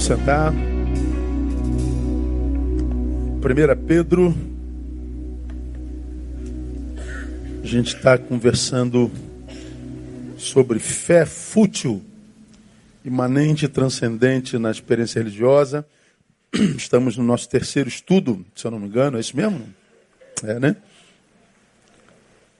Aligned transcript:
Vamos 0.00 0.18
sentar. 0.18 0.50
1 0.50 0.56
Pedro. 3.86 4.34
A 7.62 7.66
gente 7.66 7.94
está 7.94 8.16
conversando 8.16 9.10
sobre 10.38 10.78
fé 10.78 11.26
fútil, 11.26 12.02
imanente 13.04 13.66
e 13.66 13.68
transcendente 13.68 14.56
na 14.56 14.70
experiência 14.70 15.18
religiosa. 15.18 15.84
Estamos 16.54 17.18
no 17.18 17.24
nosso 17.24 17.46
terceiro 17.50 17.90
estudo, 17.90 18.42
se 18.54 18.66
eu 18.66 18.70
não 18.70 18.78
me 18.78 18.86
engano, 18.86 19.18
é 19.18 19.20
isso 19.20 19.36
mesmo? 19.36 19.62
É, 20.42 20.58
né? 20.58 20.76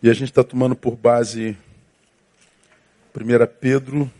E 0.02 0.10
a 0.10 0.12
gente 0.12 0.28
está 0.28 0.44
tomando 0.44 0.76
por 0.76 0.94
base 0.94 1.56
1 3.16 3.46
Pedro 3.58 4.10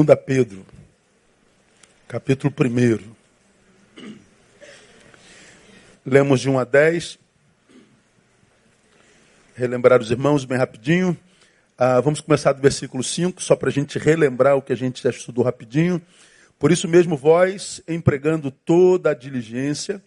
Segunda 0.00 0.16
Pedro, 0.16 0.64
capítulo 2.08 2.50
1. 2.58 3.12
Lemos 6.06 6.40
de 6.40 6.48
1 6.48 6.58
a 6.58 6.64
10. 6.64 7.18
Relembrar 9.54 10.00
os 10.00 10.10
irmãos 10.10 10.46
bem 10.46 10.56
rapidinho. 10.56 11.14
Ah, 11.76 12.00
vamos 12.00 12.22
começar 12.22 12.54
do 12.54 12.62
versículo 12.62 13.04
5, 13.04 13.42
só 13.42 13.54
para 13.54 13.68
a 13.68 13.72
gente 13.72 13.98
relembrar 13.98 14.56
o 14.56 14.62
que 14.62 14.72
a 14.72 14.74
gente 14.76 15.02
já 15.02 15.10
estudou 15.10 15.44
rapidinho. 15.44 16.00
Por 16.58 16.72
isso 16.72 16.88
mesmo, 16.88 17.14
vós, 17.14 17.82
empregando 17.86 18.50
toda 18.50 19.10
a 19.10 19.14
diligência, 19.14 20.02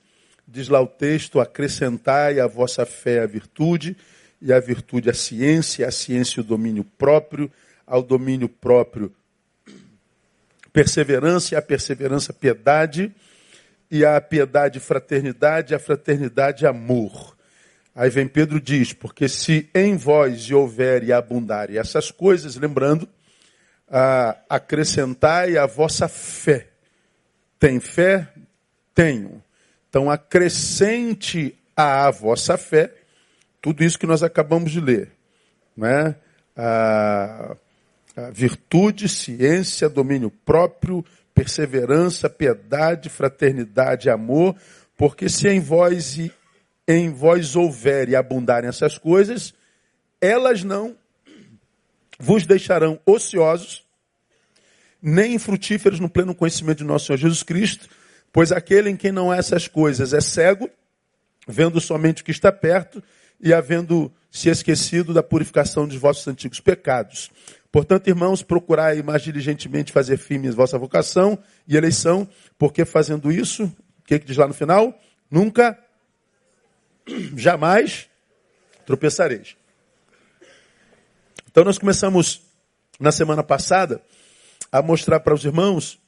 diz 0.47 0.69
lá 0.69 0.81
o 0.81 0.87
texto, 0.87 1.39
acrescentai 1.39 2.39
à 2.39 2.47
vossa 2.47 2.83
fé 2.83 3.21
a 3.21 3.27
virtude, 3.27 3.95
e 4.41 4.51
a 4.51 4.59
virtude 4.59 5.11
a 5.11 5.13
ciência, 5.13 5.87
a 5.87 5.91
ciência 5.91 6.41
o 6.41 6.43
domínio 6.43 6.83
próprio, 6.83 7.51
ao 7.85 8.01
domínio 8.01 8.49
próprio 8.49 9.13
perseverança, 10.73 11.53
e 11.53 11.57
a 11.57 11.61
perseverança 11.61 12.33
piedade, 12.33 13.13
e 13.89 14.03
a 14.03 14.19
piedade 14.19 14.79
fraternidade, 14.79 15.73
a 15.73 15.79
fraternidade 15.79 16.65
amor. 16.65 17.37
Aí 17.95 18.09
vem 18.09 18.27
Pedro 18.27 18.59
diz, 18.59 18.91
porque 18.91 19.29
se 19.29 19.69
em 19.73 19.95
vós 19.95 20.49
houver 20.49 21.03
e 21.03 21.13
abundarem 21.13 21.77
essas 21.77 22.09
coisas, 22.09 22.55
lembrando, 22.55 23.07
ah, 23.87 24.35
acrescentai 24.49 25.57
a 25.57 25.67
vossa 25.67 26.07
fé. 26.07 26.69
Tem 27.59 27.79
fé? 27.79 28.27
Tenho. 28.95 29.43
Então 29.87 30.09
acrescente 30.09 31.55
à 31.77 32.09
vossa 32.09 32.57
fé 32.57 32.91
tudo 33.63 33.81
isso 33.81 33.97
que 33.97 34.05
nós 34.05 34.21
acabamos 34.21 34.73
de 34.73 34.81
ler. 34.81 35.11
Não 35.77 35.87
é? 35.87 36.15
Ah, 36.57 37.55
virtude, 38.31 39.09
ciência, 39.09 39.89
domínio 39.89 40.29
próprio, 40.29 41.03
perseverança, 41.33 42.29
piedade, 42.29 43.09
fraternidade, 43.09 44.09
amor, 44.09 44.55
porque 44.95 45.27
se 45.27 45.49
em 45.49 45.59
vós 45.59 46.17
e 46.17 46.31
em 46.87 47.11
vós 47.11 47.55
houver 47.55 48.09
e 48.09 48.15
abundarem 48.15 48.69
essas 48.69 48.97
coisas, 48.97 49.53
elas 50.21 50.63
não 50.63 50.95
vos 52.19 52.45
deixarão 52.45 52.99
ociosos, 53.05 53.83
nem 55.01 55.33
infrutíferos 55.33 55.99
no 55.99 56.09
pleno 56.09 56.35
conhecimento 56.35 56.79
de 56.79 56.83
nosso 56.83 57.07
Senhor 57.07 57.17
Jesus 57.17 57.43
Cristo, 57.43 57.89
pois 58.31 58.51
aquele 58.51 58.89
em 58.89 58.95
quem 58.95 59.11
não 59.11 59.31
há 59.31 59.37
essas 59.37 59.67
coisas 59.67 60.13
é 60.13 60.21
cego, 60.21 60.69
vendo 61.47 61.81
somente 61.81 62.21
o 62.21 62.25
que 62.25 62.31
está 62.31 62.51
perto 62.51 63.03
e 63.41 63.53
havendo 63.53 64.11
se 64.33 64.49
esquecido 64.49 65.13
da 65.13 65.21
purificação 65.21 65.87
dos 65.87 65.95
vossos 65.95 66.27
antigos 66.27 66.59
pecados. 66.59 67.29
Portanto, 67.71 68.07
irmãos, 68.07 68.41
procurai 68.41 69.03
mais 69.03 69.21
diligentemente 69.21 69.91
fazer 69.91 70.17
firme 70.17 70.49
vossa 70.49 70.75
vocação 70.75 71.37
e 71.67 71.77
eleição, 71.77 72.27
porque 72.57 72.83
fazendo 72.83 73.31
isso, 73.31 73.65
o 73.65 74.03
que, 74.03 74.17
que 74.17 74.25
diz 74.25 74.35
lá 74.35 74.47
no 74.47 74.53
final? 74.53 74.99
Nunca, 75.29 75.79
jamais 77.37 78.09
tropeçareis. 78.87 79.55
Então, 81.49 81.63
nós 81.63 81.77
começamos 81.77 82.41
na 82.99 83.11
semana 83.11 83.43
passada 83.43 84.01
a 84.71 84.81
mostrar 84.81 85.19
para 85.19 85.35
os 85.35 85.45
irmãos 85.45 85.99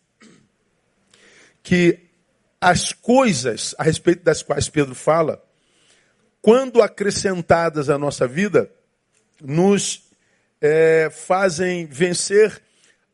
que 1.62 2.00
as 2.60 2.92
coisas 2.92 3.76
a 3.78 3.84
respeito 3.84 4.24
das 4.24 4.42
quais 4.42 4.68
Pedro 4.68 4.96
fala 4.96 5.45
quando 6.46 6.84
acrescentadas 6.84 7.90
à 7.90 7.98
nossa 7.98 8.28
vida, 8.28 8.70
nos 9.42 10.04
é, 10.62 11.10
fazem 11.10 11.88
vencer 11.88 12.62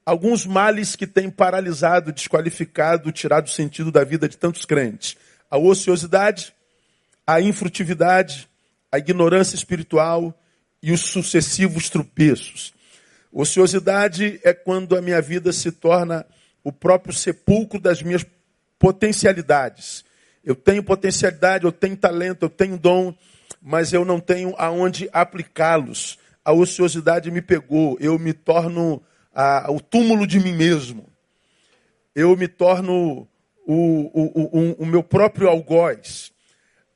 alguns 0.06 0.46
males 0.46 0.98
que 0.98 1.08
têm 1.08 1.30
paralisado, 1.30 2.12
desqualificado, 2.12 3.10
tirado 3.10 3.46
o 3.46 3.50
sentido 3.50 3.90
da 3.90 4.04
vida 4.04 4.28
de 4.28 4.36
tantos 4.36 4.66
crentes. 4.66 5.16
A 5.50 5.58
ociosidade, 5.58 6.54
a 7.26 7.40
infrutividade, 7.40 8.50
a 8.92 8.98
ignorância 8.98 9.56
espiritual 9.56 10.38
e 10.84 10.92
os 10.92 11.00
sucessivos 11.00 11.90
tropeços. 11.90 12.74
Ociosidade 13.32 14.42
é 14.44 14.54
quando 14.54 14.94
a 14.98 15.02
minha 15.02 15.22
vida 15.22 15.54
se 15.54 15.72
torna 15.72 16.26
o 16.66 16.72
próprio 16.74 17.14
sepulcro 17.14 17.80
das 17.80 18.04
minhas 18.04 18.26
potencialidades. 18.78 20.04
Eu 20.44 20.56
tenho 20.56 20.84
potencialidade, 20.84 21.66
eu 21.66 21.72
tenho 21.72 21.96
talento, 21.96 22.44
eu 22.44 22.50
tenho 22.50 22.78
dom, 22.78 23.14
mas 23.62 23.94
eu 23.94 24.04
não 24.04 24.20
tenho 24.20 24.56
aonde 24.58 25.10
aplicá-los. 25.14 26.18
A 26.44 26.52
ociosidade 26.52 27.30
me 27.30 27.42
pegou, 27.42 27.98
eu 28.00 28.18
me 28.18 28.34
torno 28.34 29.02
a, 29.34 29.72
o 29.72 29.80
túmulo 29.80 30.26
de 30.26 30.40
mim 30.40 30.54
mesmo. 30.54 31.08
Eu 32.16 32.36
me 32.36 32.48
torno 32.48 33.28
o, 33.66 33.76
o, 33.76 34.60
o, 34.60 34.84
o 34.84 34.86
meu 34.86 35.04
próprio 35.04 35.48
algoz. 35.48 36.32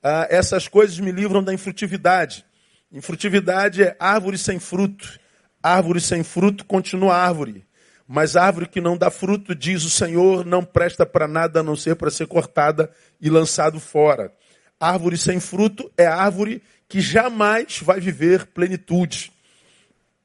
Ah, 0.04 0.28
essas 0.30 0.68
coisas 0.68 1.00
me 1.00 1.12
livram 1.12 1.44
da 1.44 1.54
infrutividade. 1.54 2.46
Infrutividade 2.92 3.84
é 3.84 3.96
árvore 4.00 4.38
sem 4.38 4.60
fruto. 4.60 5.20
Árvore 5.62 6.02
sem 6.02 6.24
fruto 6.24 6.66
continua 6.66 7.16
árvore. 7.16 7.66
Mas 8.08 8.36
árvore 8.36 8.68
que 8.68 8.80
não 8.80 8.96
dá 8.96 9.10
fruto, 9.10 9.56
diz 9.56 9.84
o 9.84 9.90
Senhor, 9.90 10.46
não 10.46 10.64
presta 10.64 11.06
para 11.06 11.28
nada 11.28 11.62
a 11.62 11.64
não 11.64 11.76
ser 11.76 11.96
para 11.96 12.12
ser 12.12 12.28
cortada 12.28 12.90
e 13.20 13.30
lançado 13.30 13.80
fora. 13.80 14.32
Árvore 14.80 15.18
sem 15.18 15.40
fruto 15.40 15.92
é 15.98 16.06
árvore 16.06 16.62
que 16.88 17.02
jamais 17.02 17.80
vai 17.82 18.00
viver 18.00 18.46
plenitude. 18.48 19.32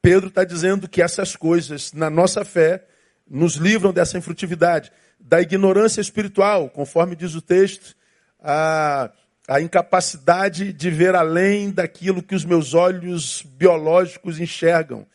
Pedro 0.03 0.29
está 0.29 0.45
dizendo 0.45 0.89
que 0.89 1.03
essas 1.03 1.37
coisas, 1.37 1.93
na 1.93 2.11
nossa 2.11 2.45
fé, 2.45 2.85
nos 3.29 3.55
livram 3.55 3.93
dessa 3.93 4.19
infrutividade, 4.19 4.91
da 5.19 5.41
ignorância 5.41 6.01
espiritual, 6.01 6.69
conforme 6.69 7.15
diz 7.15 7.35
o 7.35 7.43
texto, 7.43 7.95
a, 8.43 9.11
a 9.49 9.61
incapacidade 9.61 10.73
de 10.73 10.91
ver 10.91 11.15
além 11.15 11.71
daquilo 11.71 12.23
que 12.23 12.35
os 12.35 12.45
meus 12.45 12.75
olhos 12.75 13.43
biológicos 13.43 14.41
enxergam. 14.41 15.07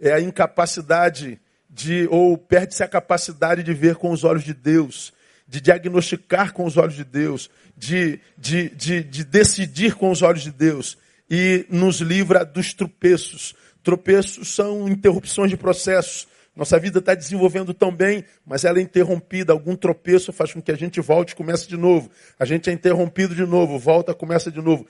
É 0.00 0.12
a 0.12 0.20
incapacidade 0.20 1.40
de, 1.72 2.06
ou 2.10 2.36
perde-se 2.36 2.82
a 2.82 2.88
capacidade 2.88 3.62
de 3.62 3.72
ver 3.72 3.96
com 3.96 4.10
os 4.10 4.24
olhos 4.24 4.44
de 4.44 4.52
Deus, 4.52 5.12
de 5.48 5.60
diagnosticar 5.60 6.52
com 6.52 6.66
os 6.66 6.76
olhos 6.76 6.94
de 6.94 7.04
Deus, 7.04 7.50
de, 7.76 8.20
de, 8.36 8.68
de, 8.68 9.02
de 9.02 9.24
decidir 9.24 9.94
com 9.94 10.10
os 10.10 10.20
olhos 10.20 10.42
de 10.42 10.50
Deus 10.50 10.98
e 11.30 11.64
nos 11.70 12.00
livra 12.00 12.44
dos 12.44 12.74
tropeços. 12.74 13.54
Tropeços 13.82 14.54
são 14.54 14.86
interrupções 14.88 15.50
de 15.50 15.56
processos. 15.56 16.28
Nossa 16.54 16.78
vida 16.78 16.98
está 16.98 17.14
desenvolvendo 17.14 17.72
tão 17.72 17.90
bem, 17.90 18.24
mas 18.44 18.64
ela 18.64 18.78
é 18.78 18.82
interrompida. 18.82 19.54
Algum 19.54 19.74
tropeço 19.74 20.30
faz 20.30 20.52
com 20.52 20.60
que 20.60 20.70
a 20.70 20.76
gente 20.76 21.00
volte 21.00 21.30
e 21.30 21.34
comece 21.34 21.66
de 21.66 21.78
novo. 21.78 22.10
A 22.38 22.44
gente 22.44 22.68
é 22.68 22.72
interrompido 22.72 23.34
de 23.34 23.46
novo, 23.46 23.78
volta, 23.78 24.14
começa 24.14 24.50
de 24.50 24.60
novo. 24.60 24.86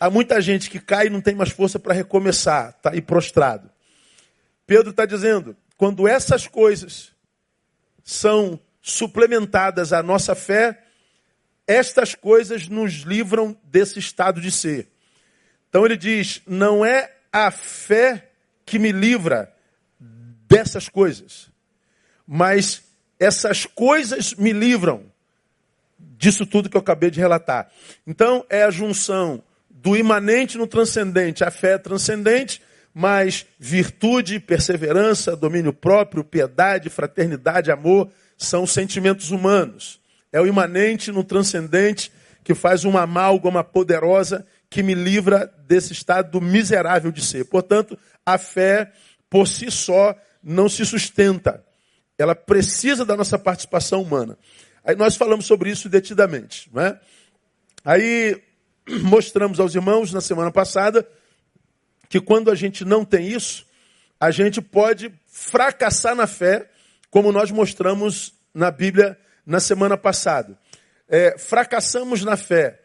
Há 0.00 0.08
muita 0.08 0.40
gente 0.40 0.70
que 0.70 0.80
cai 0.80 1.08
e 1.08 1.10
não 1.10 1.20
tem 1.20 1.34
mais 1.34 1.50
força 1.50 1.78
para 1.78 1.92
recomeçar, 1.92 2.70
está 2.70 2.90
aí 2.90 3.02
prostrado. 3.02 3.70
Pedro 4.66 4.90
está 4.90 5.04
dizendo: 5.04 5.54
quando 5.82 6.06
essas 6.06 6.46
coisas 6.46 7.10
são 8.04 8.56
suplementadas 8.80 9.92
à 9.92 10.00
nossa 10.00 10.32
fé, 10.32 10.80
estas 11.66 12.14
coisas 12.14 12.68
nos 12.68 12.98
livram 12.98 13.58
desse 13.64 13.98
estado 13.98 14.40
de 14.40 14.52
ser. 14.52 14.86
Então 15.68 15.84
ele 15.84 15.96
diz: 15.96 16.40
não 16.46 16.84
é 16.84 17.12
a 17.32 17.50
fé 17.50 18.30
que 18.64 18.78
me 18.78 18.92
livra 18.92 19.52
dessas 19.98 20.88
coisas, 20.88 21.50
mas 22.24 22.84
essas 23.18 23.66
coisas 23.66 24.34
me 24.34 24.52
livram 24.52 25.10
disso 25.98 26.46
tudo 26.46 26.70
que 26.70 26.76
eu 26.76 26.80
acabei 26.80 27.10
de 27.10 27.18
relatar. 27.18 27.68
Então 28.06 28.46
é 28.48 28.62
a 28.62 28.70
junção 28.70 29.42
do 29.68 29.96
imanente 29.96 30.56
no 30.56 30.68
transcendente. 30.68 31.42
A 31.42 31.50
fé 31.50 31.72
é 31.72 31.78
transcendente, 31.78 32.62
mas 32.94 33.46
virtude, 33.58 34.38
perseverança, 34.38 35.34
domínio 35.36 35.72
próprio, 35.72 36.24
piedade, 36.24 36.90
fraternidade, 36.90 37.70
amor 37.70 38.10
são 38.36 38.66
sentimentos 38.66 39.30
humanos. 39.30 40.00
É 40.30 40.40
o 40.40 40.46
imanente 40.46 41.10
no 41.10 41.24
transcendente 41.24 42.12
que 42.44 42.54
faz 42.54 42.84
uma 42.84 43.02
amálgama 43.02 43.62
poderosa 43.62 44.46
que 44.68 44.82
me 44.82 44.94
livra 44.94 45.52
desse 45.66 45.92
estado 45.92 46.40
miserável 46.40 47.12
de 47.12 47.24
ser. 47.24 47.44
Portanto, 47.44 47.98
a 48.24 48.36
fé 48.36 48.92
por 49.30 49.46
si 49.46 49.70
só 49.70 50.14
não 50.42 50.68
se 50.68 50.84
sustenta. 50.84 51.64
Ela 52.18 52.34
precisa 52.34 53.04
da 53.04 53.16
nossa 53.16 53.38
participação 53.38 54.02
humana. 54.02 54.36
Aí 54.84 54.96
nós 54.96 55.14
falamos 55.14 55.46
sobre 55.46 55.70
isso 55.70 55.88
detidamente. 55.88 56.68
Não 56.72 56.82
é? 56.82 57.00
Aí 57.84 58.42
mostramos 59.02 59.60
aos 59.60 59.74
irmãos 59.74 60.12
na 60.12 60.20
semana 60.20 60.50
passada 60.50 61.06
que 62.12 62.20
quando 62.20 62.50
a 62.50 62.54
gente 62.54 62.84
não 62.84 63.06
tem 63.06 63.26
isso, 63.26 63.64
a 64.20 64.30
gente 64.30 64.60
pode 64.60 65.10
fracassar 65.26 66.14
na 66.14 66.26
fé, 66.26 66.68
como 67.10 67.32
nós 67.32 67.50
mostramos 67.50 68.34
na 68.52 68.70
Bíblia 68.70 69.18
na 69.46 69.60
semana 69.60 69.96
passada. 69.96 70.58
É, 71.08 71.38
fracassamos 71.38 72.22
na 72.22 72.36
fé 72.36 72.80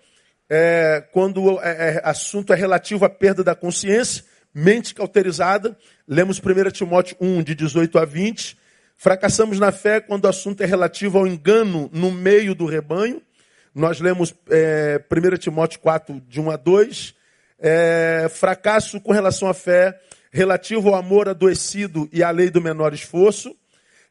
é, 0.49 1.03
quando 1.11 1.43
o 1.43 1.61
é, 1.61 1.95
é, 1.95 2.01
assunto 2.05 2.53
é 2.53 2.55
relativo 2.55 3.03
à 3.03 3.09
perda 3.09 3.43
da 3.43 3.53
consciência, 3.53 4.23
mente 4.53 4.95
cauterizada. 4.95 5.77
Lemos 6.07 6.39
1 6.39 6.71
Timóteo 6.71 7.17
1, 7.19 7.43
de 7.43 7.53
18 7.53 7.99
a 7.99 8.05
20. 8.05 8.57
Fracassamos 8.95 9.59
na 9.59 9.73
fé 9.73 9.99
quando 9.99 10.23
o 10.23 10.29
assunto 10.29 10.61
é 10.61 10.65
relativo 10.65 11.17
ao 11.17 11.27
engano 11.27 11.89
no 11.91 12.11
meio 12.11 12.55
do 12.55 12.65
rebanho. 12.65 13.21
Nós 13.75 13.99
lemos 13.99 14.33
é, 14.49 15.03
1 15.11 15.35
Timóteo 15.35 15.81
4, 15.81 16.21
de 16.29 16.39
1 16.39 16.49
a 16.49 16.55
2. 16.55 17.16
É, 17.59 18.27
fracasso 18.29 19.01
com 19.01 19.11
relação 19.11 19.49
à 19.49 19.53
fé, 19.53 19.99
relativo 20.31 20.89
ao 20.89 20.95
amor 20.95 21.27
adoecido 21.27 22.07
e 22.11 22.23
à 22.23 22.29
lei 22.29 22.49
do 22.49 22.61
menor 22.61 22.93
esforço, 22.93 23.55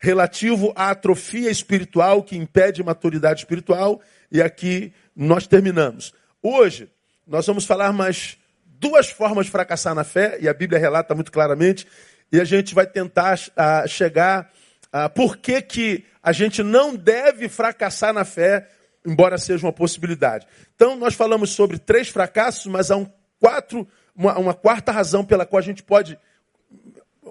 relativo 0.01 0.73
à 0.75 0.91
atrofia 0.91 1.51
espiritual 1.51 2.23
que 2.23 2.37
impede 2.37 2.83
maturidade 2.83 3.41
espiritual, 3.41 4.01
e 4.31 4.43
aqui 4.43 4.93
nós 5.15 5.47
terminamos. 5.47 6.13
Hoje, 6.43 6.91
nós 7.27 7.47
vamos 7.47 7.65
falar 7.65 7.93
mais 7.93 8.37
duas 8.65 9.09
formas 9.09 9.47
de 9.47 9.53
fracassar 9.53 9.95
na 9.95 10.05
fé, 10.05 10.39
e 10.41 10.49
a 10.49 10.55
Bíblia 10.55 10.81
relata 10.81 11.15
muito 11.15 11.31
claramente, 11.31 11.87
e 12.33 12.41
a 12.41 12.45
gente 12.45 12.75
vai 12.75 12.87
tentar 12.87 13.39
uh, 13.39 13.89
chegar 13.89 14.51
a 14.93 15.07
uh, 15.07 15.11
por 15.11 15.37
que, 15.37 15.63
que 15.63 16.05
a 16.23 16.33
gente 16.33 16.63
não 16.63 16.95
deve 16.97 17.49
fracassar 17.49 18.13
na 18.13 18.25
fé 18.25 18.69
embora 19.07 19.39
seja 19.39 19.65
uma 19.65 19.73
possibilidade. 19.73 20.47
Então, 20.75 20.97
nós 20.97 21.15
falamos 21.15 21.51
sobre 21.51 21.79
três 21.79 22.09
fracassos, 22.09 22.67
mas 22.67 22.91
há 22.91 22.97
um 22.97 23.07
quatro, 23.41 23.87
uma, 24.15 24.39
uma 24.39 24.55
quarta 24.55 24.93
razão 24.93 25.25
pela 25.25 25.47
qual 25.47 25.59
a 25.59 25.63
gente 25.63 25.83
pode, 25.83 26.19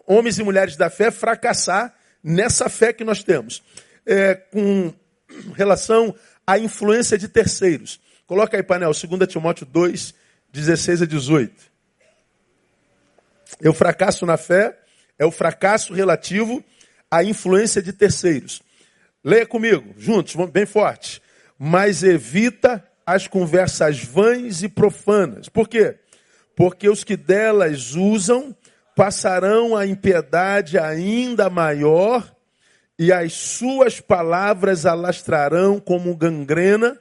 homens 0.05 0.37
e 0.39 0.43
mulheres 0.43 0.75
da 0.75 0.89
fé, 0.89 1.11
fracassar 1.11 1.93
nessa 2.23 2.69
fé 2.69 2.93
que 2.93 3.03
nós 3.03 3.23
temos. 3.23 3.63
É, 4.05 4.35
com 4.35 4.93
relação 5.55 6.15
à 6.45 6.59
influência 6.59 7.17
de 7.17 7.27
terceiros. 7.27 7.99
Coloca 8.27 8.55
aí, 8.55 8.63
painel, 8.63 8.91
2 8.91 9.27
Timóteo 9.27 9.65
2, 9.65 10.13
16 10.51 11.01
a 11.01 11.05
18. 11.05 11.53
Eu 13.61 13.73
fracasso 13.73 14.25
na 14.25 14.37
fé 14.37 14.77
é 15.17 15.25
o 15.25 15.31
fracasso 15.31 15.93
relativo 15.93 16.63
à 17.09 17.23
influência 17.23 17.81
de 17.81 17.91
terceiros. 17.93 18.61
Leia 19.23 19.45
comigo, 19.45 19.93
juntos, 19.97 20.35
bem 20.51 20.65
forte 20.65 21.21
mas 21.57 22.03
evita 22.03 22.85
as 23.05 23.27
conversas 23.27 24.03
vãs 24.03 24.63
e 24.63 24.69
profanas. 24.69 25.47
Por 25.47 25.67
quê? 25.67 25.95
Porque 26.55 26.89
os 26.89 27.03
que 27.03 27.15
delas 27.15 27.93
usam 27.95 28.55
passarão 28.95 29.75
a 29.75 29.85
impiedade 29.85 30.79
ainda 30.79 31.49
maior 31.49 32.33
e 32.97 33.11
as 33.11 33.33
suas 33.33 33.99
palavras 33.99 34.85
alastrarão 34.85 35.79
como 35.79 36.15
gangrena, 36.15 36.97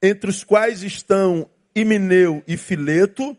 entre 0.00 0.28
os 0.28 0.44
quais 0.44 0.82
estão 0.82 1.48
Imineu 1.74 2.42
e 2.46 2.56
Fileto, 2.56 3.36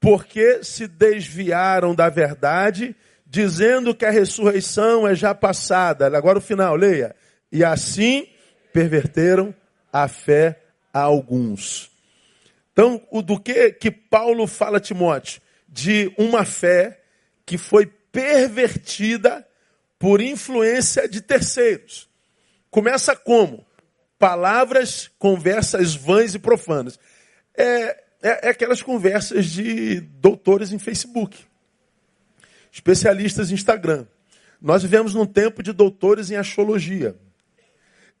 porque 0.00 0.62
se 0.62 0.86
desviaram 0.86 1.94
da 1.94 2.08
verdade, 2.08 2.94
dizendo 3.26 3.94
que 3.94 4.04
a 4.06 4.10
ressurreição 4.10 5.06
é 5.06 5.14
já 5.14 5.34
passada. 5.34 6.06
Agora 6.16 6.38
o 6.38 6.42
final, 6.42 6.76
leia. 6.76 7.14
E 7.50 7.64
assim 7.64 8.28
perverteram 8.72 9.54
a 9.92 10.06
fé 10.06 10.60
a 10.92 11.00
alguns. 11.00 11.90
Então, 12.72 13.02
o 13.10 13.22
do 13.22 13.40
que 13.40 13.72
que 13.72 13.90
Paulo 13.90 14.46
fala 14.46 14.78
a 14.78 14.80
Timóteo? 14.80 15.42
De 15.68 16.12
uma 16.16 16.44
fé 16.44 17.00
que 17.44 17.58
foi 17.58 17.86
pervertida 17.86 19.46
por 19.98 20.20
influência 20.20 21.08
de 21.08 21.20
terceiros. 21.20 22.08
Começa 22.70 23.16
como? 23.16 23.66
Palavras, 24.18 25.10
conversas 25.18 25.94
vãs 25.94 26.34
e 26.34 26.38
profanas. 26.38 26.98
É, 27.56 27.64
é, 28.22 28.46
é 28.46 28.48
aquelas 28.50 28.82
conversas 28.82 29.46
de 29.46 30.00
doutores 30.00 30.72
em 30.72 30.78
Facebook, 30.78 31.36
especialistas 32.70 33.50
em 33.50 33.54
Instagram. 33.54 34.06
Nós 34.60 34.82
vivemos 34.82 35.14
num 35.14 35.26
tempo 35.26 35.62
de 35.62 35.72
doutores 35.72 36.30
em 36.30 36.36
astrologia. 36.36 37.16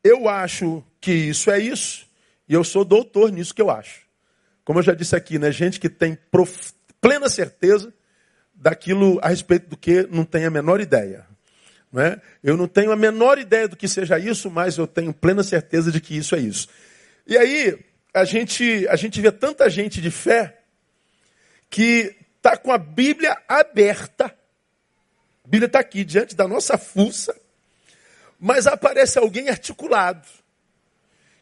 Eu 0.02 0.28
acho 0.28 0.84
que 1.00 1.12
isso 1.12 1.50
é 1.50 1.58
isso, 1.58 2.07
e 2.48 2.54
eu 2.54 2.64
sou 2.64 2.84
doutor 2.84 3.30
nisso 3.30 3.54
que 3.54 3.62
eu 3.62 3.70
acho. 3.70 4.02
Como 4.64 4.78
eu 4.78 4.82
já 4.82 4.94
disse 4.94 5.14
aqui, 5.14 5.38
né? 5.38 5.50
Gente 5.50 5.80
que 5.80 5.88
tem 5.88 6.16
prof... 6.30 6.72
plena 7.00 7.28
certeza 7.28 7.92
daquilo 8.54 9.18
a 9.22 9.28
respeito 9.28 9.68
do 9.68 9.76
que 9.76 10.06
não 10.10 10.24
tem 10.24 10.44
a 10.44 10.50
menor 10.50 10.80
ideia. 10.80 11.26
Não 11.92 12.02
é? 12.02 12.20
Eu 12.42 12.56
não 12.56 12.68
tenho 12.68 12.92
a 12.92 12.96
menor 12.96 13.38
ideia 13.38 13.68
do 13.68 13.76
que 13.76 13.88
seja 13.88 14.18
isso, 14.18 14.50
mas 14.50 14.76
eu 14.76 14.86
tenho 14.86 15.12
plena 15.12 15.42
certeza 15.42 15.90
de 15.90 16.00
que 16.00 16.16
isso 16.16 16.34
é 16.34 16.38
isso. 16.38 16.68
E 17.26 17.36
aí, 17.36 17.78
a 18.12 18.24
gente, 18.24 18.86
a 18.88 18.96
gente 18.96 19.20
vê 19.20 19.30
tanta 19.32 19.68
gente 19.70 20.00
de 20.00 20.10
fé 20.10 20.58
que 21.70 22.14
está 22.36 22.56
com 22.56 22.72
a 22.72 22.78
Bíblia 22.78 23.36
aberta. 23.48 24.26
A 24.26 25.48
Bíblia 25.48 25.66
está 25.66 25.80
aqui 25.80 26.04
diante 26.04 26.34
da 26.34 26.46
nossa 26.46 26.76
fuça 26.76 27.34
mas 28.38 28.66
aparece 28.66 29.18
alguém 29.18 29.48
articulado, 29.48 30.26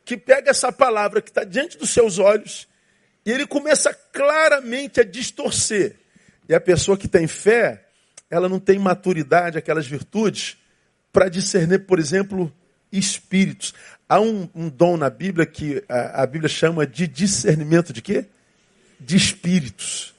que 0.06 0.16
pega 0.16 0.52
essa 0.52 0.70
palavra 0.70 1.20
que 1.20 1.30
está 1.30 1.42
diante 1.42 1.76
dos 1.76 1.90
seus 1.90 2.20
olhos 2.20 2.68
e 3.26 3.30
ele 3.32 3.44
começa 3.44 3.92
claramente 3.92 5.00
a 5.00 5.04
distorcer. 5.04 5.96
E 6.48 6.54
a 6.54 6.60
pessoa 6.60 6.96
que 6.96 7.08
tem 7.08 7.26
fé, 7.26 7.88
ela 8.30 8.48
não 8.48 8.60
tem 8.60 8.78
maturidade, 8.78 9.58
aquelas 9.58 9.84
virtudes, 9.84 10.56
para 11.12 11.28
discernir, 11.28 11.86
por 11.86 11.98
exemplo, 11.98 12.52
espíritos. 12.92 13.75
Há 14.08 14.20
um, 14.20 14.48
um 14.54 14.68
dom 14.68 14.96
na 14.96 15.10
Bíblia 15.10 15.44
que 15.44 15.82
a, 15.88 16.22
a 16.22 16.26
Bíblia 16.26 16.48
chama 16.48 16.86
de 16.86 17.08
discernimento 17.08 17.92
de 17.92 18.00
quê? 18.00 18.26
De 19.00 19.16
espíritos. 19.16 20.14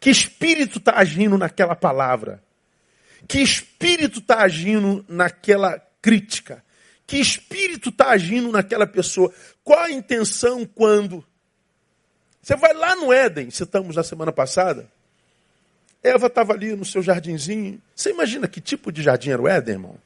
Que 0.00 0.08
espírito 0.08 0.78
está 0.78 0.94
agindo 0.96 1.36
naquela 1.36 1.76
palavra? 1.76 2.42
Que 3.28 3.40
espírito 3.40 4.20
está 4.20 4.38
agindo 4.38 5.04
naquela 5.06 5.78
crítica? 6.00 6.63
Que 7.06 7.18
espírito 7.18 7.90
está 7.90 8.10
agindo 8.10 8.50
naquela 8.50 8.86
pessoa? 8.86 9.32
Qual 9.62 9.78
a 9.78 9.90
intenção 9.90 10.64
quando? 10.64 11.24
Você 12.42 12.56
vai 12.56 12.72
lá 12.74 12.96
no 12.96 13.12
Éden, 13.12 13.50
citamos 13.50 13.96
na 13.96 14.02
semana 14.02 14.32
passada. 14.32 14.88
Eva 16.02 16.26
estava 16.26 16.52
ali 16.52 16.74
no 16.76 16.84
seu 16.84 17.02
jardinzinho. 17.02 17.80
Você 17.94 18.10
imagina 18.10 18.46
que 18.46 18.60
tipo 18.60 18.92
de 18.92 19.02
jardim 19.02 19.30
era 19.30 19.40
o 19.40 19.48
Éden, 19.48 19.74
irmão? 19.74 19.98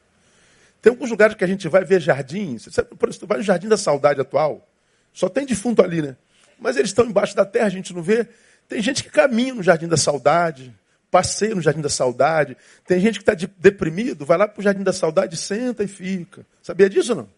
Tem 0.81 0.90
alguns 0.90 1.11
lugares 1.11 1.35
que 1.35 1.45
a 1.45 1.47
gente 1.47 1.69
vai 1.69 1.85
ver 1.85 2.00
jardins. 2.00 2.64
Você, 2.67 2.83
por 2.83 3.09
exemplo, 3.09 3.26
vai 3.26 3.38
no 3.38 3.45
Jardim 3.45 3.69
da 3.69 3.76
Saudade 3.76 4.21
atual. 4.21 4.67
Só 5.12 5.28
tem 5.28 5.45
defunto 5.45 5.83
ali, 5.83 6.00
né? 6.00 6.17
Mas 6.59 6.76
eles 6.76 6.90
estão 6.90 7.05
embaixo 7.05 7.35
da 7.35 7.45
terra, 7.45 7.67
a 7.67 7.71
gente 7.71 7.93
não 7.93 8.02
vê. 8.02 8.28
Tem 8.69 8.81
gente 8.81 9.02
que 9.02 9.11
caminha 9.11 9.55
no 9.55 9.62
Jardim 9.62 9.88
da 9.88 9.97
Saudade 9.97 10.73
passeio 11.11 11.57
no 11.57 11.62
Jardim 11.62 11.81
da 11.81 11.88
Saudade. 11.88 12.57
Tem 12.87 13.00
gente 13.00 13.19
que 13.19 13.23
está 13.23 13.35
de, 13.35 13.47
deprimido, 13.59 14.25
vai 14.25 14.38
lá 14.38 14.47
para 14.49 14.61
o 14.61 14.62
Jardim 14.62 14.83
da 14.83 14.93
Saudade, 14.93 15.37
senta 15.37 15.85
e 15.85 15.88
fica. 15.88 16.45
Sabia 16.62 16.88
disso 16.88 17.15
não? 17.15 17.29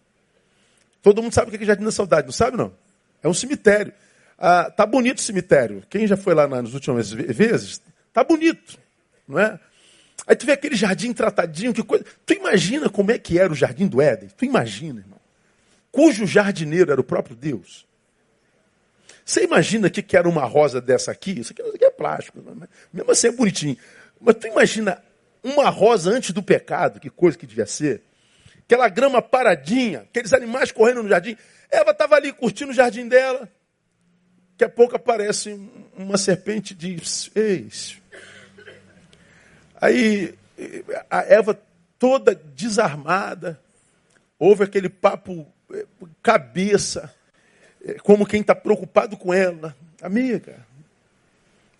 Todo 1.01 1.21
mundo 1.21 1.33
sabe 1.33 1.47
o 1.49 1.57
que 1.57 1.63
é 1.63 1.67
Jardim 1.67 1.83
da 1.83 1.91
Saudade, 1.91 2.27
não 2.27 2.33
sabe 2.33 2.57
não? 2.57 2.73
É 3.23 3.27
um 3.27 3.33
cemitério. 3.33 3.93
Ah, 4.37 4.71
tá 4.71 4.85
bonito 4.85 5.19
o 5.19 5.21
cemitério. 5.21 5.83
Quem 5.89 6.07
já 6.07 6.17
foi 6.17 6.33
lá 6.33 6.47
nas 6.47 6.73
últimas 6.73 7.11
vezes, 7.11 7.81
tá 8.11 8.23
bonito, 8.23 8.77
não 9.27 9.39
é? 9.39 9.59
Aí 10.27 10.35
tu 10.35 10.45
vê 10.45 10.51
aquele 10.51 10.75
jardim 10.75 11.13
tratadinho, 11.13 11.73
que 11.73 11.83
coisa. 11.83 12.05
Tu 12.25 12.33
imagina 12.33 12.89
como 12.89 13.11
é 13.11 13.17
que 13.17 13.39
era 13.39 13.51
o 13.51 13.55
jardim 13.55 13.87
do 13.87 14.01
Éden? 14.01 14.29
Tu 14.37 14.45
imagina, 14.45 14.99
irmão. 14.99 15.19
Cujo 15.91 16.25
jardineiro 16.25 16.91
era 16.91 17.01
o 17.01 17.03
próprio 17.03 17.35
Deus. 17.35 17.85
Você 19.25 19.43
imagina 19.43 19.89
que, 19.89 20.01
que 20.01 20.17
era 20.17 20.27
uma 20.27 20.45
rosa 20.45 20.81
dessa 20.81 21.11
aqui? 21.11 21.39
Isso 21.39 21.53
aqui, 21.53 21.61
isso 21.61 21.75
aqui 21.75 21.85
é 21.85 21.91
plástico, 21.91 22.39
né? 22.41 22.67
mesmo 22.91 23.11
assim 23.11 23.27
é 23.27 23.31
bonitinho. 23.31 23.77
Mas 24.19 24.35
tu 24.35 24.47
imagina 24.47 25.01
uma 25.43 25.69
rosa 25.69 26.11
antes 26.11 26.31
do 26.31 26.43
pecado, 26.43 26.99
que 26.99 27.09
coisa 27.09 27.37
que 27.37 27.47
devia 27.47 27.65
ser. 27.65 28.03
Aquela 28.59 28.87
grama 28.89 29.21
paradinha, 29.21 30.01
aqueles 30.01 30.33
animais 30.33 30.71
correndo 30.71 31.03
no 31.03 31.09
jardim. 31.09 31.35
Eva 31.69 31.91
estava 31.91 32.15
ali 32.15 32.31
curtindo 32.31 32.71
o 32.71 32.73
jardim 32.73 33.07
dela. 33.07 33.49
Daqui 34.51 34.63
a 34.63 34.69
pouco 34.69 34.95
aparece 34.95 35.59
uma 35.97 36.17
serpente 36.17 36.73
e 36.73 36.75
diz: 36.75 37.31
Eis. 37.35 37.99
Aí 39.79 40.35
a 41.09 41.21
Eva 41.21 41.59
toda 41.97 42.35
desarmada, 42.35 43.59
ouve 44.37 44.63
aquele 44.63 44.89
papo 44.89 45.47
eh, 45.73 45.85
cabeça, 46.21 47.13
como 48.03 48.25
quem 48.25 48.41
está 48.41 48.55
preocupado 48.55 49.17
com 49.17 49.33
ela. 49.33 49.75
Amiga, 50.01 50.65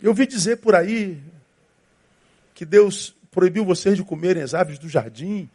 eu 0.01 0.09
ouvi 0.09 0.25
dizer 0.25 0.57
por 0.57 0.75
aí 0.75 1.21
que 2.53 2.65
Deus 2.65 3.15
proibiu 3.29 3.63
vocês 3.63 3.95
de 3.95 4.03
comerem 4.03 4.43
as 4.43 4.53
árvores 4.53 4.79
do 4.79 4.89
jardim. 4.89 5.49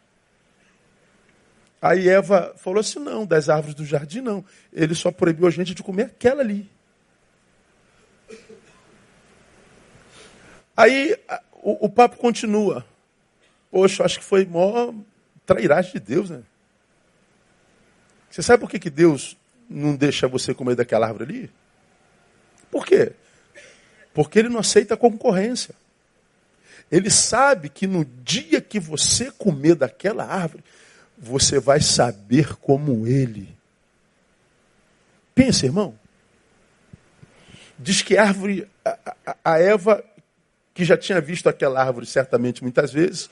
Aí 1.80 2.08
Eva 2.08 2.54
falou 2.56 2.80
assim: 2.80 2.98
não, 2.98 3.26
das 3.26 3.48
árvores 3.48 3.74
do 3.74 3.84
jardim 3.84 4.20
não. 4.20 4.44
Ele 4.72 4.94
só 4.94 5.10
proibiu 5.10 5.46
a 5.46 5.50
gente 5.50 5.74
de 5.74 5.82
comer 5.82 6.04
aquela 6.04 6.42
ali. 6.42 6.70
Aí 10.76 11.18
o, 11.52 11.86
o 11.86 11.88
papo 11.88 12.16
continua. 12.16 12.84
Poxa, 13.70 14.04
acho 14.04 14.18
que 14.18 14.24
foi 14.24 14.44
maior 14.44 14.94
trairagem 15.44 15.92
de 15.92 16.00
Deus, 16.00 16.30
né? 16.30 16.42
Você 18.30 18.42
sabe 18.42 18.60
por 18.60 18.70
que, 18.70 18.78
que 18.78 18.90
Deus 18.90 19.36
não 19.68 19.94
deixa 19.96 20.28
você 20.28 20.54
comer 20.54 20.74
daquela 20.74 21.06
árvore 21.06 21.24
ali? 21.24 21.50
Por 22.70 22.84
quê? 22.84 23.12
Porque 24.14 24.38
ele 24.38 24.48
não 24.48 24.60
aceita 24.60 24.96
concorrência. 24.96 25.74
Ele 26.90 27.10
sabe 27.10 27.68
que 27.68 27.86
no 27.86 28.04
dia 28.04 28.60
que 28.60 28.78
você 28.78 29.30
comer 29.30 29.74
daquela 29.74 30.24
árvore, 30.24 30.62
você 31.18 31.58
vai 31.58 31.80
saber 31.80 32.54
como 32.56 33.06
ele. 33.06 33.56
Pensa, 35.34 35.66
irmão. 35.66 35.98
Diz 37.78 38.02
que 38.02 38.16
a 38.16 38.22
árvore, 38.22 38.68
a, 38.84 39.36
a 39.44 39.58
Eva, 39.58 40.02
que 40.72 40.84
já 40.84 40.96
tinha 40.96 41.20
visto 41.20 41.48
aquela 41.48 41.82
árvore 41.82 42.06
certamente 42.06 42.62
muitas 42.62 42.92
vezes, 42.92 43.28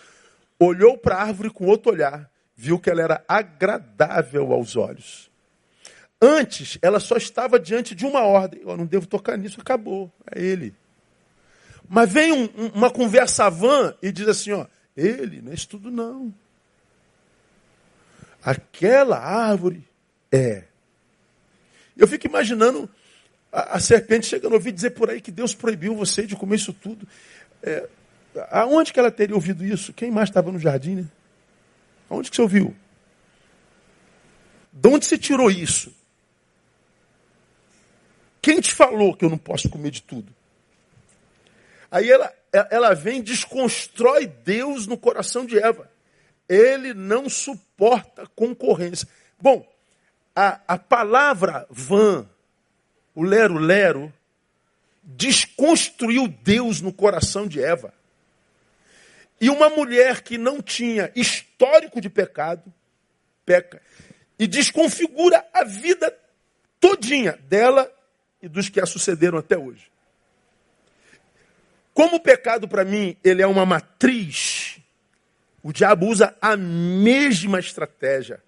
olhou 0.58 0.98
para 0.98 1.16
a 1.16 1.22
árvore 1.22 1.50
com 1.50 1.66
outro 1.66 1.92
olhar, 1.92 2.30
viu 2.56 2.78
que 2.78 2.90
ela 2.90 3.02
era 3.02 3.24
agradável 3.26 4.52
aos 4.52 4.76
olhos. 4.76 5.30
Antes, 6.21 6.78
ela 6.80 7.00
só 7.00 7.16
estava 7.16 7.59
diante 7.59 7.94
de 7.94 8.06
uma 8.06 8.23
ordem. 8.23 8.62
Eu 8.62 8.76
não 8.76 8.87
devo 8.87 9.06
tocar 9.06 9.37
nisso, 9.37 9.61
acabou. 9.61 10.11
É 10.30 10.40
ele. 10.40 10.75
Mas 11.88 12.11
vem 12.11 12.33
um, 12.33 12.44
um, 12.44 12.66
uma 12.75 12.90
conversa 12.90 13.50
vã 13.50 13.94
e 14.02 14.11
diz 14.11 14.28
assim: 14.28 14.52
ó, 14.52 14.66
ele, 14.97 15.42
não 15.42 15.52
é 15.52 15.54
isso 15.54 15.68
tudo 15.68 15.90
não. 15.90 16.33
Aquela 18.42 19.18
árvore 19.18 19.87
é. 20.30 20.64
Eu 21.97 22.09
fico 22.09 22.26
imaginando 22.26 22.88
a, 23.52 23.76
a 23.76 23.80
serpente 23.80 24.26
chegando 24.26 24.52
a 24.52 24.56
ouvir 24.56 24.73
dizer 24.73 24.90
por 24.90 25.11
aí 25.11 25.21
que 25.21 25.30
Deus 25.30 25.54
proibiu 25.54 25.94
você 25.94 26.26
de 26.26 26.37
comer 26.37 26.56
isso 26.56 26.73
tudo. 26.73 27.06
É, 27.62 27.88
aonde 28.50 28.92
que 28.92 28.99
ela 28.99 29.11
teria 29.11 29.35
ouvido 29.35 29.64
isso? 29.64 29.92
Quem 29.92 30.11
mais 30.11 30.28
estava 30.28 30.50
no 30.50 30.59
jardim, 30.59 30.97
né? 30.97 31.06
Aonde 32.11 32.30
que 32.30 32.37
você 32.37 32.42
ouviu? 32.42 32.75
De 34.73 34.88
onde 34.88 35.06
você 35.06 35.16
tirou 35.16 35.50
isso? 35.50 35.94
Quem 38.44 38.60
te 38.60 38.74
falou 38.74 39.16
que 39.16 39.24
eu 39.24 39.30
não 39.30 39.38
posso 39.38 39.70
comer 39.70 39.90
de 39.90 40.02
tudo? 40.02 40.30
Aí 41.90 42.10
ela, 42.10 42.30
ela 42.52 42.92
vem 42.92 43.20
e 43.20 43.22
desconstrói 43.22 44.26
Deus 44.26 44.86
no 44.86 44.98
coração 44.98 45.46
de 45.46 45.58
Eva. 45.58 45.90
Ele 46.46 46.92
não 46.92 47.26
suporta 47.30 48.26
concorrência. 48.36 49.08
Bom, 49.40 49.66
a, 50.36 50.60
a 50.68 50.76
palavra 50.76 51.66
van, 51.70 52.28
o 53.14 53.22
lero-lero, 53.22 54.12
desconstruiu 55.02 56.28
Deus 56.28 56.82
no 56.82 56.92
coração 56.92 57.48
de 57.48 57.64
Eva. 57.64 57.94
E 59.40 59.48
uma 59.48 59.70
mulher 59.70 60.20
que 60.20 60.36
não 60.36 60.60
tinha 60.60 61.10
histórico 61.16 61.98
de 61.98 62.10
pecado, 62.10 62.70
peca, 63.46 63.80
e 64.38 64.46
desconfigura 64.46 65.42
a 65.50 65.64
vida 65.64 66.14
todinha 66.78 67.38
dela 67.48 67.90
e 68.44 68.48
dos 68.48 68.68
que 68.68 68.78
a 68.78 68.84
sucederam 68.84 69.38
até 69.38 69.56
hoje. 69.56 69.90
Como 71.94 72.16
o 72.16 72.20
pecado 72.20 72.68
para 72.68 72.84
mim, 72.84 73.16
ele 73.24 73.40
é 73.40 73.46
uma 73.46 73.64
matriz, 73.64 74.78
o 75.62 75.72
diabo 75.72 76.06
usa 76.06 76.36
a 76.42 76.54
mesma 76.54 77.58
estratégia. 77.58 78.42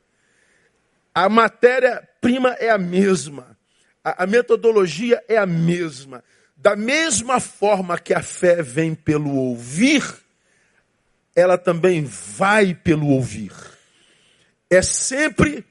A 1.14 1.30
matéria-prima 1.30 2.50
é 2.60 2.68
a 2.68 2.76
mesma. 2.76 3.56
A, 4.04 4.24
a 4.24 4.26
metodologia 4.26 5.24
é 5.28 5.38
a 5.38 5.46
mesma. 5.46 6.22
Da 6.54 6.76
mesma 6.76 7.40
forma 7.40 7.98
que 7.98 8.12
a 8.12 8.22
fé 8.22 8.60
vem 8.60 8.94
pelo 8.94 9.34
ouvir, 9.34 10.02
ela 11.34 11.56
também 11.56 12.04
vai 12.04 12.74
pelo 12.74 13.06
ouvir. 13.06 13.52
É 14.68 14.82
sempre 14.82 15.64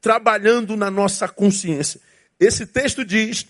trabalhando 0.00 0.76
na 0.76 0.88
nossa 0.88 1.26
consciência. 1.26 2.00
Esse 2.38 2.64
texto 2.64 3.04
diz 3.04 3.46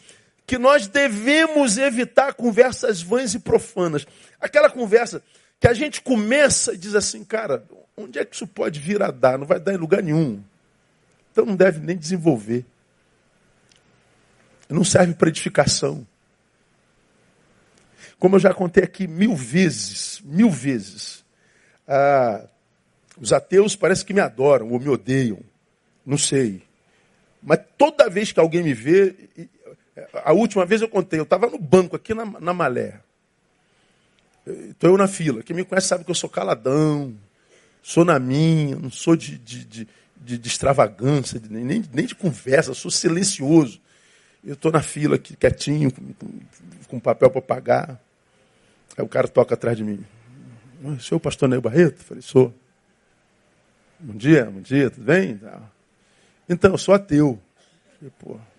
que 0.46 0.58
nós 0.58 0.86
devemos 0.86 1.78
evitar 1.78 2.34
conversas 2.34 3.02
vãs 3.02 3.34
e 3.34 3.38
profanas. 3.38 4.06
Aquela 4.40 4.68
conversa 4.68 5.22
que 5.60 5.68
a 5.68 5.74
gente 5.74 6.02
começa 6.02 6.74
e 6.74 6.76
diz 6.76 6.94
assim, 6.94 7.24
cara, 7.24 7.64
onde 7.96 8.18
é 8.18 8.24
que 8.24 8.34
isso 8.34 8.46
pode 8.46 8.80
vir 8.80 9.02
a 9.02 9.10
dar? 9.10 9.38
Não 9.38 9.46
vai 9.46 9.60
dar 9.60 9.72
em 9.72 9.78
lugar 9.78 10.02
nenhum. 10.02 10.42
Então 11.30 11.46
não 11.46 11.56
deve 11.56 11.80
nem 11.80 11.96
desenvolver. 11.96 12.64
Não 14.68 14.84
serve 14.84 15.14
para 15.14 15.28
edificação. 15.28 16.06
Como 18.18 18.36
eu 18.36 18.40
já 18.40 18.54
contei 18.54 18.84
aqui 18.84 19.06
mil 19.06 19.34
vezes, 19.34 20.20
mil 20.24 20.50
vezes, 20.50 21.24
ah, 21.86 22.44
os 23.20 23.32
ateus 23.32 23.76
parece 23.76 24.04
que 24.04 24.14
me 24.14 24.20
adoram 24.20 24.70
ou 24.70 24.80
me 24.80 24.88
odeiam. 24.88 25.40
Não 26.04 26.16
sei. 26.16 26.62
Mas 27.42 27.60
toda 27.76 28.08
vez 28.08 28.32
que 28.32 28.40
alguém 28.40 28.62
me 28.62 28.72
vê, 28.72 29.14
a 30.24 30.32
última 30.32 30.64
vez 30.64 30.80
eu 30.80 30.88
contei, 30.88 31.18
eu 31.18 31.24
estava 31.24 31.46
no 31.48 31.58
banco 31.58 31.96
aqui 31.96 32.14
na, 32.14 32.24
na 32.24 32.54
Malé. 32.54 33.00
Estou 34.46 34.90
eu 34.90 34.96
na 34.96 35.06
fila. 35.06 35.42
Quem 35.42 35.54
me 35.54 35.64
conhece 35.64 35.88
sabe 35.88 36.04
que 36.04 36.10
eu 36.10 36.14
sou 36.14 36.28
caladão, 36.28 37.14
sou 37.82 38.04
na 38.04 38.18
minha, 38.18 38.76
não 38.76 38.90
sou 38.90 39.14
de, 39.14 39.38
de, 39.38 39.64
de, 39.64 39.88
de, 40.16 40.38
de 40.38 40.48
extravagância, 40.48 41.40
nem, 41.48 41.84
nem 41.92 42.06
de 42.06 42.14
conversa, 42.14 42.74
sou 42.74 42.90
silencioso. 42.90 43.80
Eu 44.44 44.54
estou 44.54 44.72
na 44.72 44.82
fila 44.82 45.16
aqui, 45.16 45.36
quietinho, 45.36 45.92
com, 45.92 46.12
com, 46.14 46.40
com 46.88 47.00
papel 47.00 47.30
para 47.30 47.42
pagar. 47.42 48.00
Aí 48.96 49.04
o 49.04 49.08
cara 49.08 49.28
toca 49.28 49.54
atrás 49.54 49.76
de 49.76 49.84
mim. 49.84 50.04
O 50.82 50.98
senhor 50.98 51.20
pastor 51.20 51.48
Neil 51.48 51.62
Barreto? 51.62 52.02
Falei, 52.02 52.22
sou. 52.22 52.52
Bom 54.00 54.16
dia, 54.16 54.46
bom 54.46 54.60
dia, 54.60 54.90
tudo 54.90 55.04
bem? 55.04 55.40
Então, 56.48 56.72
eu 56.72 56.78
sou 56.78 56.92
ateu. 56.92 57.40
Eu 58.02 58.10
falei, 58.10 58.12
pô, 58.18 58.51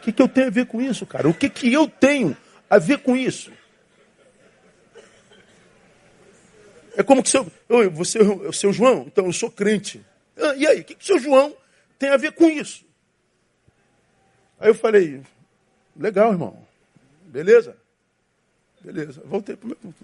o 0.00 0.02
que, 0.02 0.12
que 0.12 0.22
eu 0.22 0.28
tenho 0.28 0.46
a 0.46 0.50
ver 0.50 0.66
com 0.66 0.80
isso, 0.80 1.04
cara? 1.04 1.28
O 1.28 1.34
que, 1.34 1.50
que 1.50 1.70
eu 1.70 1.86
tenho 1.86 2.34
a 2.70 2.78
ver 2.78 3.00
com 3.00 3.14
isso? 3.14 3.52
É 6.96 7.02
como 7.02 7.22
que 7.22 7.28
seu, 7.28 7.50
você 7.92 8.18
é 8.18 8.22
o 8.22 8.52
seu 8.52 8.72
João, 8.72 9.04
então 9.06 9.26
eu 9.26 9.32
sou 9.32 9.50
crente. 9.50 10.04
Ah, 10.38 10.54
e 10.56 10.66
aí, 10.66 10.80
o 10.80 10.84
que, 10.84 10.94
que 10.94 11.04
o 11.04 11.06
seu 11.06 11.18
João 11.18 11.54
tem 11.98 12.08
a 12.08 12.16
ver 12.16 12.32
com 12.32 12.48
isso? 12.48 12.82
Aí 14.58 14.70
eu 14.70 14.74
falei, 14.74 15.22
legal, 15.94 16.32
irmão. 16.32 16.66
Beleza? 17.26 17.76
Beleza. 18.80 19.20
Voltei 19.26 19.54
para 19.54 19.66
o 19.66 19.68
meu. 19.68 19.94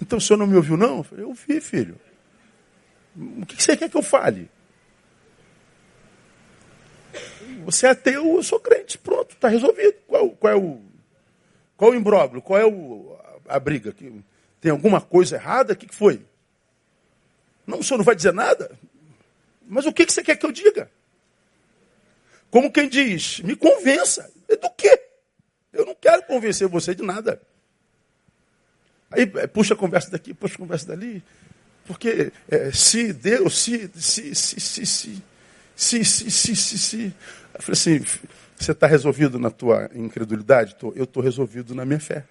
Então 0.00 0.18
o 0.18 0.20
senhor 0.20 0.38
não 0.38 0.46
me 0.46 0.56
ouviu, 0.56 0.76
não? 0.76 0.98
Eu 0.98 1.04
falei, 1.04 1.24
ouvi, 1.24 1.58
filho. 1.60 1.98
O 3.16 3.46
que 3.46 3.60
você 3.60 3.76
quer 3.76 3.88
que 3.88 3.96
eu 3.96 4.02
fale? 4.02 4.50
Você 7.64 7.86
é 7.86 7.90
ateu, 7.90 8.36
eu 8.36 8.42
sou 8.42 8.60
crente. 8.60 8.98
Pronto, 8.98 9.34
está 9.34 9.48
resolvido. 9.48 9.94
Qual, 10.06 10.30
qual, 10.30 10.52
é 10.52 10.56
o, 10.56 10.80
qual 11.76 11.92
é 11.92 11.96
o 11.96 11.98
imbróglio? 11.98 12.42
Qual 12.42 12.58
é 12.58 12.66
o, 12.66 13.16
a, 13.48 13.56
a 13.56 13.60
briga? 13.60 13.94
Tem 14.60 14.70
alguma 14.70 15.00
coisa 15.00 15.36
errada? 15.36 15.72
O 15.72 15.76
que, 15.76 15.86
que 15.86 15.94
foi? 15.94 16.24
Não, 17.66 17.78
o 17.78 17.84
senhor 17.84 17.98
não 17.98 18.04
vai 18.04 18.16
dizer 18.16 18.32
nada? 18.32 18.78
Mas 19.66 19.86
o 19.86 19.92
que, 19.92 20.04
que 20.04 20.12
você 20.12 20.22
quer 20.22 20.36
que 20.36 20.44
eu 20.44 20.52
diga? 20.52 20.90
Como 22.50 22.72
quem 22.72 22.88
diz, 22.88 23.40
me 23.40 23.54
convença. 23.54 24.30
Do 24.48 24.70
quê? 24.70 25.00
Eu 25.72 25.86
não 25.86 25.94
quero 25.94 26.24
convencer 26.24 26.66
você 26.66 26.94
de 26.94 27.02
nada. 27.02 27.40
Aí 29.10 29.30
é, 29.36 29.46
puxa 29.46 29.74
a 29.74 29.76
conversa 29.76 30.10
daqui, 30.10 30.34
puxa 30.34 30.56
a 30.56 30.58
conversa 30.58 30.86
dali. 30.86 31.22
Porque 31.86 32.32
é, 32.48 32.72
se 32.72 33.12
Deus, 33.12 33.62
se, 33.62 33.90
se, 33.94 34.34
se, 34.34 34.86
se, 34.86 35.22
se, 35.80 36.04
se, 36.04 36.30
se, 36.30 36.54
se, 36.54 36.78
se. 36.78 37.14
Eu 37.54 37.62
falei 37.62 37.72
assim, 37.72 38.04
você 38.54 38.72
está 38.72 38.86
resolvido 38.86 39.38
na 39.38 39.50
tua 39.50 39.90
incredulidade? 39.94 40.76
Eu 40.94 41.04
estou 41.04 41.22
resolvido 41.22 41.74
na 41.74 41.86
minha 41.86 41.98
fé. 41.98 42.26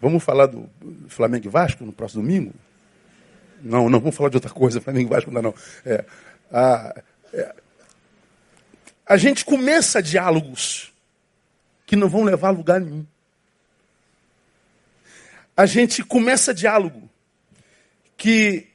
Vamos 0.00 0.24
falar 0.24 0.46
do 0.46 0.66
Flamengo 1.08 1.44
e 1.44 1.50
Vasco 1.50 1.84
no 1.84 1.92
próximo 1.92 2.22
domingo? 2.22 2.54
Não, 3.60 3.90
não, 3.90 4.00
vamos 4.00 4.16
falar 4.16 4.30
de 4.30 4.38
outra 4.38 4.50
coisa, 4.50 4.80
Flamengo 4.80 5.10
e 5.10 5.14
Vasco 5.14 5.30
não, 5.30 5.42
não. 5.42 5.54
É, 5.84 6.06
a, 6.50 7.02
é, 7.34 7.54
a 9.04 9.18
gente 9.18 9.44
começa 9.44 10.02
diálogos 10.02 10.90
que 11.84 11.96
não 11.96 12.08
vão 12.08 12.24
levar 12.24 12.48
a 12.48 12.52
lugar 12.52 12.80
nenhum. 12.80 13.04
A 15.54 15.66
gente 15.66 16.02
começa 16.02 16.54
diálogo 16.54 17.10
que 18.16 18.68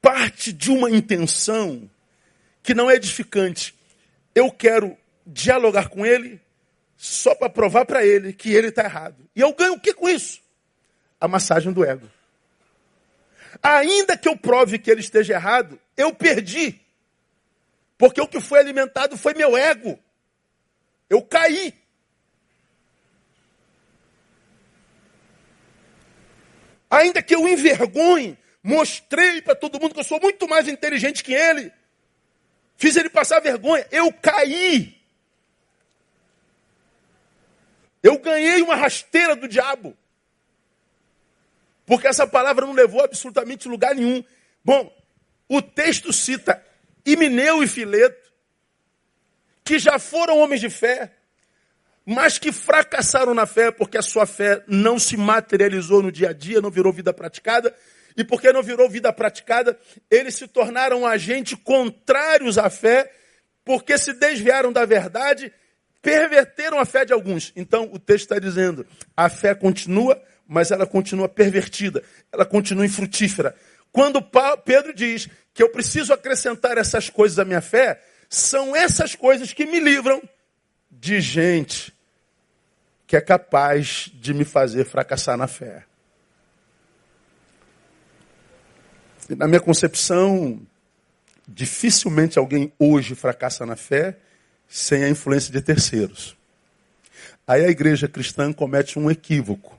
parte 0.00 0.52
de 0.52 0.70
uma 0.70 0.88
intenção 0.88 1.90
que 2.68 2.74
não 2.74 2.90
é 2.90 2.96
edificante. 2.96 3.74
Eu 4.34 4.52
quero 4.52 4.94
dialogar 5.26 5.88
com 5.88 6.04
ele 6.04 6.38
só 6.98 7.34
para 7.34 7.48
provar 7.48 7.86
para 7.86 8.04
ele 8.04 8.30
que 8.30 8.52
ele 8.52 8.68
está 8.68 8.84
errado. 8.84 9.26
E 9.34 9.40
eu 9.40 9.54
ganho 9.54 9.72
o 9.72 9.80
que 9.80 9.94
com 9.94 10.06
isso? 10.06 10.42
A 11.18 11.26
massagem 11.26 11.72
do 11.72 11.82
ego. 11.82 12.06
Ainda 13.62 14.18
que 14.18 14.28
eu 14.28 14.36
prove 14.36 14.78
que 14.78 14.90
ele 14.90 15.00
esteja 15.00 15.32
errado, 15.32 15.80
eu 15.96 16.14
perdi. 16.14 16.78
Porque 17.96 18.20
o 18.20 18.28
que 18.28 18.38
foi 18.38 18.58
alimentado 18.58 19.16
foi 19.16 19.32
meu 19.32 19.56
ego. 19.56 19.98
Eu 21.08 21.22
caí. 21.22 21.72
Ainda 26.90 27.22
que 27.22 27.34
eu 27.34 27.48
envergonhe, 27.48 28.36
mostrei 28.62 29.40
para 29.40 29.54
todo 29.54 29.80
mundo 29.80 29.94
que 29.94 30.00
eu 30.00 30.04
sou 30.04 30.20
muito 30.20 30.46
mais 30.46 30.68
inteligente 30.68 31.24
que 31.24 31.32
ele. 31.32 31.72
Fiz 32.78 32.94
ele 32.96 33.10
passar 33.10 33.40
vergonha. 33.40 33.86
Eu 33.90 34.12
caí. 34.12 34.96
Eu 38.00 38.18
ganhei 38.20 38.62
uma 38.62 38.76
rasteira 38.76 39.34
do 39.34 39.48
diabo. 39.48 39.96
Porque 41.84 42.06
essa 42.06 42.24
palavra 42.24 42.64
não 42.64 42.72
levou 42.72 43.02
absolutamente 43.02 43.68
lugar 43.68 43.96
nenhum. 43.96 44.22
Bom, 44.64 44.96
o 45.48 45.60
texto 45.60 46.12
cita 46.12 46.64
Imineu 47.04 47.64
e 47.64 47.66
Fileto, 47.66 48.30
que 49.64 49.78
já 49.78 49.98
foram 49.98 50.38
homens 50.38 50.60
de 50.60 50.70
fé, 50.70 51.12
mas 52.06 52.38
que 52.38 52.52
fracassaram 52.52 53.34
na 53.34 53.44
fé 53.44 53.72
porque 53.72 53.98
a 53.98 54.02
sua 54.02 54.24
fé 54.24 54.62
não 54.68 55.00
se 55.00 55.16
materializou 55.16 56.00
no 56.00 56.12
dia 56.12 56.30
a 56.30 56.32
dia, 56.32 56.60
não 56.60 56.70
virou 56.70 56.92
vida 56.92 57.12
praticada. 57.12 57.74
E 58.18 58.24
porque 58.24 58.52
não 58.52 58.64
virou 58.64 58.90
vida 58.90 59.12
praticada, 59.12 59.78
eles 60.10 60.34
se 60.34 60.48
tornaram 60.48 61.06
agentes 61.06 61.56
contrários 61.62 62.58
à 62.58 62.68
fé, 62.68 63.08
porque 63.64 63.96
se 63.96 64.12
desviaram 64.12 64.72
da 64.72 64.84
verdade, 64.84 65.52
perverteram 66.02 66.80
a 66.80 66.84
fé 66.84 67.04
de 67.04 67.12
alguns. 67.12 67.52
Então 67.54 67.88
o 67.92 67.98
texto 67.98 68.24
está 68.24 68.40
dizendo: 68.40 68.84
a 69.16 69.28
fé 69.28 69.54
continua, 69.54 70.20
mas 70.48 70.72
ela 70.72 70.84
continua 70.84 71.28
pervertida, 71.28 72.02
ela 72.32 72.44
continua 72.44 72.84
infrutífera. 72.84 73.54
Quando 73.92 74.20
Pedro 74.64 74.92
diz 74.92 75.28
que 75.54 75.62
eu 75.62 75.70
preciso 75.70 76.12
acrescentar 76.12 76.76
essas 76.76 77.08
coisas 77.08 77.38
à 77.38 77.44
minha 77.44 77.60
fé, 77.60 78.02
são 78.28 78.74
essas 78.74 79.14
coisas 79.14 79.52
que 79.52 79.64
me 79.64 79.78
livram 79.78 80.20
de 80.90 81.20
gente 81.20 81.94
que 83.06 83.16
é 83.16 83.20
capaz 83.20 84.10
de 84.12 84.34
me 84.34 84.44
fazer 84.44 84.84
fracassar 84.84 85.36
na 85.36 85.46
fé. 85.46 85.87
Na 89.36 89.46
minha 89.46 89.60
concepção, 89.60 90.60
dificilmente 91.46 92.38
alguém 92.38 92.72
hoje 92.78 93.14
fracassa 93.14 93.66
na 93.66 93.76
fé 93.76 94.16
sem 94.68 95.04
a 95.04 95.08
influência 95.08 95.52
de 95.52 95.60
terceiros. 95.60 96.36
Aí 97.46 97.64
a 97.64 97.68
igreja 97.68 98.06
cristã 98.06 98.52
comete 98.52 98.98
um 98.98 99.10
equívoco. 99.10 99.78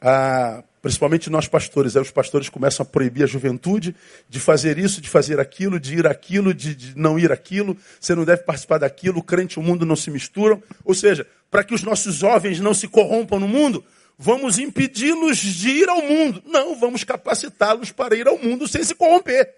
Ah, 0.00 0.64
principalmente 0.80 1.30
nós 1.30 1.46
pastores. 1.46 1.96
Aí 1.96 2.02
os 2.02 2.10
pastores 2.10 2.48
começam 2.48 2.84
a 2.84 2.86
proibir 2.86 3.22
a 3.22 3.26
juventude 3.26 3.94
de 4.28 4.40
fazer 4.40 4.78
isso, 4.78 5.00
de 5.00 5.08
fazer 5.08 5.38
aquilo, 5.38 5.78
de 5.78 5.98
ir 5.98 6.06
aquilo, 6.06 6.52
de, 6.52 6.74
de 6.74 6.98
não 6.98 7.18
ir 7.18 7.30
aquilo. 7.30 7.76
Você 8.00 8.14
não 8.14 8.24
deve 8.24 8.42
participar 8.42 8.78
daquilo. 8.78 9.20
O 9.20 9.22
crente 9.22 9.58
e 9.58 9.60
o 9.60 9.62
mundo 9.62 9.86
não 9.86 9.94
se 9.94 10.10
misturam. 10.10 10.60
Ou 10.84 10.94
seja, 10.94 11.24
para 11.50 11.62
que 11.62 11.72
os 11.72 11.82
nossos 11.82 12.16
jovens 12.16 12.58
não 12.58 12.74
se 12.74 12.88
corrompam 12.88 13.38
no 13.38 13.46
mundo, 13.46 13.84
vamos 14.22 14.56
impedi-los 14.56 15.38
de 15.38 15.68
ir 15.68 15.88
ao 15.88 16.00
mundo. 16.00 16.40
Não, 16.46 16.76
vamos 16.76 17.02
capacitá-los 17.02 17.90
para 17.90 18.14
ir 18.14 18.28
ao 18.28 18.38
mundo 18.38 18.68
sem 18.68 18.84
se 18.84 18.94
corromper. 18.94 19.52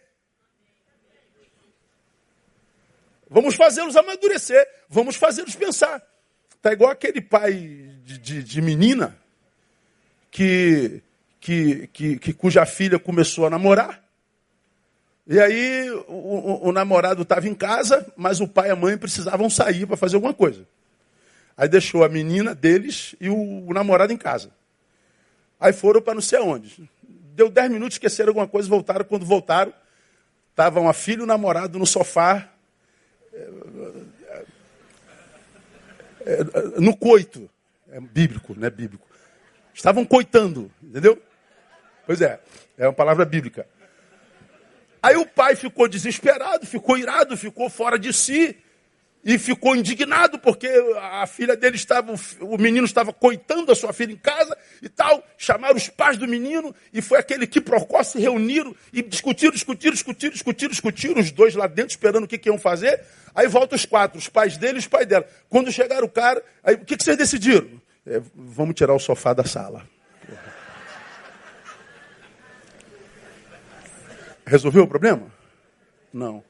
Vamos 3.28 3.56
fazê-los 3.56 3.94
amadurecer, 3.94 4.66
vamos 4.88 5.16
fazê-los 5.16 5.54
pensar. 5.54 6.02
Está 6.56 6.72
igual 6.72 6.90
aquele 6.90 7.20
pai 7.20 7.52
de, 8.04 8.18
de, 8.18 8.42
de 8.42 8.62
menina 8.62 9.14
que 10.30 11.02
que, 11.38 11.88
que, 11.88 12.18
que 12.18 12.32
cuja 12.32 12.64
filha 12.64 12.98
começou 12.98 13.44
a 13.44 13.50
namorar. 13.50 14.02
E 15.26 15.38
aí 15.38 15.90
o, 16.08 16.12
o, 16.14 16.68
o 16.68 16.72
namorado 16.72 17.20
estava 17.20 17.46
em 17.46 17.54
casa, 17.54 18.10
mas 18.16 18.40
o 18.40 18.48
pai 18.48 18.68
e 18.68 18.70
a 18.70 18.76
mãe 18.76 18.96
precisavam 18.96 19.50
sair 19.50 19.86
para 19.86 19.98
fazer 19.98 20.16
alguma 20.16 20.32
coisa. 20.32 20.66
Aí 21.56 21.68
deixou 21.68 22.02
a 22.04 22.08
menina 22.08 22.54
deles 22.54 23.14
e 23.20 23.28
o, 23.28 23.66
o 23.66 23.72
namorado 23.72 24.12
em 24.12 24.16
casa. 24.16 24.50
Aí 25.58 25.72
foram 25.72 26.02
para 26.02 26.14
não 26.14 26.20
sei 26.20 26.38
aonde. 26.38 26.88
Deu 27.02 27.48
dez 27.48 27.70
minutos, 27.70 27.94
esqueceram 27.94 28.30
alguma 28.30 28.48
coisa, 28.48 28.68
voltaram. 28.68 29.04
Quando 29.04 29.24
voltaram, 29.24 29.72
estavam 30.50 30.88
a 30.88 30.92
filha 30.92 31.20
e 31.20 31.22
o 31.22 31.26
namorado 31.26 31.78
no 31.78 31.86
sofá, 31.86 32.48
é, 33.32 33.48
é, 36.26 36.44
no 36.80 36.96
coito. 36.96 37.48
É 37.90 38.00
bíblico, 38.00 38.54
não 38.56 38.66
é 38.66 38.70
bíblico. 38.70 39.06
Estavam 39.72 40.04
coitando, 40.04 40.70
entendeu? 40.82 41.20
Pois 42.06 42.20
é, 42.20 42.40
é 42.76 42.86
uma 42.86 42.92
palavra 42.92 43.24
bíblica. 43.24 43.66
Aí 45.00 45.16
o 45.16 45.26
pai 45.26 45.54
ficou 45.54 45.86
desesperado, 45.86 46.66
ficou 46.66 46.98
irado, 46.98 47.36
ficou 47.36 47.70
fora 47.70 47.98
de 47.98 48.12
si 48.12 48.56
e 49.24 49.38
ficou 49.38 49.74
indignado 49.74 50.38
porque 50.38 50.68
a 51.00 51.26
filha 51.26 51.56
dele 51.56 51.76
estava, 51.76 52.14
o 52.40 52.58
menino 52.58 52.84
estava 52.84 53.12
coitando 53.12 53.72
a 53.72 53.74
sua 53.74 53.92
filha 53.92 54.12
em 54.12 54.16
casa 54.16 54.56
e 54.82 54.88
tal. 54.88 55.24
Chamaram 55.38 55.76
os 55.76 55.88
pais 55.88 56.18
do 56.18 56.28
menino 56.28 56.74
e 56.92 57.00
foi 57.00 57.18
aquele 57.18 57.46
que 57.46 57.60
procó 57.60 58.02
se 58.02 58.18
reuniram 58.18 58.76
e 58.92 59.02
discutiram, 59.02 59.52
discutiram, 59.52 59.94
discutiram, 59.94 60.32
discutiram, 60.32 60.70
discutiram, 60.70 61.20
os 61.20 61.30
dois 61.30 61.54
lá 61.54 61.66
dentro 61.66 61.90
esperando 61.90 62.24
o 62.24 62.28
que, 62.28 62.36
que 62.36 62.48
iam 62.48 62.58
fazer. 62.58 63.00
Aí 63.34 63.48
volta 63.48 63.74
os 63.74 63.86
quatro, 63.86 64.18
os 64.18 64.28
pais 64.28 64.58
dele 64.58 64.76
e 64.76 64.80
os 64.80 64.86
pais 64.86 65.06
dela. 65.06 65.26
Quando 65.48 65.72
chegaram 65.72 66.06
o 66.06 66.10
cara, 66.10 66.42
aí 66.62 66.74
o 66.74 66.84
que, 66.84 66.96
que 66.96 67.02
vocês 67.02 67.16
decidiram? 67.16 67.80
É, 68.06 68.20
vamos 68.34 68.74
tirar 68.74 68.92
o 68.92 68.98
sofá 68.98 69.32
da 69.32 69.44
sala. 69.44 69.88
Resolveu 74.46 74.84
o 74.84 74.88
problema? 74.88 75.32
Não. 76.12 76.44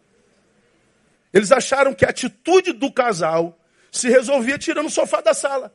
Eles 1.34 1.50
acharam 1.50 1.92
que 1.92 2.04
a 2.04 2.10
atitude 2.10 2.72
do 2.72 2.92
casal 2.92 3.58
se 3.90 4.08
resolvia 4.08 4.56
tirando 4.56 4.86
o 4.86 4.90
sofá 4.90 5.20
da 5.20 5.34
sala. 5.34 5.74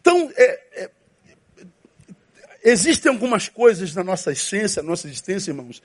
Então, 0.00 0.32
é, 0.34 0.82
é, 0.82 0.90
existem 2.64 3.12
algumas 3.12 3.50
coisas 3.50 3.94
na 3.94 4.02
nossa 4.02 4.32
essência, 4.32 4.82
na 4.82 4.88
nossa 4.88 5.06
existência, 5.06 5.50
irmãos, 5.50 5.82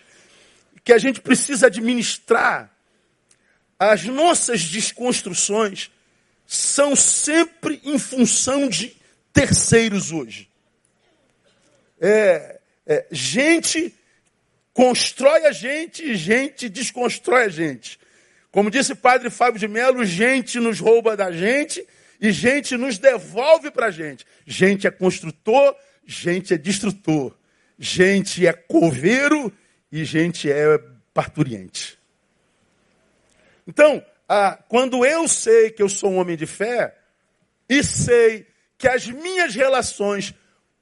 que 0.86 0.94
a 0.94 0.98
gente 0.98 1.20
precisa 1.20 1.68
administrar. 1.68 2.74
As 3.78 4.06
nossas 4.06 4.64
desconstruções 4.64 5.92
são 6.48 6.96
sempre 6.96 7.82
em 7.84 8.00
função 8.00 8.70
de 8.70 8.96
terceiros 9.34 10.14
hoje. 10.14 10.50
É, 12.00 12.58
é 12.86 13.06
gente 13.12 13.94
constrói 14.78 15.48
a 15.48 15.52
gente 15.52 16.04
e 16.04 16.16
gente 16.16 16.70
desconstrói 16.70 17.46
a 17.46 17.50
gente. 17.50 18.00
Como 18.52 18.70
disse 18.70 18.94
padre 18.94 19.32
Fábio 19.32 19.60
de 19.60 19.68
Mello, 19.68 20.06
gente 20.06 20.60
nos 20.60 20.80
rouba 20.80 21.18
da 21.18 21.32
gente 21.32 21.84
e 22.22 22.32
gente 22.32 22.78
nos 22.78 23.00
devolve 23.00 23.72
para 23.72 23.88
a 23.88 23.92
gente. 23.92 24.24
Gente 24.46 24.86
é 24.86 24.92
construtor, 24.92 25.76
gente 26.06 26.54
é 26.54 26.58
destrutor. 26.60 27.36
Gente 27.80 28.46
é 28.46 28.54
coveiro 28.54 29.52
e 29.92 30.06
gente 30.06 30.52
é 30.52 30.80
parturiente. 31.12 31.98
Então, 33.66 34.06
ah, 34.30 34.60
quando 34.70 35.04
eu 35.04 35.28
sei 35.28 35.72
que 35.72 35.82
eu 35.82 35.90
sou 35.90 36.12
um 36.12 36.18
homem 36.18 36.38
de 36.38 36.46
fé 36.46 36.96
e 37.68 37.84
sei 37.84 38.46
que 38.78 38.88
as 38.88 39.08
minhas 39.08 39.56
relações 39.56 40.36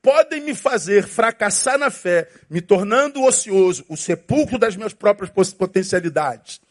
podem 0.06 0.39
me 0.39 0.54
fazer 0.54 1.08
fracassar 1.08 1.80
na 1.80 1.89
fé, 1.89 2.30
me 2.48 2.62
tornando 2.62 3.24
ocioso, 3.24 3.84
o 3.89 3.98
sepulcro 3.98 4.60
das 4.60 4.76
minhas 4.76 4.94
próprias 4.94 5.32
potencialidades. 5.52 6.62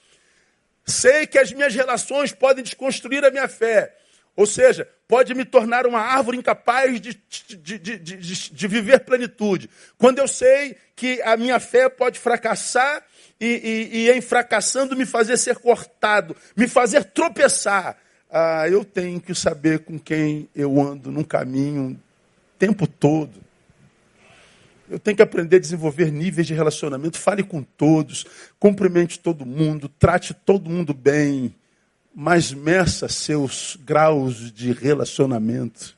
Sei 0.87 1.27
que 1.27 1.37
as 1.37 1.51
minhas 1.51 1.75
relações 1.75 2.31
podem 2.31 2.62
desconstruir 2.62 3.25
a 3.25 3.33
minha 3.33 3.49
fé, 3.49 3.92
ou 4.37 4.47
seja, 4.47 4.88
pode 5.09 5.35
me 5.35 5.44
tornar 5.44 5.85
uma 5.85 5.99
árvore 5.99 6.38
incapaz 6.38 7.01
de, 7.01 7.20
de, 7.59 7.77
de, 7.77 7.99
de, 7.99 8.51
de 8.53 8.68
viver 8.68 9.01
plenitude. 9.01 9.68
Quando 9.99 10.20
eu 10.20 10.29
sei 10.29 10.77
que 10.94 11.20
a 11.23 11.37
minha 11.37 11.59
fé 11.59 11.88
pode 11.88 12.20
fracassar 12.20 13.03
e, 13.40 13.90
e, 13.92 13.97
e 13.97 14.11
em 14.12 14.20
fracassando 14.20 14.94
me 14.94 15.05
fazer 15.05 15.37
ser 15.38 15.57
cortado, 15.57 16.37
me 16.55 16.68
fazer 16.68 17.03
tropeçar, 17.03 17.99
ah, 18.31 18.68
eu 18.68 18.85
tenho 18.85 19.20
que 19.20 19.35
saber 19.35 19.81
com 19.81 19.99
quem 19.99 20.49
eu 20.55 20.81
ando 20.81 21.11
num 21.11 21.25
caminho 21.25 22.01
tempo 22.59 22.87
todo. 22.87 23.43
Eu 24.88 24.99
tenho 24.99 25.17
que 25.17 25.23
aprender 25.23 25.57
a 25.57 25.61
desenvolver 25.61 26.12
níveis 26.12 26.47
de 26.47 26.55
relacionamento. 26.55 27.19
Fale 27.19 27.43
com 27.43 27.62
todos, 27.62 28.27
cumprimente 28.59 29.19
todo 29.19 29.47
mundo, 29.47 29.88
trate 29.88 30.35
todo 30.35 30.71
mundo 30.71 30.93
bem. 30.93 31.55
mas 32.14 32.53
meça 32.53 33.09
seus 33.09 33.77
graus 33.85 34.53
de 34.53 34.73
relacionamento. 34.73 35.97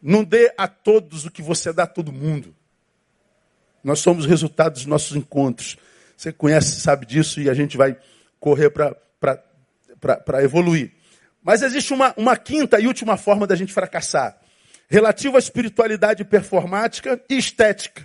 Não 0.00 0.22
dê 0.22 0.54
a 0.56 0.68
todos 0.68 1.26
o 1.26 1.30
que 1.30 1.42
você 1.42 1.72
dá 1.72 1.82
a 1.82 1.88
todo 1.88 2.12
mundo. 2.12 2.54
Nós 3.82 3.98
somos 3.98 4.24
resultado 4.24 4.74
dos 4.74 4.86
nossos 4.86 5.16
encontros. 5.16 5.76
Você 6.16 6.32
conhece, 6.32 6.80
sabe 6.80 7.04
disso, 7.06 7.40
e 7.40 7.50
a 7.50 7.54
gente 7.54 7.76
vai 7.76 7.98
correr 8.38 8.70
para 8.70 10.44
evoluir. 10.44 10.92
Mas 11.46 11.62
existe 11.62 11.94
uma, 11.94 12.12
uma 12.16 12.36
quinta 12.36 12.80
e 12.80 12.88
última 12.88 13.16
forma 13.16 13.46
da 13.46 13.54
gente 13.54 13.72
fracassar. 13.72 14.36
Relativa 14.88 15.38
à 15.38 15.38
espiritualidade 15.38 16.24
performática 16.24 17.22
e 17.30 17.38
estética, 17.38 18.04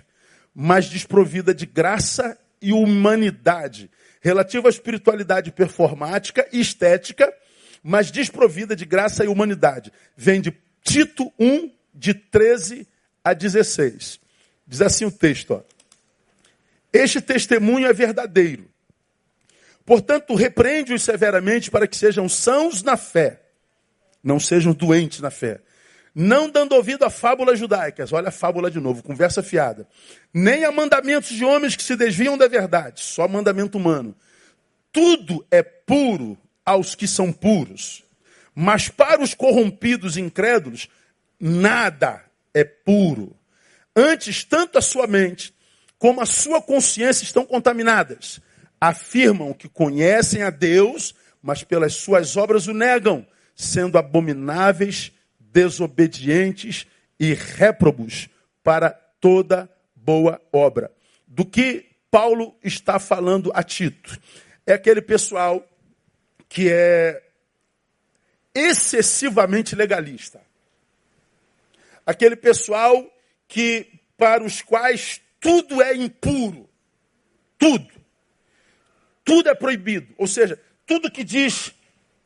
mas 0.54 0.88
desprovida 0.88 1.52
de 1.52 1.66
graça 1.66 2.38
e 2.60 2.72
humanidade. 2.72 3.90
Relativa 4.20 4.68
à 4.68 4.70
espiritualidade 4.70 5.50
performática 5.50 6.46
e 6.52 6.60
estética, 6.60 7.34
mas 7.82 8.12
desprovida 8.12 8.76
de 8.76 8.84
graça 8.84 9.24
e 9.24 9.26
humanidade. 9.26 9.92
Vem 10.16 10.40
de 10.40 10.56
Tito 10.84 11.32
1, 11.36 11.68
de 11.92 12.14
13 12.14 12.86
a 13.24 13.32
16. 13.32 14.20
Diz 14.64 14.80
assim 14.80 15.04
o 15.04 15.10
texto: 15.10 15.54
ó. 15.54 15.62
Este 16.92 17.20
testemunho 17.20 17.88
é 17.88 17.92
verdadeiro. 17.92 18.71
Portanto, 19.84 20.34
repreende-os 20.34 21.02
severamente 21.02 21.70
para 21.70 21.86
que 21.86 21.96
sejam 21.96 22.28
sãos 22.28 22.82
na 22.82 22.96
fé, 22.96 23.40
não 24.22 24.38
sejam 24.38 24.72
doentes 24.72 25.20
na 25.20 25.30
fé. 25.30 25.60
Não 26.14 26.50
dando 26.50 26.74
ouvido 26.74 27.04
a 27.04 27.10
fábulas 27.10 27.58
judaicas, 27.58 28.12
olha 28.12 28.28
a 28.28 28.32
fábula 28.32 28.70
de 28.70 28.78
novo, 28.78 29.02
conversa 29.02 29.42
fiada. 29.42 29.88
Nem 30.32 30.64
a 30.64 30.70
mandamentos 30.70 31.30
de 31.30 31.44
homens 31.44 31.74
que 31.74 31.82
se 31.82 31.96
desviam 31.96 32.36
da 32.36 32.46
verdade, 32.46 33.00
só 33.00 33.26
mandamento 33.26 33.78
humano. 33.78 34.14
Tudo 34.92 35.44
é 35.50 35.62
puro 35.62 36.36
aos 36.66 36.94
que 36.94 37.08
são 37.08 37.32
puros, 37.32 38.04
mas 38.54 38.88
para 38.88 39.22
os 39.22 39.32
corrompidos 39.32 40.16
e 40.18 40.20
incrédulos, 40.20 40.86
nada 41.40 42.22
é 42.52 42.62
puro. 42.62 43.34
Antes, 43.96 44.44
tanto 44.44 44.76
a 44.76 44.82
sua 44.82 45.06
mente 45.06 45.54
como 45.98 46.20
a 46.20 46.26
sua 46.26 46.60
consciência 46.60 47.24
estão 47.24 47.46
contaminadas. 47.46 48.40
Afirmam 48.82 49.52
que 49.52 49.68
conhecem 49.68 50.42
a 50.42 50.50
Deus, 50.50 51.14
mas 51.42 51.62
pelas 51.62 51.94
suas 51.94 52.36
obras 52.36 52.66
o 52.66 52.74
negam, 52.74 53.26
sendo 53.54 53.98
abomináveis, 53.98 55.12
desobedientes 55.38 56.86
e 57.18 57.34
réprobos 57.34 58.28
para 58.62 58.90
toda 59.20 59.70
boa 59.94 60.40
obra. 60.52 60.90
Do 61.26 61.44
que 61.44 61.86
Paulo 62.10 62.54
está 62.62 62.98
falando 62.98 63.52
a 63.54 63.62
Tito? 63.62 64.18
É 64.66 64.72
aquele 64.72 65.00
pessoal 65.00 65.66
que 66.48 66.68
é 66.70 67.22
excessivamente 68.54 69.76
legalista 69.76 70.40
aquele 72.06 72.36
pessoal 72.36 73.10
que 73.48 73.86
para 74.16 74.44
os 74.44 74.62
quais 74.62 75.20
tudo 75.40 75.82
é 75.82 75.94
impuro. 75.94 76.68
Tudo. 77.58 78.01
Tudo 79.24 79.48
é 79.48 79.54
proibido. 79.54 80.14
Ou 80.18 80.26
seja, 80.26 80.58
tudo 80.86 81.10
que 81.10 81.24
diz 81.24 81.72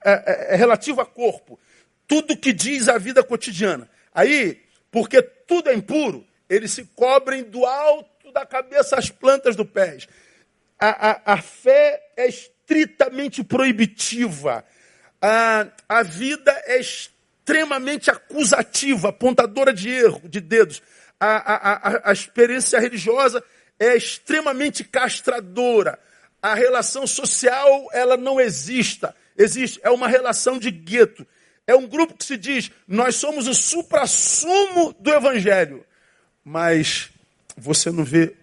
é, 0.04 0.10
é, 0.10 0.54
é 0.54 0.56
relativo 0.56 1.00
a 1.00 1.06
corpo, 1.06 1.58
tudo 2.06 2.36
que 2.36 2.52
diz 2.52 2.88
a 2.88 2.98
vida 2.98 3.22
cotidiana. 3.22 3.88
Aí, 4.14 4.62
porque 4.90 5.20
tudo 5.20 5.68
é 5.68 5.74
impuro, 5.74 6.26
eles 6.48 6.72
se 6.72 6.84
cobrem 6.94 7.42
do 7.42 7.64
alto 7.66 8.32
da 8.32 8.46
cabeça 8.46 8.96
às 8.96 9.10
plantas 9.10 9.56
do 9.56 9.64
pés. 9.64 10.08
A, 10.78 11.10
a, 11.10 11.34
a 11.34 11.42
fé 11.42 12.02
é 12.16 12.28
estritamente 12.28 13.42
proibitiva. 13.42 14.64
A, 15.20 15.66
a 15.88 16.02
vida 16.02 16.52
é 16.66 16.78
extremamente 16.78 18.10
acusativa, 18.10 19.08
apontadora 19.08 19.72
de 19.72 19.88
erro, 19.88 20.28
de 20.28 20.40
dedos. 20.40 20.82
A, 21.18 21.36
a, 21.36 21.72
a, 21.72 22.10
a 22.10 22.12
experiência 22.12 22.78
religiosa 22.78 23.42
é 23.78 23.96
extremamente 23.96 24.84
castradora. 24.84 25.98
A 26.46 26.54
relação 26.54 27.06
social, 27.06 27.88
ela 27.92 28.16
não 28.16 28.40
exista. 28.40 29.14
Existe, 29.36 29.80
é 29.82 29.90
uma 29.90 30.08
relação 30.08 30.58
de 30.58 30.70
gueto. 30.70 31.26
É 31.66 31.74
um 31.74 31.86
grupo 31.86 32.14
que 32.14 32.24
se 32.24 32.36
diz, 32.36 32.70
nós 32.86 33.16
somos 33.16 33.46
o 33.46 33.54
suprassumo 33.54 34.94
do 35.00 35.10
evangelho. 35.10 35.84
Mas 36.44 37.10
você 37.56 37.90
não 37.90 38.04
vê 38.04 38.34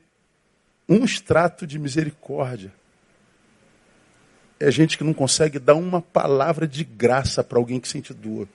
um 0.89 1.05
extrato 1.05 1.65
de 1.65 1.79
misericórdia. 1.79 2.73
É 4.59 4.69
gente 4.69 4.97
que 4.97 5.03
não 5.03 5.13
consegue 5.13 5.59
dar 5.59 5.75
uma 5.75 6.01
palavra 6.01 6.67
de 6.67 6.83
graça 6.83 7.43
para 7.43 7.57
alguém 7.57 7.79
que 7.79 7.87
sente 7.87 8.13
dor 8.13 8.47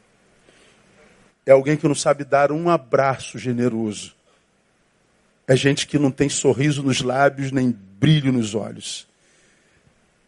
é 1.49 1.51
alguém 1.51 1.79
que 1.79 1.89
não 1.89 1.95
sabe 1.95 2.25
dar 2.25 2.53
um 2.53 2.69
abraço 2.69 3.39
generoso. 3.39 4.15
É 5.47 5.57
gente 5.57 5.87
que 5.87 5.99
não 5.99 6.11
tem 6.11 6.29
sorriso 6.29 6.83
nos 6.83 7.01
lábios 7.01 7.51
nem 7.51 7.71
brilho 7.71 8.31
nos 8.31 8.55
olhos. 8.55 9.08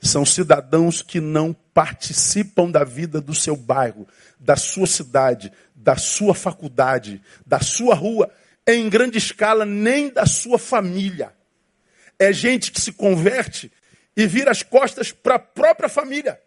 São 0.01 0.25
cidadãos 0.25 1.03
que 1.03 1.21
não 1.21 1.53
participam 1.53 2.71
da 2.71 2.85
vida 2.85 3.21
do 3.21 3.35
seu 3.35 3.55
bairro, 3.55 4.09
da 4.39 4.57
sua 4.57 4.87
cidade, 4.87 5.53
da 5.75 5.97
sua 5.97 6.35
faculdade, 6.35 7.23
da 7.47 7.61
sua 7.61 7.95
rua, 7.95 8.31
em 8.67 8.89
grande 8.89 9.19
escala, 9.19 9.65
nem 9.65 10.09
da 10.09 10.27
sua 10.27 10.59
família. 10.59 11.33
É 12.19 12.33
gente 12.33 12.71
que 12.71 12.81
se 12.81 12.93
converte 12.93 13.71
e 14.17 14.27
vira 14.27 14.51
as 14.51 14.63
costas 14.63 15.13
para 15.13 15.37
a 15.37 15.39
própria 15.39 15.89
família. 15.89 16.41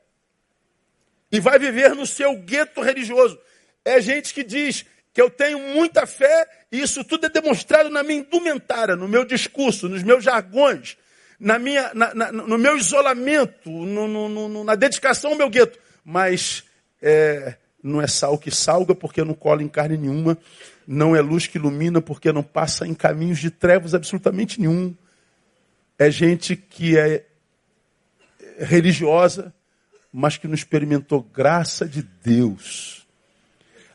E 1.32 1.39
vai 1.39 1.58
viver 1.58 1.96
no 1.96 2.06
seu 2.06 2.36
gueto 2.38 2.82
religioso. 2.82 3.39
É 3.84 4.00
gente 4.00 4.34
que 4.34 4.44
diz 4.44 4.86
que 5.13 5.22
eu 5.22 5.30
tenho 5.30 5.60
muita 5.60 6.06
fé 6.06 6.48
e 6.72 6.82
isso 6.82 7.04
tudo 7.04 7.26
é 7.26 7.30
demonstrado 7.30 7.89
na 7.89 8.04
minha 8.04 8.20
indumentária, 8.20 8.96
no 8.96 9.08
meu 9.08 9.26
discurso, 9.26 9.89
nos 9.89 10.04
meus 10.04 10.24
jargões, 10.24 10.98
na 11.43 11.60
minha, 11.60 11.93
na, 11.93 12.13
na, 12.13 12.32
no 12.32 12.58
meu 12.58 12.77
isolamento, 12.77 13.69
no, 13.69 14.08
no, 14.08 14.63
na 14.63 14.75
dedicação 14.75 15.32
ao 15.32 15.38
meu 15.38 15.49
gueto. 15.49 15.77
Mas 16.03 16.63
é, 17.01 17.56
não 17.82 18.01
é 18.01 18.08
sal 18.08 18.38
que 18.38 18.49
salga 18.49 18.95
porque 18.95 19.23
não 19.23 19.34
cola 19.34 19.62
em 19.62 19.67
carne 19.67 19.97
nenhuma, 19.97 20.38
não 20.88 21.15
é 21.15 21.21
luz 21.21 21.47
que 21.47 21.58
ilumina 21.58 22.01
porque 22.01 22.32
não 22.32 22.43
passa 22.43 22.88
em 22.88 22.93
caminhos 22.93 23.39
de 23.39 23.51
trevas 23.51 23.93
absolutamente 23.93 24.60
nenhum. 24.60 24.95
É 25.99 26.10
gente 26.10 26.56
que 26.56 26.97
é 26.97 27.25
religiosa, 28.58 29.53
mas 30.12 30.38
que 30.38 30.47
não 30.47 30.56
experimentou 30.56 31.21
graça 31.21 31.88
de 31.88 32.01
Deus 32.01 33.03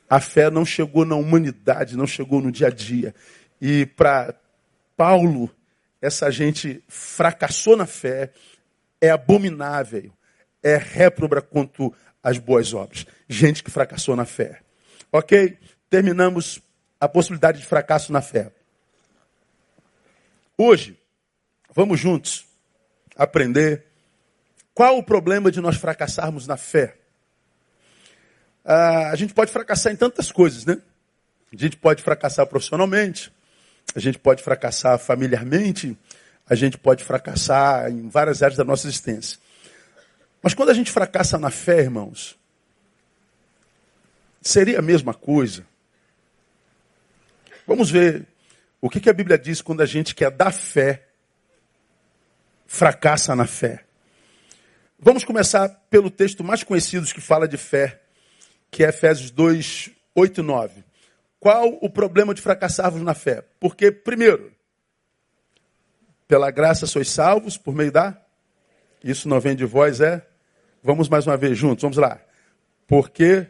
a 0.08 0.20
fé 0.20 0.50
não 0.50 0.64
chegou 0.64 1.04
na 1.04 1.16
humanidade, 1.16 1.96
não 1.96 2.06
chegou 2.06 2.40
no 2.40 2.50
dia 2.50 2.68
a 2.68 2.70
dia. 2.70 3.14
E 3.60 3.84
para 3.84 4.34
Paulo, 4.96 5.50
essa 6.00 6.30
gente 6.30 6.82
fracassou 6.88 7.76
na 7.76 7.86
fé, 7.86 8.32
é 9.00 9.10
abominável, 9.10 10.12
é 10.62 10.76
réproba 10.76 11.40
quanto 11.40 11.94
às 12.22 12.38
boas 12.38 12.72
obras. 12.72 13.06
Gente 13.28 13.62
que 13.62 13.70
fracassou 13.70 14.14
na 14.16 14.24
fé. 14.24 14.60
Ok? 15.10 15.58
Terminamos 15.88 16.60
a 17.00 17.08
possibilidade 17.08 17.60
de 17.60 17.66
fracasso 17.66 18.12
na 18.12 18.20
fé. 18.20 18.52
Hoje, 20.56 20.98
vamos 21.74 22.00
juntos 22.00 22.44
aprender 23.16 23.84
qual 24.74 24.98
o 24.98 25.02
problema 25.02 25.50
de 25.50 25.60
nós 25.60 25.76
fracassarmos 25.76 26.46
na 26.46 26.56
fé. 26.56 26.96
Ah, 28.64 29.10
a 29.10 29.16
gente 29.16 29.34
pode 29.34 29.50
fracassar 29.50 29.92
em 29.92 29.96
tantas 29.96 30.30
coisas, 30.30 30.66
né? 30.66 30.80
A 31.52 31.56
gente 31.56 31.76
pode 31.76 32.02
fracassar 32.02 32.46
profissionalmente, 32.46 33.32
a 33.94 34.00
gente 34.00 34.18
pode 34.18 34.42
fracassar 34.42 34.98
familiarmente, 34.98 35.96
a 36.48 36.54
gente 36.54 36.78
pode 36.78 37.04
fracassar 37.04 37.90
em 37.90 38.08
várias 38.08 38.42
áreas 38.42 38.56
da 38.56 38.64
nossa 38.64 38.86
existência. 38.86 39.38
Mas 40.42 40.54
quando 40.54 40.70
a 40.70 40.74
gente 40.74 40.90
fracassa 40.90 41.38
na 41.38 41.50
fé, 41.50 41.80
irmãos, 41.80 42.38
seria 44.40 44.78
a 44.78 44.82
mesma 44.82 45.12
coisa. 45.12 45.66
Vamos 47.66 47.90
ver 47.90 48.26
o 48.80 48.88
que, 48.88 49.10
a 49.10 49.12
Bíblia 49.12 49.36
diz 49.36 49.60
quando 49.60 49.82
a 49.82 49.86
gente 49.86 50.14
quer 50.14 50.30
dar 50.30 50.52
fé, 50.52 51.08
fracassa 52.66 53.34
na 53.34 53.46
fé. 53.46 53.84
Vamos 54.98 55.24
começar 55.24 55.68
pelo 55.90 56.10
texto 56.10 56.42
mais 56.42 56.62
conhecido 56.62 57.06
que 57.06 57.20
fala 57.20 57.46
de 57.46 57.56
fé, 57.56 58.00
que 58.70 58.84
é 58.84 58.88
Efésios 58.88 59.30
2, 59.30 59.90
8 60.14 60.40
e 60.40 60.42
9. 60.42 60.84
Qual 61.40 61.78
o 61.80 61.88
problema 61.88 62.34
de 62.34 62.42
fracassarmos 62.42 63.02
na 63.02 63.14
fé? 63.14 63.44
Porque, 63.60 63.92
primeiro, 63.92 64.52
pela 66.26 66.50
graça 66.50 66.86
sois 66.86 67.10
salvos 67.10 67.56
por 67.56 67.74
meio 67.74 67.92
da. 67.92 68.20
Isso 69.02 69.28
não 69.28 69.40
vem 69.40 69.54
de 69.54 69.64
vós, 69.64 70.00
é? 70.00 70.26
Vamos 70.82 71.08
mais 71.08 71.26
uma 71.26 71.36
vez 71.36 71.56
juntos, 71.56 71.82
vamos 71.82 71.96
lá. 71.96 72.20
Porque. 72.86 73.46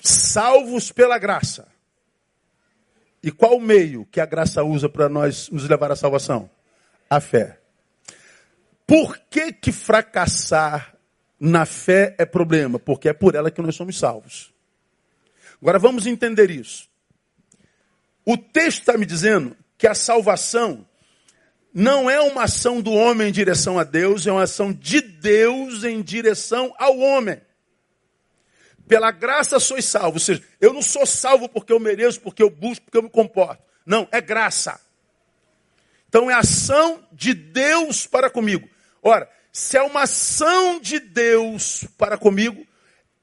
Salvos 0.00 0.92
pela 0.92 1.18
graça. 1.18 1.68
E 3.22 3.32
qual 3.32 3.56
o 3.56 3.60
meio 3.60 4.06
que 4.06 4.20
a 4.20 4.26
graça 4.26 4.62
usa 4.62 4.88
para 4.88 5.08
nós 5.08 5.50
nos 5.50 5.68
levar 5.68 5.90
à 5.90 5.96
salvação? 5.96 6.48
A 7.10 7.20
fé. 7.20 7.57
Por 8.88 9.18
que, 9.28 9.52
que 9.52 9.70
fracassar 9.70 10.96
na 11.38 11.66
fé 11.66 12.14
é 12.16 12.24
problema? 12.24 12.78
Porque 12.78 13.10
é 13.10 13.12
por 13.12 13.34
ela 13.34 13.50
que 13.50 13.60
nós 13.60 13.76
somos 13.76 13.98
salvos. 13.98 14.50
Agora 15.60 15.78
vamos 15.78 16.06
entender 16.06 16.50
isso. 16.50 16.88
O 18.24 18.38
texto 18.38 18.78
está 18.78 18.96
me 18.96 19.04
dizendo 19.04 19.54
que 19.76 19.86
a 19.86 19.94
salvação 19.94 20.86
não 21.74 22.08
é 22.08 22.18
uma 22.18 22.44
ação 22.44 22.80
do 22.80 22.92
homem 22.92 23.28
em 23.28 23.32
direção 23.32 23.78
a 23.78 23.84
Deus, 23.84 24.26
é 24.26 24.32
uma 24.32 24.44
ação 24.44 24.72
de 24.72 25.02
Deus 25.02 25.84
em 25.84 26.00
direção 26.00 26.74
ao 26.78 26.98
homem. 26.98 27.38
Pela 28.88 29.10
graça 29.10 29.60
sois 29.60 29.84
salvos. 29.84 30.22
Ou 30.22 30.34
seja, 30.34 30.42
eu 30.58 30.72
não 30.72 30.80
sou 30.80 31.04
salvo 31.04 31.46
porque 31.46 31.74
eu 31.74 31.78
mereço, 31.78 32.22
porque 32.22 32.42
eu 32.42 32.48
busco, 32.48 32.86
porque 32.86 32.96
eu 32.96 33.02
me 33.02 33.10
comporto. 33.10 33.62
Não, 33.84 34.08
é 34.10 34.18
graça. 34.18 34.80
Então 36.08 36.30
é 36.30 36.34
ação 36.34 37.04
de 37.12 37.34
Deus 37.34 38.06
para 38.06 38.30
comigo. 38.30 38.66
Ora, 39.02 39.30
se 39.52 39.76
é 39.76 39.82
uma 39.82 40.02
ação 40.02 40.80
de 40.80 41.00
Deus 41.00 41.84
para 41.96 42.16
comigo, 42.16 42.66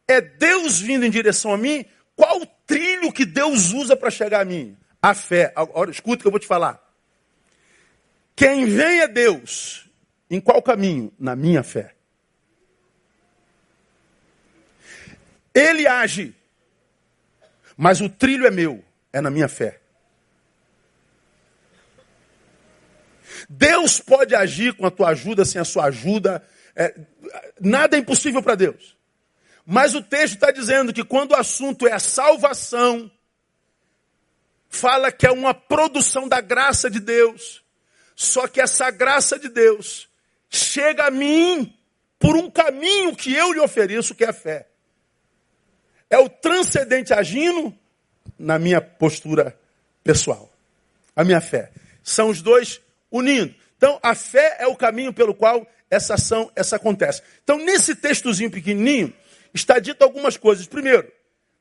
é 0.07 0.21
Deus 0.21 0.79
vindo 0.79 1.05
em 1.05 1.09
direção 1.09 1.53
a 1.53 1.57
mim, 1.57 1.85
qual 2.15 2.41
o 2.41 2.45
trilho 2.45 3.11
que 3.11 3.25
Deus 3.25 3.71
usa 3.71 3.95
para 3.95 4.09
chegar 4.09 4.41
a 4.41 4.45
mim? 4.45 4.77
A 5.01 5.13
fé. 5.13 5.51
Agora, 5.55 5.91
escuta 5.91 6.15
o 6.15 6.21
que 6.21 6.27
eu 6.27 6.31
vou 6.31 6.39
te 6.39 6.47
falar. 6.47 6.81
Quem 8.35 8.65
vem 8.65 9.01
é 9.01 9.07
Deus. 9.07 9.89
Em 10.29 10.41
qual 10.41 10.61
caminho? 10.61 11.11
Na 11.19 11.35
minha 11.35 11.63
fé. 11.63 11.93
Ele 15.53 15.87
age, 15.87 16.35
mas 17.77 18.01
o 18.01 18.09
trilho 18.09 18.45
é 18.45 18.51
meu, 18.51 18.83
é 19.13 19.21
na 19.21 19.29
minha 19.29 19.47
fé. 19.47 19.79
Deus 23.49 23.99
pode 23.99 24.35
agir 24.35 24.73
com 24.75 24.85
a 24.85 24.91
tua 24.91 25.09
ajuda, 25.09 25.45
sem 25.45 25.61
a 25.61 25.65
sua 25.65 25.85
ajuda. 25.85 26.43
É, 26.75 26.95
nada 27.59 27.95
é 27.95 27.99
impossível 27.99 28.41
para 28.41 28.55
Deus. 28.55 28.95
Mas 29.65 29.95
o 29.95 30.01
texto 30.01 30.35
está 30.35 30.51
dizendo 30.51 30.93
que 30.93 31.03
quando 31.03 31.31
o 31.31 31.35
assunto 31.35 31.87
é 31.87 31.91
a 31.91 31.99
salvação, 31.99 33.09
fala 34.69 35.11
que 35.11 35.25
é 35.25 35.31
uma 35.31 35.53
produção 35.53 36.27
da 36.27 36.41
graça 36.41 36.89
de 36.89 36.99
Deus. 36.99 37.63
Só 38.15 38.47
que 38.47 38.61
essa 38.61 38.91
graça 38.91 39.39
de 39.39 39.49
Deus 39.49 40.07
chega 40.49 41.07
a 41.07 41.11
mim 41.11 41.73
por 42.19 42.35
um 42.35 42.49
caminho 42.49 43.15
que 43.15 43.33
eu 43.33 43.53
lhe 43.53 43.59
ofereço, 43.59 44.15
que 44.15 44.23
é 44.23 44.29
a 44.29 44.33
fé. 44.33 44.67
É 46.09 46.17
o 46.17 46.29
transcendente 46.29 47.13
agindo 47.13 47.73
na 48.37 48.59
minha 48.59 48.79
postura 48.79 49.57
pessoal. 50.03 50.51
A 51.15 51.23
minha 51.23 51.41
fé. 51.41 51.71
São 52.03 52.29
os 52.29 52.41
dois 52.41 52.81
unindo. 53.11 53.53
Então, 53.77 53.99
a 54.01 54.15
fé 54.15 54.57
é 54.59 54.67
o 54.67 54.75
caminho 54.75 55.13
pelo 55.13 55.33
qual 55.33 55.67
essa 55.89 56.15
ação 56.15 56.51
essa 56.55 56.75
acontece. 56.75 57.21
Então, 57.43 57.57
nesse 57.57 57.95
textozinho 57.95 58.51
pequenininho, 58.51 59.13
está 59.53 59.79
dito 59.79 60.03
algumas 60.03 60.37
coisas. 60.37 60.65
Primeiro, 60.65 61.11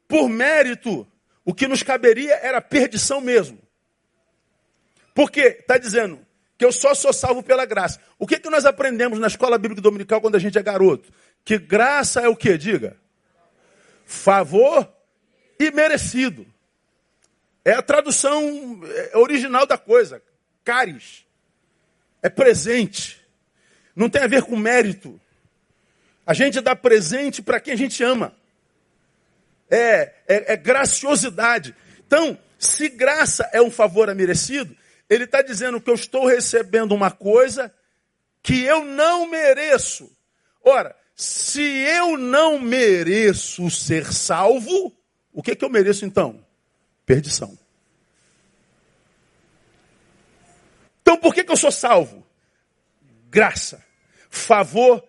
por 0.08 0.28
mérito, 0.28 1.06
o 1.44 1.52
que 1.52 1.68
nos 1.68 1.82
caberia 1.82 2.34
era 2.34 2.60
perdição 2.60 3.20
mesmo. 3.20 3.58
Porque 5.14 5.40
está 5.40 5.78
dizendo 5.78 6.18
que 6.56 6.64
eu 6.64 6.72
só 6.72 6.94
sou 6.94 7.12
salvo 7.12 7.42
pela 7.42 7.64
graça. 7.64 8.00
O 8.18 8.26
que, 8.26 8.38
que 8.38 8.50
nós 8.50 8.64
aprendemos 8.64 9.18
na 9.18 9.26
escola 9.26 9.58
bíblica 9.58 9.82
dominical 9.82 10.20
quando 10.20 10.36
a 10.36 10.40
gente 10.40 10.58
é 10.58 10.62
garoto? 10.62 11.12
Que 11.44 11.58
graça 11.58 12.20
é 12.20 12.28
o 12.28 12.36
que? 12.36 12.56
Diga 12.56 12.96
favor 14.04 14.90
e 15.58 15.70
merecido. 15.70 16.46
É 17.64 17.72
a 17.72 17.82
tradução 17.82 18.80
é, 18.84 19.16
original 19.16 19.66
da 19.66 19.78
coisa. 19.78 20.22
Caris. 20.62 21.23
É 22.24 22.30
presente. 22.30 23.22
Não 23.94 24.08
tem 24.08 24.22
a 24.22 24.26
ver 24.26 24.44
com 24.44 24.56
mérito. 24.56 25.20
A 26.26 26.32
gente 26.32 26.58
dá 26.62 26.74
presente 26.74 27.42
para 27.42 27.60
quem 27.60 27.74
a 27.74 27.76
gente 27.76 28.02
ama. 28.02 28.34
É, 29.70 30.14
é, 30.26 30.54
é 30.54 30.56
graciosidade. 30.56 31.74
Então, 32.06 32.38
se 32.58 32.88
graça 32.88 33.46
é 33.52 33.60
um 33.60 33.70
favor 33.70 34.12
merecido, 34.14 34.74
ele 35.10 35.24
está 35.24 35.42
dizendo 35.42 35.78
que 35.78 35.90
eu 35.90 35.94
estou 35.94 36.26
recebendo 36.26 36.92
uma 36.92 37.10
coisa 37.10 37.70
que 38.42 38.62
eu 38.62 38.86
não 38.86 39.28
mereço. 39.28 40.10
Ora, 40.62 40.96
se 41.14 41.60
eu 41.60 42.16
não 42.16 42.58
mereço 42.58 43.70
ser 43.70 44.10
salvo, 44.14 44.96
o 45.30 45.42
que, 45.42 45.54
que 45.54 45.62
eu 45.62 45.68
mereço 45.68 46.06
então? 46.06 46.42
Perdição. 47.04 47.58
Então 51.04 51.18
por 51.18 51.34
que, 51.34 51.44
que 51.44 51.52
eu 51.52 51.56
sou 51.56 51.70
salvo? 51.70 52.26
Graça, 53.28 53.84
favor 54.30 55.06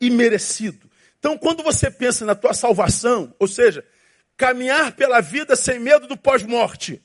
e 0.00 0.08
merecido. 0.08 0.88
Então 1.18 1.36
quando 1.36 1.64
você 1.64 1.90
pensa 1.90 2.24
na 2.24 2.36
tua 2.36 2.54
salvação, 2.54 3.34
ou 3.40 3.48
seja, 3.48 3.84
caminhar 4.36 4.92
pela 4.92 5.20
vida 5.20 5.56
sem 5.56 5.80
medo 5.80 6.06
do 6.06 6.16
pós-morte, 6.16 7.02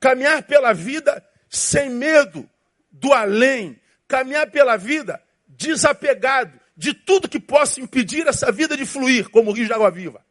caminhar 0.00 0.42
pela 0.42 0.72
vida 0.72 1.24
sem 1.48 1.88
medo 1.88 2.50
do 2.90 3.12
além, 3.12 3.80
caminhar 4.08 4.50
pela 4.50 4.76
vida 4.76 5.22
desapegado, 5.46 6.58
de 6.76 6.92
tudo 6.92 7.28
que 7.28 7.38
possa 7.38 7.80
impedir 7.80 8.26
essa 8.26 8.50
vida 8.50 8.76
de 8.76 8.84
fluir 8.84 9.28
como 9.30 9.50
o 9.50 9.54
rio 9.54 9.66
de 9.66 9.72
água 9.72 9.90
viva. 9.90 10.24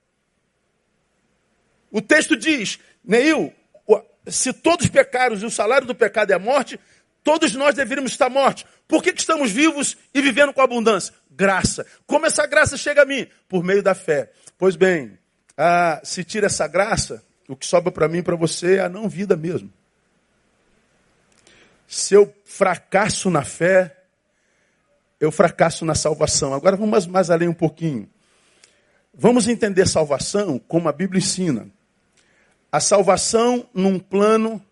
O 1.89 2.01
texto 2.01 2.35
diz, 2.35 2.77
Neil, 3.03 3.53
se 4.29 4.53
todos 4.53 4.87
pecaram 4.87 5.35
e 5.35 5.45
o 5.45 5.51
salário 5.51 5.87
do 5.87 5.95
pecado 5.95 6.31
é 6.31 6.35
a 6.35 6.39
morte, 6.39 6.79
todos 7.23 7.53
nós 7.55 7.75
deveríamos 7.75 8.11
estar 8.11 8.29
mortos. 8.29 8.65
Por 8.87 9.03
que, 9.03 9.13
que 9.13 9.19
estamos 9.19 9.51
vivos 9.51 9.97
e 10.13 10.21
vivendo 10.21 10.53
com 10.53 10.61
abundância? 10.61 11.13
Graça. 11.29 11.85
Como 12.05 12.25
essa 12.25 12.45
graça 12.45 12.77
chega 12.77 13.01
a 13.01 13.05
mim? 13.05 13.27
Por 13.47 13.63
meio 13.63 13.83
da 13.83 13.93
fé. 13.93 14.31
Pois 14.57 14.75
bem, 14.75 15.17
ah, 15.57 15.99
se 16.03 16.23
tira 16.23 16.47
essa 16.47 16.67
graça, 16.67 17.23
o 17.47 17.55
que 17.55 17.65
sobra 17.65 17.91
para 17.91 18.07
mim 18.07 18.19
e 18.19 18.23
para 18.23 18.35
você 18.35 18.77
é 18.77 18.81
a 18.81 18.89
não 18.89 19.09
vida 19.09 19.35
mesmo. 19.35 19.71
Se 21.87 22.13
eu 22.13 22.33
fracasso 22.45 23.29
na 23.29 23.43
fé, 23.43 23.95
eu 25.19 25.31
fracasso 25.31 25.85
na 25.85 25.95
salvação. 25.95 26.53
Agora 26.53 26.75
vamos 26.75 27.07
mais 27.07 27.29
além 27.29 27.47
um 27.47 27.53
pouquinho. 27.53 28.09
Vamos 29.13 29.47
entender 29.47 29.87
salvação 29.87 30.59
como 30.59 30.89
a 30.89 30.91
Bíblia 30.91 31.19
ensina. 31.19 31.69
A 32.71 32.79
salvação 32.79 33.67
num 33.73 33.97
plano 33.97 34.63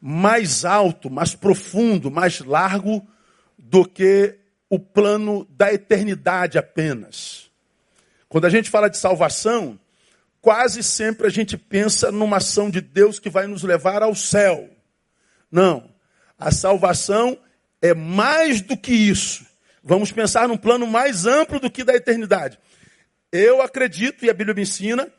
mais 0.00 0.64
alto, 0.64 1.10
mais 1.10 1.34
profundo, 1.34 2.10
mais 2.10 2.40
largo 2.40 3.06
do 3.56 3.84
que 3.84 4.36
o 4.70 4.78
plano 4.78 5.46
da 5.50 5.72
eternidade 5.72 6.58
apenas. 6.58 7.50
Quando 8.28 8.44
a 8.44 8.50
gente 8.50 8.70
fala 8.70 8.88
de 8.88 8.98
salvação, 8.98 9.78
quase 10.40 10.82
sempre 10.82 11.26
a 11.26 11.30
gente 11.30 11.56
pensa 11.56 12.12
numa 12.12 12.36
ação 12.36 12.70
de 12.70 12.80
Deus 12.80 13.18
que 13.18 13.30
vai 13.30 13.46
nos 13.46 13.62
levar 13.62 14.02
ao 14.02 14.14
céu. 14.14 14.68
Não. 15.50 15.90
A 16.38 16.52
salvação 16.52 17.38
é 17.80 17.94
mais 17.94 18.60
do 18.60 18.76
que 18.76 18.92
isso. 18.92 19.46
Vamos 19.82 20.12
pensar 20.12 20.46
num 20.46 20.56
plano 20.56 20.86
mais 20.86 21.24
amplo 21.24 21.58
do 21.58 21.70
que 21.70 21.82
da 21.82 21.94
eternidade. 21.94 22.58
Eu 23.32 23.62
acredito, 23.62 24.24
e 24.24 24.30
a 24.30 24.34
Bíblia 24.34 24.54
me 24.54 24.62
ensina, 24.62 25.10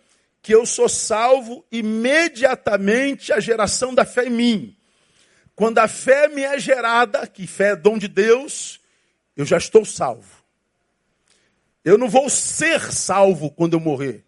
que 0.42 0.54
eu 0.54 0.66
sou 0.66 0.88
salvo 0.88 1.66
imediatamente 1.72 3.34
a 3.34 3.40
geração 3.40 3.94
da 3.94 4.06
fé 4.06 4.26
em 4.26 4.32
mim. 4.32 4.78
Quando 5.56 5.80
a 5.80 5.88
fé 5.88 6.28
me 6.30 6.42
é 6.42 6.58
gerada, 6.58 7.28
que 7.28 7.46
fé 7.46 7.72
é 7.72 7.76
dom 7.76 7.98
de 7.98 8.08
Deus, 8.08 8.80
eu 9.36 9.46
já 9.46 9.58
estou 9.58 9.84
salvo. 9.84 10.40
Eu 11.84 11.98
não 11.98 12.10
vou 12.10 12.30
ser 12.30 12.80
salvo 12.92 13.52
quando 13.52 13.74
eu 13.74 13.80
morrer. 13.80 14.24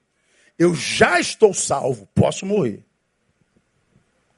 Eu 0.58 0.76
já 0.76 1.20
estou 1.20 1.54
salvo, 1.54 2.08
posso 2.14 2.46
morrer. 2.46 2.84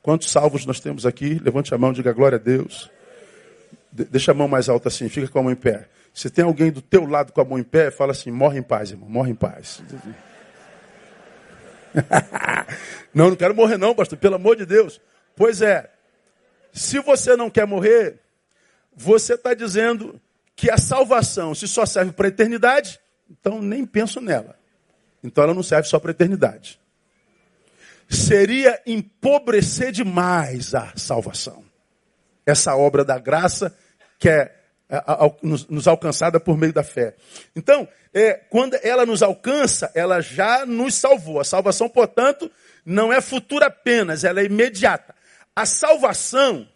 Quantos 0.01 0.29
salvos 0.29 0.65
nós 0.65 0.79
temos 0.79 1.05
aqui? 1.05 1.39
Levante 1.39 1.73
a 1.73 1.77
mão, 1.77 1.93
diga 1.93 2.11
glória 2.11 2.35
a 2.37 2.39
Deus. 2.39 2.89
Deixa 3.91 4.31
a 4.31 4.35
mão 4.35 4.47
mais 4.47 4.69
alta 4.69 4.89
assim, 4.89 5.07
fica 5.09 5.27
com 5.27 5.39
a 5.39 5.43
mão 5.43 5.51
em 5.51 5.55
pé. 5.55 5.87
Se 6.13 6.29
tem 6.29 6.43
alguém 6.45 6.71
do 6.71 6.81
teu 6.81 7.05
lado 7.05 7.31
com 7.31 7.41
a 7.41 7.45
mão 7.45 7.57
em 7.57 7.63
pé, 7.63 7.89
fala 7.89 8.11
assim: 8.11 8.29
morre 8.29 8.59
em 8.59 8.63
paz, 8.63 8.91
irmão, 8.91 9.09
morre 9.09 9.31
em 9.31 9.35
paz. 9.35 9.81
não, 13.13 13.29
não 13.29 13.35
quero 13.35 13.55
morrer, 13.55 13.77
não, 13.77 13.95
pastor, 13.95 14.17
pelo 14.17 14.35
amor 14.35 14.55
de 14.55 14.65
Deus. 14.65 14.99
Pois 15.35 15.61
é, 15.61 15.89
se 16.71 16.99
você 16.99 17.35
não 17.35 17.49
quer 17.49 17.67
morrer, 17.67 18.19
você 18.95 19.33
está 19.35 19.53
dizendo 19.53 20.19
que 20.55 20.69
a 20.69 20.77
salvação, 20.77 21.53
se 21.53 21.67
só 21.67 21.85
serve 21.85 22.11
para 22.11 22.27
a 22.27 22.29
eternidade, 22.29 22.99
então 23.29 23.61
nem 23.61 23.85
penso 23.85 24.21
nela. 24.21 24.57
Então 25.23 25.43
ela 25.43 25.53
não 25.53 25.63
serve 25.63 25.87
só 25.87 25.99
para 25.99 26.11
a 26.11 26.13
eternidade. 26.13 26.79
Seria 28.09 28.81
empobrecer 28.85 29.91
demais 29.91 30.75
a 30.75 30.93
salvação. 30.95 31.63
Essa 32.45 32.75
obra 32.75 33.05
da 33.05 33.17
graça 33.17 33.75
que 34.19 34.29
é 34.29 34.62
nos 35.69 35.87
alcançada 35.87 36.39
por 36.39 36.57
meio 36.57 36.73
da 36.73 36.83
fé. 36.83 37.15
Então, 37.55 37.87
é, 38.13 38.33
quando 38.33 38.77
ela 38.83 39.05
nos 39.05 39.23
alcança, 39.23 39.91
ela 39.95 40.21
já 40.21 40.65
nos 40.65 40.95
salvou. 40.95 41.39
A 41.39 41.43
salvação, 41.43 41.89
portanto, 41.89 42.51
não 42.85 43.11
é 43.11 43.19
futura 43.21 43.67
apenas, 43.67 44.23
ela 44.23 44.39
é 44.39 44.45
imediata. 44.45 45.15
A 45.55 45.65
salvação, 45.65 46.67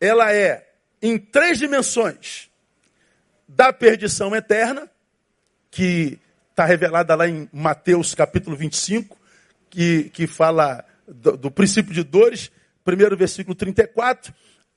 ela 0.00 0.32
é 0.32 0.68
em 1.00 1.18
três 1.18 1.58
dimensões. 1.58 2.50
Da 3.48 3.70
perdição 3.72 4.34
eterna, 4.34 4.88
que 5.70 6.18
está 6.50 6.64
revelada 6.64 7.14
lá 7.14 7.28
em 7.28 7.48
Mateus 7.52 8.14
capítulo 8.14 8.56
25, 8.56 9.18
que, 9.68 10.04
que 10.10 10.26
fala 10.26 10.84
do, 11.06 11.36
do 11.36 11.50
princípio 11.50 11.92
de 11.92 12.02
dores, 12.02 12.50
primeiro 12.84 13.16
versículo 13.16 13.54
34, 13.54 14.32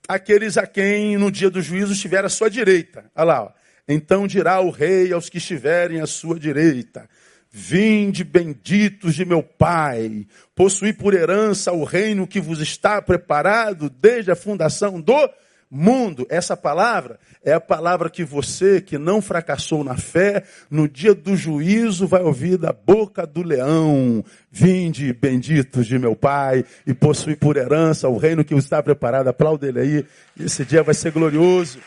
aqueles 0.07 0.57
a 0.57 0.65
quem 0.65 1.17
no 1.17 1.31
dia 1.31 1.49
do 1.49 1.61
juízo 1.61 1.93
estiver 1.93 2.23
à 2.25 2.29
sua 2.29 2.49
direita. 2.49 3.05
Olha 3.15 3.25
lá, 3.25 3.43
ó. 3.43 3.51
então 3.87 4.27
dirá 4.27 4.59
o 4.59 4.69
rei 4.69 5.11
aos 5.11 5.29
que 5.29 5.37
estiverem 5.37 6.01
à 6.01 6.07
sua 6.07 6.39
direita: 6.39 7.09
Vinde 7.51 8.23
benditos 8.23 9.15
de 9.15 9.25
meu 9.25 9.41
Pai, 9.41 10.27
possuí 10.53 10.93
por 10.93 11.13
herança 11.13 11.71
o 11.71 11.83
reino 11.83 12.27
que 12.27 12.39
vos 12.39 12.59
está 12.59 13.01
preparado 13.01 13.89
desde 13.89 14.31
a 14.31 14.35
fundação 14.35 14.99
do 14.99 15.29
mundo. 15.69 16.25
Essa 16.29 16.55
palavra 16.55 17.19
é 17.43 17.53
a 17.53 17.59
palavra 17.59 18.09
que 18.09 18.23
você, 18.23 18.81
que 18.81 18.97
não 18.97 19.21
fracassou 19.21 19.83
na 19.83 19.97
fé, 19.97 20.43
no 20.69 20.87
dia 20.87 21.13
do 21.13 21.35
juízo 21.35 22.07
vai 22.07 22.21
ouvir 22.21 22.57
da 22.57 22.71
boca 22.71 23.25
do 23.25 23.43
leão. 23.43 24.23
Vinde, 24.51 25.13
benditos 25.13 25.85
de 25.85 25.99
meu 25.99 26.15
Pai, 26.15 26.63
e 26.85 26.93
possui 26.93 27.35
por 27.35 27.57
herança 27.57 28.07
o 28.07 28.17
reino 28.17 28.43
que 28.43 28.53
está 28.55 28.81
preparado. 28.81 29.27
Aplauda 29.27 29.67
ele 29.67 29.79
aí. 29.79 30.05
Esse 30.39 30.63
dia 30.63 30.83
vai 30.83 30.93
ser 30.93 31.11
glorioso. 31.11 31.79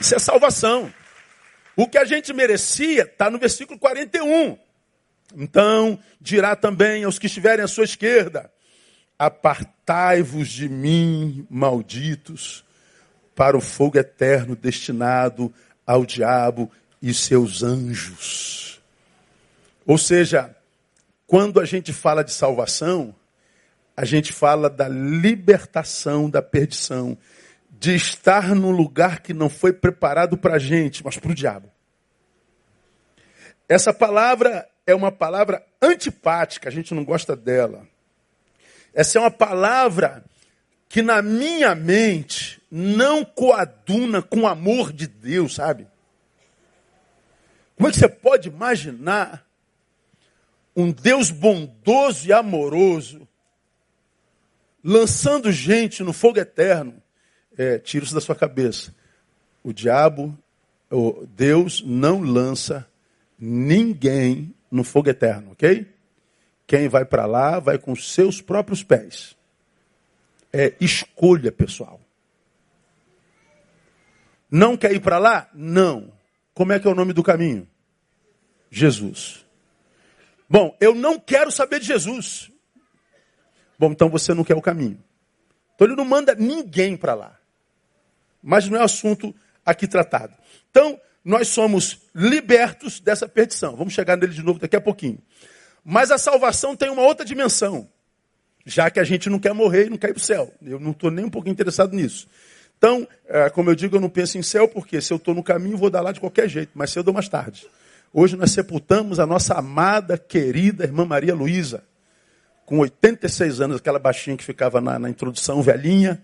Isso 0.00 0.14
é 0.14 0.18
salvação. 0.18 0.92
O 1.76 1.86
que 1.86 1.98
a 1.98 2.04
gente 2.04 2.32
merecia 2.32 3.02
está 3.02 3.30
no 3.30 3.38
versículo 3.38 3.78
41. 3.78 4.58
Então 5.36 5.98
dirá 6.20 6.56
também 6.56 7.04
aos 7.04 7.18
que 7.18 7.26
estiverem 7.26 7.64
à 7.64 7.68
sua 7.68 7.84
esquerda: 7.84 8.50
Apartai-vos 9.18 10.48
de 10.48 10.68
mim, 10.68 11.46
malditos, 11.50 12.64
para 13.34 13.56
o 13.56 13.60
fogo 13.60 13.98
eterno 13.98 14.54
destinado 14.54 15.52
ao 15.86 16.04
diabo 16.04 16.70
e 17.00 17.12
seus 17.14 17.62
anjos. 17.62 18.82
Ou 19.86 19.96
seja, 19.96 20.54
quando 21.26 21.60
a 21.60 21.64
gente 21.64 21.92
fala 21.92 22.22
de 22.22 22.32
salvação, 22.32 23.14
a 23.96 24.04
gente 24.04 24.32
fala 24.32 24.70
da 24.70 24.88
libertação 24.88 26.30
da 26.30 26.40
perdição, 26.40 27.18
de 27.70 27.94
estar 27.94 28.54
num 28.54 28.70
lugar 28.70 29.20
que 29.20 29.32
não 29.32 29.48
foi 29.48 29.72
preparado 29.72 30.36
para 30.36 30.54
a 30.54 30.58
gente, 30.58 31.04
mas 31.04 31.16
para 31.16 31.30
o 31.30 31.34
diabo. 31.34 31.70
Essa 33.68 33.92
palavra 33.92 34.68
é 34.86 34.94
uma 34.94 35.12
palavra 35.12 35.64
antipática, 35.82 36.68
a 36.68 36.72
gente 36.72 36.94
não 36.94 37.04
gosta 37.04 37.36
dela. 37.36 37.86
Essa 38.98 39.16
é 39.16 39.20
uma 39.20 39.30
palavra 39.30 40.24
que 40.88 41.02
na 41.02 41.22
minha 41.22 41.72
mente 41.72 42.60
não 42.68 43.24
coaduna 43.24 44.20
com 44.20 44.40
o 44.40 44.46
amor 44.48 44.92
de 44.92 45.06
Deus, 45.06 45.54
sabe? 45.54 45.86
Como 47.76 47.88
é 47.88 47.92
que 47.92 47.96
você 47.96 48.08
pode 48.08 48.48
imaginar 48.48 49.46
um 50.74 50.90
Deus 50.90 51.30
bondoso 51.30 52.26
e 52.26 52.32
amoroso 52.32 53.28
lançando 54.82 55.52
gente 55.52 56.02
no 56.02 56.12
fogo 56.12 56.40
eterno? 56.40 57.00
É, 57.56 57.78
tira 57.78 58.04
isso 58.04 58.16
da 58.16 58.20
sua 58.20 58.34
cabeça. 58.34 58.92
O 59.62 59.72
diabo, 59.72 60.36
o 60.90 61.24
Deus 61.24 61.84
não 61.86 62.20
lança 62.20 62.84
ninguém 63.38 64.52
no 64.68 64.82
fogo 64.82 65.08
eterno, 65.08 65.52
ok? 65.52 65.86
Quem 66.68 66.86
vai 66.86 67.06
para 67.06 67.24
lá 67.24 67.58
vai 67.58 67.78
com 67.78 67.96
seus 67.96 68.42
próprios 68.42 68.82
pés. 68.84 69.34
É 70.52 70.74
escolha 70.78 71.50
pessoal. 71.50 71.98
Não 74.50 74.76
quer 74.76 74.92
ir 74.92 75.00
para 75.00 75.16
lá? 75.16 75.48
Não. 75.54 76.12
Como 76.52 76.70
é 76.70 76.78
que 76.78 76.86
é 76.86 76.90
o 76.90 76.94
nome 76.94 77.14
do 77.14 77.22
caminho? 77.22 77.66
Jesus. 78.70 79.46
Bom, 80.46 80.76
eu 80.78 80.94
não 80.94 81.18
quero 81.18 81.50
saber 81.50 81.80
de 81.80 81.86
Jesus. 81.86 82.52
Bom, 83.78 83.90
então 83.92 84.10
você 84.10 84.34
não 84.34 84.44
quer 84.44 84.54
o 84.54 84.62
caminho. 84.62 85.02
Então 85.74 85.86
ele 85.86 85.96
não 85.96 86.04
manda 86.04 86.34
ninguém 86.34 86.98
para 86.98 87.14
lá. 87.14 87.38
Mas 88.42 88.68
não 88.68 88.78
é 88.78 88.84
assunto 88.84 89.34
aqui 89.64 89.88
tratado. 89.88 90.36
Então, 90.70 91.00
nós 91.24 91.48
somos 91.48 92.02
libertos 92.14 93.00
dessa 93.00 93.26
perdição. 93.26 93.74
Vamos 93.74 93.94
chegar 93.94 94.18
nele 94.18 94.34
de 94.34 94.42
novo 94.42 94.58
daqui 94.58 94.76
a 94.76 94.80
pouquinho. 94.82 95.18
Mas 95.90 96.10
a 96.10 96.18
salvação 96.18 96.76
tem 96.76 96.90
uma 96.90 97.00
outra 97.00 97.24
dimensão. 97.24 97.88
Já 98.66 98.90
que 98.90 99.00
a 99.00 99.04
gente 99.04 99.30
não 99.30 99.38
quer 99.38 99.54
morrer 99.54 99.86
e 99.86 99.88
não 99.88 99.96
quer 99.96 100.10
ir 100.10 100.12
para 100.12 100.20
o 100.20 100.22
céu. 100.22 100.52
Eu 100.62 100.78
não 100.78 100.90
estou 100.90 101.10
nem 101.10 101.24
um 101.24 101.30
pouco 101.30 101.48
interessado 101.48 101.96
nisso. 101.96 102.28
Então, 102.76 103.08
é, 103.26 103.48
como 103.48 103.70
eu 103.70 103.74
digo, 103.74 103.96
eu 103.96 104.00
não 104.00 104.10
penso 104.10 104.36
em 104.36 104.42
céu, 104.42 104.68
porque 104.68 105.00
se 105.00 105.14
eu 105.14 105.16
estou 105.16 105.34
no 105.34 105.42
caminho, 105.42 105.78
vou 105.78 105.88
dar 105.88 106.02
lá 106.02 106.12
de 106.12 106.20
qualquer 106.20 106.46
jeito, 106.46 106.76
mais 106.76 106.90
cedo 106.90 107.08
ou 107.08 107.14
mais 107.14 107.26
tarde. 107.26 107.66
Hoje 108.12 108.36
nós 108.36 108.50
sepultamos 108.50 109.18
a 109.18 109.24
nossa 109.24 109.54
amada, 109.54 110.18
querida 110.18 110.84
irmã 110.84 111.06
Maria 111.06 111.34
Luísa, 111.34 111.82
com 112.66 112.80
86 112.80 113.62
anos, 113.62 113.78
aquela 113.78 113.98
baixinha 113.98 114.36
que 114.36 114.44
ficava 114.44 114.82
na, 114.82 114.98
na 114.98 115.08
introdução, 115.08 115.62
velhinha, 115.62 116.22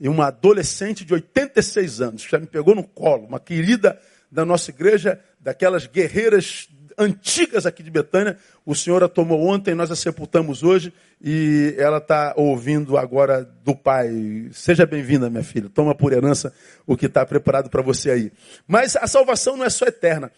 e 0.00 0.08
uma 0.08 0.28
adolescente 0.28 1.04
de 1.04 1.12
86 1.12 2.00
anos, 2.00 2.24
que 2.24 2.30
já 2.30 2.38
me 2.38 2.46
pegou 2.46 2.74
no 2.74 2.82
colo, 2.82 3.26
uma 3.26 3.38
querida 3.38 4.00
da 4.30 4.46
nossa 4.46 4.70
igreja, 4.70 5.20
daquelas 5.38 5.86
guerreiras 5.86 6.66
antigas 6.98 7.66
aqui 7.66 7.82
de 7.82 7.90
Betânia. 7.90 8.38
O 8.64 8.74
Senhor 8.74 9.02
a 9.02 9.08
tomou 9.08 9.46
ontem, 9.46 9.74
nós 9.74 9.90
a 9.90 9.96
sepultamos 9.96 10.62
hoje 10.62 10.92
e 11.20 11.74
ela 11.78 11.98
está 11.98 12.34
ouvindo 12.36 12.96
agora 12.96 13.44
do 13.64 13.74
Pai. 13.74 14.10
Seja 14.52 14.86
bem-vinda, 14.86 15.30
minha 15.30 15.44
filha. 15.44 15.68
Toma 15.68 15.94
por 15.94 16.12
herança 16.12 16.52
o 16.86 16.96
que 16.96 17.06
está 17.06 17.24
preparado 17.24 17.70
para 17.70 17.82
você 17.82 18.10
aí. 18.10 18.32
Mas 18.66 18.96
a 18.96 19.06
salvação 19.06 19.56
não 19.56 19.64
é 19.64 19.70
só 19.70 19.86
eterna, 19.86 20.30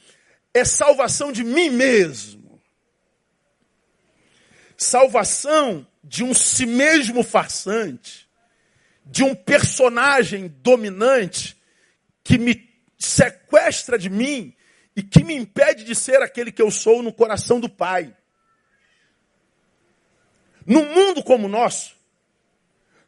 é 0.53 0.65
salvação 0.65 1.33
de 1.33 1.45
mim 1.45 1.71
mesmo. 1.71 2.61
Salvação 4.77 5.87
de 6.03 6.25
um 6.25 6.35
si 6.35 6.67
mesmo 6.67 7.23
farsante, 7.23 8.29
de 9.07 9.23
um 9.23 9.35
personagem 9.35 10.53
dominante 10.63 11.57
que 12.23 12.39
me 12.39 12.69
sequestra 12.99 13.99
de 13.99 14.11
mim 14.11 14.55
e 14.97 15.03
que 15.03 15.25
me 15.25 15.35
impede 15.35 15.85
de 15.85 15.95
ser 15.95 16.23
aquele 16.23 16.53
que 16.53 16.63
eu 16.63 16.71
sou 16.71 17.03
no 17.03 17.13
coração 17.13 17.59
do 17.59 17.69
Pai. 17.69 18.15
No 20.67 20.85
mundo 20.85 21.23
como 21.23 21.47
o 21.47 21.51
nosso, 21.51 21.95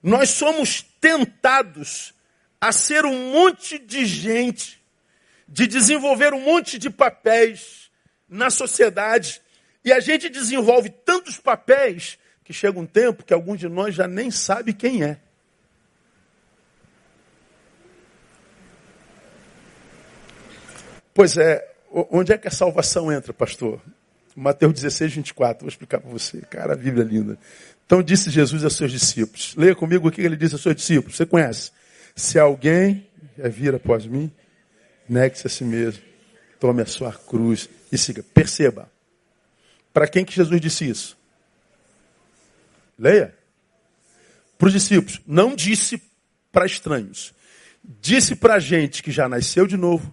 nós 0.03 0.31
somos 0.31 0.83
tentados 1.01 2.13
a 2.61 2.73
ser 2.73 3.05
um 3.05 3.33
monte 3.33 3.79
de 3.79 4.05
gente, 4.05 4.83
de 5.49 5.67
desenvolver 5.67 6.35
um 6.35 6.41
monte 6.41 6.79
de 6.79 6.91
papéis 6.91 7.91
na 8.29 8.51
sociedade, 8.51 9.41
e 9.85 9.93
a 9.93 10.01
gente 10.01 10.29
desenvolve 10.29 10.91
tantos 10.91 11.39
papéis 11.39 12.19
que 12.43 12.53
chega 12.53 12.79
um 12.79 12.87
tempo 12.87 13.25
que 13.25 13.33
alguns 13.33 13.61
de 13.61 13.69
nós 13.69 13.95
já 13.95 14.09
nem 14.09 14.31
sabe 14.31 14.73
quem 14.73 15.05
é. 15.05 15.21
Pois 21.15 21.37
é, 21.37 21.76
Onde 22.11 22.31
é 22.31 22.37
que 22.37 22.47
a 22.47 22.51
salvação 22.51 23.11
entra, 23.11 23.33
pastor? 23.33 23.81
Mateus 24.37 24.75
16, 24.75 25.15
24. 25.15 25.63
Vou 25.63 25.69
explicar 25.69 25.99
para 25.99 26.11
você. 26.11 26.43
Cara, 26.43 26.75
a 26.75 26.77
Bíblia 26.77 27.03
é 27.03 27.07
linda. 27.09 27.39
Então 27.87 28.03
disse 28.03 28.31
Jesus 28.31 28.63
aos 28.65 28.77
seus 28.77 28.93
discípulos. 28.93 29.55
Leia 29.57 29.75
comigo 29.75 30.07
o 30.07 30.13
que 30.13 30.21
ele 30.21 30.37
disse 30.37 30.55
aos 30.55 30.63
seus 30.63 30.77
discípulos. 30.77 31.17
Você 31.17 31.25
conhece? 31.25 31.71
Se 32.15 32.39
alguém 32.39 33.07
quer 33.35 33.49
vir 33.49 33.75
após 33.75 34.05
mim, 34.05 34.31
negue-se 35.09 35.47
a 35.47 35.51
si 35.51 35.65
mesmo. 35.65 36.03
Tome 36.61 36.83
a 36.83 36.87
sua 36.87 37.13
cruz 37.13 37.67
e 37.91 37.97
siga. 37.97 38.23
Perceba. 38.23 38.91
Para 39.91 40.07
quem 40.07 40.23
que 40.23 40.35
Jesus 40.35 40.61
disse 40.61 40.87
isso? 40.87 41.17
Leia. 42.99 43.35
Para 44.59 44.67
os 44.67 44.73
discípulos. 44.75 45.19
Não 45.27 45.57
disse 45.57 46.03
para 46.53 46.67
estranhos. 46.67 47.33
Disse 48.03 48.37
para 48.37 48.59
gente 48.59 49.03
que 49.03 49.11
já 49.11 49.29
nasceu 49.29 49.67
de 49.67 49.79
novo, 49.79 50.13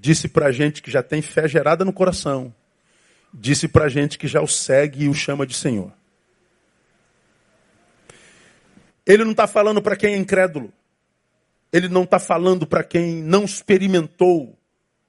Disse 0.00 0.28
para 0.28 0.46
a 0.46 0.52
gente 0.52 0.80
que 0.80 0.90
já 0.90 1.02
tem 1.02 1.20
fé 1.20 1.48
gerada 1.48 1.84
no 1.84 1.92
coração. 1.92 2.54
Disse 3.34 3.66
para 3.66 3.86
a 3.86 3.88
gente 3.88 4.16
que 4.16 4.28
já 4.28 4.40
o 4.40 4.46
segue 4.46 5.04
e 5.04 5.08
o 5.08 5.14
chama 5.14 5.44
de 5.44 5.54
Senhor. 5.54 5.92
Ele 9.04 9.24
não 9.24 9.32
está 9.32 9.46
falando 9.46 9.82
para 9.82 9.96
quem 9.96 10.14
é 10.14 10.16
incrédulo. 10.16 10.72
Ele 11.72 11.88
não 11.88 12.04
está 12.04 12.18
falando 12.18 12.66
para 12.66 12.84
quem 12.84 13.22
não 13.22 13.44
experimentou 13.44 14.56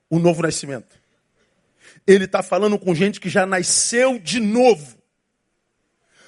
o 0.10 0.18
novo 0.18 0.42
nascimento. 0.42 0.98
Ele 2.08 2.26
está 2.26 2.42
falando 2.42 2.80
com 2.80 2.96
gente 2.96 3.20
que 3.20 3.30
já 3.30 3.46
nasceu 3.46 4.18
de 4.18 4.40
novo. 4.40 4.98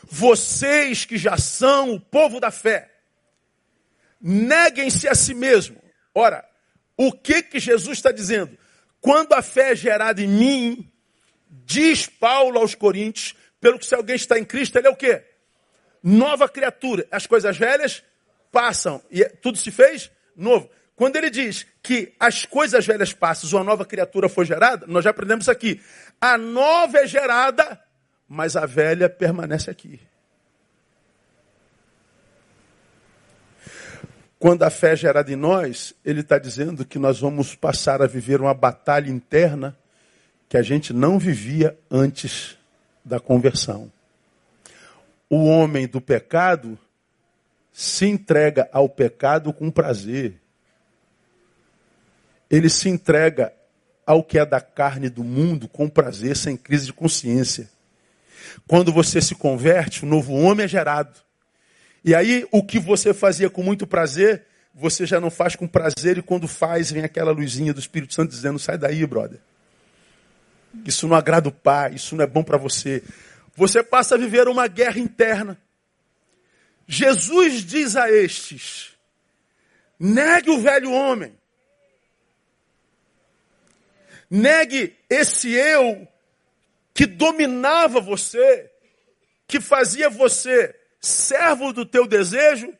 Vocês 0.03 1.03
que 1.03 1.18
já 1.18 1.38
são 1.38 1.93
o 1.93 1.99
povo 1.99 2.39
da 2.39 2.51
fé. 2.51 2.89
neguem-se 4.22 5.07
a 5.07 5.16
si 5.16 5.34
mesmo. 5.34 5.82
Ora, 6.14 6.45
o 7.08 7.12
que 7.12 7.41
que 7.41 7.60
Jesus 7.60 7.97
está 7.97 8.12
dizendo? 8.12 8.56
Quando 8.99 9.34
a 9.34 9.41
fé 9.41 9.72
é 9.72 9.76
gerada 9.76 10.22
em 10.22 10.28
mim, 10.28 10.91
diz 11.49 12.06
Paulo 12.06 12.60
aos 12.60 12.76
Coríntios, 12.76 13.36
pelo 13.60 13.80
que 13.80 13.86
se 13.88 13.95
alguém 13.95 14.16
está 14.16 14.38
em 14.38 14.45
Cristo, 14.45 14.78
ele 14.78 14.88
é 14.88 14.91
o 14.91 14.95
quê? 14.95 15.24
Nova 16.04 16.47
criatura. 16.47 17.08
As 17.10 17.26
coisas 17.26 17.58
velhas 17.58 18.04
passam 18.52 19.02
e 19.10 19.26
tudo 19.26 19.58
se 19.58 19.72
fez 19.72 20.12
novo. 20.36 20.70
Quando 20.95 21.16
ele 21.16 21.32
diz 21.32 21.66
que 21.82 22.14
as 22.20 22.45
coisas 22.45 22.86
velhas 22.86 23.12
passam, 23.12 23.49
uma 23.49 23.64
nova 23.64 23.84
criatura 23.84 24.30
foi 24.30 24.45
gerada, 24.45 24.86
nós 24.86 25.04
já 25.04 25.10
aprendemos 25.10 25.49
aqui. 25.49 25.82
A 26.20 26.38
nova 26.38 26.99
é 26.99 27.08
gerada, 27.08 27.82
mas 28.28 28.56
a 28.56 28.68
velha 28.68 29.10
permanece 29.10 29.72
aqui. 29.72 29.99
Quando 34.42 34.64
a 34.64 34.72
fé 34.72 34.96
gerada 34.96 35.32
em 35.32 35.36
nós, 35.36 35.94
ele 36.04 36.22
está 36.22 36.39
dizendo 36.39 36.84
que 36.84 36.98
nós 36.98 37.20
vamos 37.20 37.54
passar 37.54 38.02
a 38.02 38.08
viver 38.08 38.42
uma 38.42 38.56
batalha 38.56 39.08
interna 39.08 39.78
que 40.50 40.58
a 40.58 40.64
gente 40.64 40.92
não 40.94 41.20
vivia 41.20 41.78
antes 41.92 42.58
da 43.06 43.20
conversão. 43.20 43.92
O 45.30 45.46
homem 45.46 45.88
do 45.88 46.02
pecado 46.02 46.76
se 47.72 48.08
entrega 48.08 48.68
ao 48.74 48.89
pecado 48.89 49.54
com 49.54 49.70
prazer. 49.70 50.42
Ele 52.50 52.68
se 52.68 52.89
entrega 52.89 53.54
ao 54.08 54.24
que 54.24 54.39
é 54.39 54.46
da 54.46 54.60
carne 54.60 55.08
do 55.08 55.24
mundo 55.24 55.68
com 55.68 55.88
prazer, 55.88 56.36
sem 56.36 56.58
crise 56.58 56.88
de 56.88 56.94
consciência. 56.94 57.70
Quando 58.68 58.92
você 58.92 59.22
se 59.22 59.36
converte, 59.36 60.04
o 60.04 60.08
novo 60.08 60.34
homem 60.34 60.66
é 60.66 60.68
gerado. 60.68 61.20
E 62.04 62.16
aí, 62.16 62.47
o 62.52 62.64
que 62.64 62.80
você 62.80 63.14
fazia 63.14 63.49
com 63.49 63.62
muito 63.62 63.86
prazer, 63.86 64.43
você 64.74 65.06
já 65.06 65.20
não 65.20 65.30
faz 65.30 65.56
com 65.56 65.68
prazer, 65.68 66.18
e 66.18 66.22
quando 66.22 66.47
faz, 66.47 66.91
vem 66.91 67.04
aquela 67.04 67.32
luzinha 67.32 67.74
do 67.74 67.80
Espírito 67.80 68.14
Santo 68.14 68.32
dizendo: 68.32 68.58
sai 68.58 68.78
daí, 68.78 69.06
brother. 69.06 69.39
Isso 70.86 71.08
não 71.08 71.16
agrada 71.16 71.49
o 71.49 71.52
Pai, 71.52 71.95
isso 71.95 72.16
não 72.16 72.24
é 72.24 72.28
bom 72.28 72.43
para 72.43 72.58
você. 72.58 73.04
Você 73.56 73.84
passa 73.84 74.16
a 74.16 74.18
viver 74.18 74.47
uma 74.47 74.68
guerra 74.68 74.99
interna. 74.99 75.60
Jesus 76.88 77.64
diz 77.64 77.95
a 77.95 78.10
estes: 78.10 78.97
negue 79.99 80.49
o 80.49 80.60
velho 80.60 80.91
homem. 80.91 81.38
Negue 84.30 84.95
esse 85.10 85.52
eu 85.52 86.08
que 86.93 87.06
dominava 87.06 87.99
você, 87.99 88.72
que 89.45 89.60
fazia 89.60 90.10
você 90.10 90.74
servo 91.02 91.74
do 91.74 91.86
teu 91.86 92.06
desejo 92.08 92.74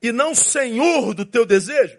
e 0.00 0.10
não 0.10 0.34
senhor 0.34 1.14
do 1.14 1.24
teu 1.24 1.44
desejo? 1.44 1.98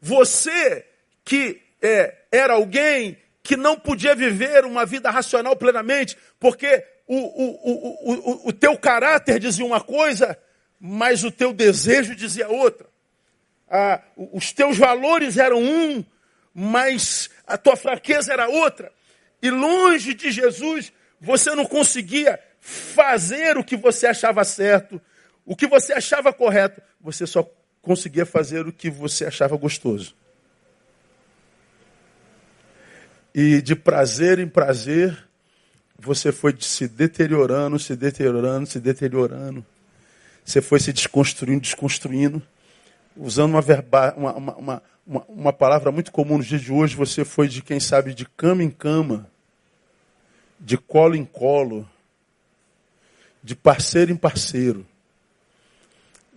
Você 0.00 0.86
que 1.24 1.62
é, 1.80 2.16
era 2.30 2.54
alguém 2.54 3.18
que 3.42 3.56
não 3.56 3.78
podia 3.78 4.14
viver 4.14 4.64
uma 4.64 4.86
vida 4.86 5.10
racional 5.10 5.56
plenamente, 5.56 6.16
porque 6.38 6.84
o, 7.06 7.16
o, 7.16 8.44
o, 8.44 8.48
o, 8.48 8.52
teu 8.52 8.78
caráter 8.78 9.38
dizia 9.38 9.64
uma 9.64 9.80
coisa, 9.80 10.38
mas 10.80 11.24
o 11.24 11.30
teu 11.30 11.52
desejo 11.52 12.14
dizia 12.14 12.48
outra. 12.48 12.86
Ah, 13.68 14.00
os 14.16 14.52
teus 14.52 14.78
valores 14.78 15.36
eram 15.36 15.60
um, 15.60 16.04
mas 16.54 17.30
a 17.46 17.58
tua 17.58 17.76
fraqueza 17.76 18.32
era 18.32 18.48
outra. 18.48 18.92
E 19.42 19.50
longe 19.50 20.14
de 20.14 20.30
Jesus, 20.30 20.92
você 21.20 21.54
não 21.54 21.66
conseguia 21.66 22.38
fazer 22.62 23.58
o 23.58 23.64
que 23.64 23.76
você 23.76 24.06
achava 24.06 24.44
certo, 24.44 25.02
o 25.44 25.56
que 25.56 25.66
você 25.66 25.92
achava 25.92 26.32
correto, 26.32 26.80
você 27.00 27.26
só 27.26 27.44
conseguia 27.82 28.24
fazer 28.24 28.68
o 28.68 28.72
que 28.72 28.88
você 28.88 29.26
achava 29.26 29.56
gostoso. 29.56 30.14
E 33.34 33.60
de 33.60 33.74
prazer 33.74 34.38
em 34.38 34.46
prazer, 34.46 35.26
você 35.98 36.30
foi 36.30 36.54
se 36.60 36.86
deteriorando, 36.86 37.78
se 37.80 37.96
deteriorando, 37.96 38.66
se 38.68 38.78
deteriorando. 38.78 39.66
Você 40.44 40.62
foi 40.62 40.78
se 40.78 40.92
desconstruindo, 40.92 41.62
desconstruindo. 41.62 42.40
Usando 43.16 43.50
uma, 43.50 43.60
verba, 43.60 44.14
uma, 44.16 44.34
uma, 44.34 44.82
uma, 45.04 45.24
uma 45.28 45.52
palavra 45.52 45.90
muito 45.90 46.12
comum 46.12 46.38
nos 46.38 46.46
dias 46.46 46.62
de 46.62 46.72
hoje, 46.72 46.94
você 46.94 47.24
foi 47.24 47.48
de, 47.48 47.60
quem 47.60 47.80
sabe, 47.80 48.14
de 48.14 48.24
cama 48.24 48.62
em 48.62 48.70
cama, 48.70 49.28
de 50.60 50.78
colo 50.78 51.16
em 51.16 51.24
colo, 51.24 51.88
de 53.42 53.56
parceiro 53.56 54.12
em 54.12 54.16
parceiro. 54.16 54.86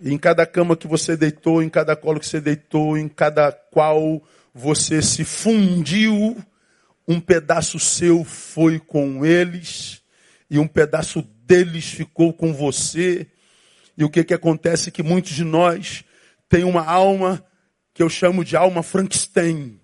E 0.00 0.12
em 0.12 0.18
cada 0.18 0.44
cama 0.44 0.76
que 0.76 0.86
você 0.86 1.16
deitou, 1.16 1.62
em 1.62 1.68
cada 1.68 1.96
colo 1.96 2.20
que 2.20 2.26
você 2.26 2.40
deitou, 2.40 2.98
em 2.98 3.08
cada 3.08 3.50
qual 3.52 4.22
você 4.54 5.00
se 5.00 5.24
fundiu, 5.24 6.36
um 7.06 7.20
pedaço 7.20 7.78
seu 7.78 8.24
foi 8.24 8.78
com 8.78 9.24
eles 9.24 10.02
e 10.50 10.58
um 10.58 10.66
pedaço 10.66 11.22
deles 11.44 11.86
ficou 11.86 12.32
com 12.32 12.52
você. 12.52 13.26
E 13.96 14.04
o 14.04 14.10
que, 14.10 14.24
que 14.24 14.34
acontece? 14.34 14.90
Que 14.90 15.02
muitos 15.02 15.32
de 15.32 15.44
nós 15.44 16.04
têm 16.48 16.64
uma 16.64 16.84
alma 16.84 17.44
que 17.94 18.02
eu 18.02 18.08
chamo 18.08 18.44
de 18.44 18.56
alma 18.56 18.82
Frankenstein. 18.82 19.80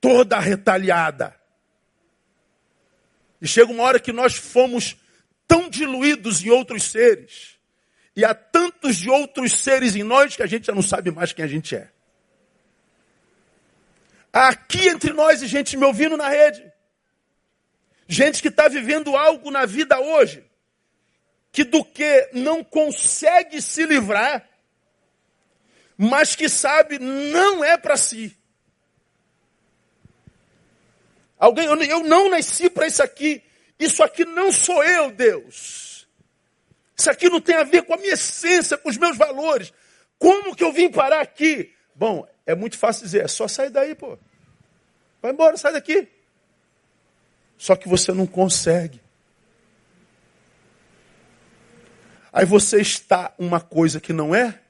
Toda 0.00 0.38
retalhada. 0.38 1.34
E 3.40 3.46
chega 3.46 3.72
uma 3.72 3.84
hora 3.84 4.00
que 4.00 4.12
nós 4.12 4.34
fomos 4.34 4.96
tão 5.46 5.68
diluídos 5.68 6.44
em 6.44 6.50
outros 6.50 6.84
seres, 6.84 7.58
e 8.14 8.24
há 8.24 8.34
tantos 8.34 8.96
de 8.96 9.08
outros 9.08 9.52
seres 9.60 9.94
em 9.94 10.02
nós 10.02 10.36
que 10.36 10.42
a 10.42 10.46
gente 10.46 10.66
já 10.66 10.74
não 10.74 10.82
sabe 10.82 11.10
mais 11.10 11.32
quem 11.32 11.44
a 11.44 11.48
gente 11.48 11.76
é. 11.76 11.88
Há 14.32 14.48
aqui 14.48 14.88
entre 14.88 15.12
nós 15.12 15.42
e 15.42 15.46
gente 15.46 15.76
me 15.76 15.84
ouvindo 15.84 16.16
na 16.16 16.28
rede. 16.28 16.70
Gente 18.06 18.40
que 18.40 18.48
está 18.48 18.68
vivendo 18.68 19.16
algo 19.16 19.50
na 19.50 19.66
vida 19.66 19.98
hoje, 20.00 20.44
que 21.50 21.64
do 21.64 21.84
que 21.84 22.30
não 22.32 22.62
consegue 22.62 23.60
se 23.60 23.84
livrar, 23.84 24.48
mas 25.96 26.36
que 26.36 26.48
sabe 26.48 26.98
não 26.98 27.64
é 27.64 27.76
para 27.76 27.96
si. 27.96 28.37
Alguém, 31.38 31.66
eu 31.66 32.02
não 32.02 32.28
nasci 32.28 32.68
para 32.68 32.86
isso 32.86 33.02
aqui. 33.02 33.42
Isso 33.78 34.02
aqui 34.02 34.24
não 34.24 34.50
sou 34.50 34.82
eu, 34.82 35.10
Deus. 35.12 36.06
Isso 36.96 37.08
aqui 37.08 37.28
não 37.28 37.40
tem 37.40 37.54
a 37.54 37.62
ver 37.62 37.82
com 37.82 37.94
a 37.94 37.96
minha 37.96 38.14
essência, 38.14 38.76
com 38.76 38.88
os 38.88 38.96
meus 38.96 39.16
valores. 39.16 39.72
Como 40.18 40.56
que 40.56 40.64
eu 40.64 40.72
vim 40.72 40.90
parar 40.90 41.20
aqui? 41.20 41.72
Bom, 41.94 42.26
é 42.44 42.56
muito 42.56 42.76
fácil 42.76 43.04
dizer, 43.04 43.24
é 43.24 43.28
só 43.28 43.46
sair 43.46 43.70
daí, 43.70 43.94
pô. 43.94 44.18
Vai 45.22 45.30
embora, 45.30 45.56
sai 45.56 45.72
daqui. 45.72 46.08
Só 47.56 47.76
que 47.76 47.88
você 47.88 48.12
não 48.12 48.26
consegue. 48.26 49.00
Aí 52.32 52.44
você 52.44 52.80
está 52.80 53.32
uma 53.38 53.60
coisa 53.60 54.00
que 54.00 54.12
não 54.12 54.34
é, 54.34 54.60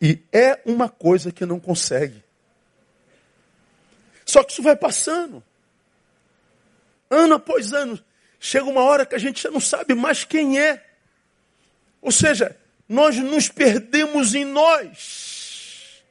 e 0.00 0.20
é 0.32 0.60
uma 0.64 0.88
coisa 0.88 1.30
que 1.30 1.46
não 1.46 1.60
consegue. 1.60 2.24
Só 4.24 4.42
que 4.42 4.52
isso 4.52 4.62
vai 4.62 4.76
passando 4.76 5.42
ano 7.10 7.34
após 7.34 7.72
ano, 7.72 7.98
chega 8.38 8.64
uma 8.64 8.82
hora 8.82 9.04
que 9.04 9.14
a 9.14 9.18
gente 9.18 9.42
já 9.42 9.50
não 9.50 9.60
sabe 9.60 9.94
mais 9.94 10.24
quem 10.24 10.60
é. 10.60 10.86
Ou 12.00 12.12
seja, 12.12 12.56
nós 12.88 13.16
nos 13.16 13.48
perdemos 13.48 14.34
em 14.34 14.44
nós. 14.44 16.02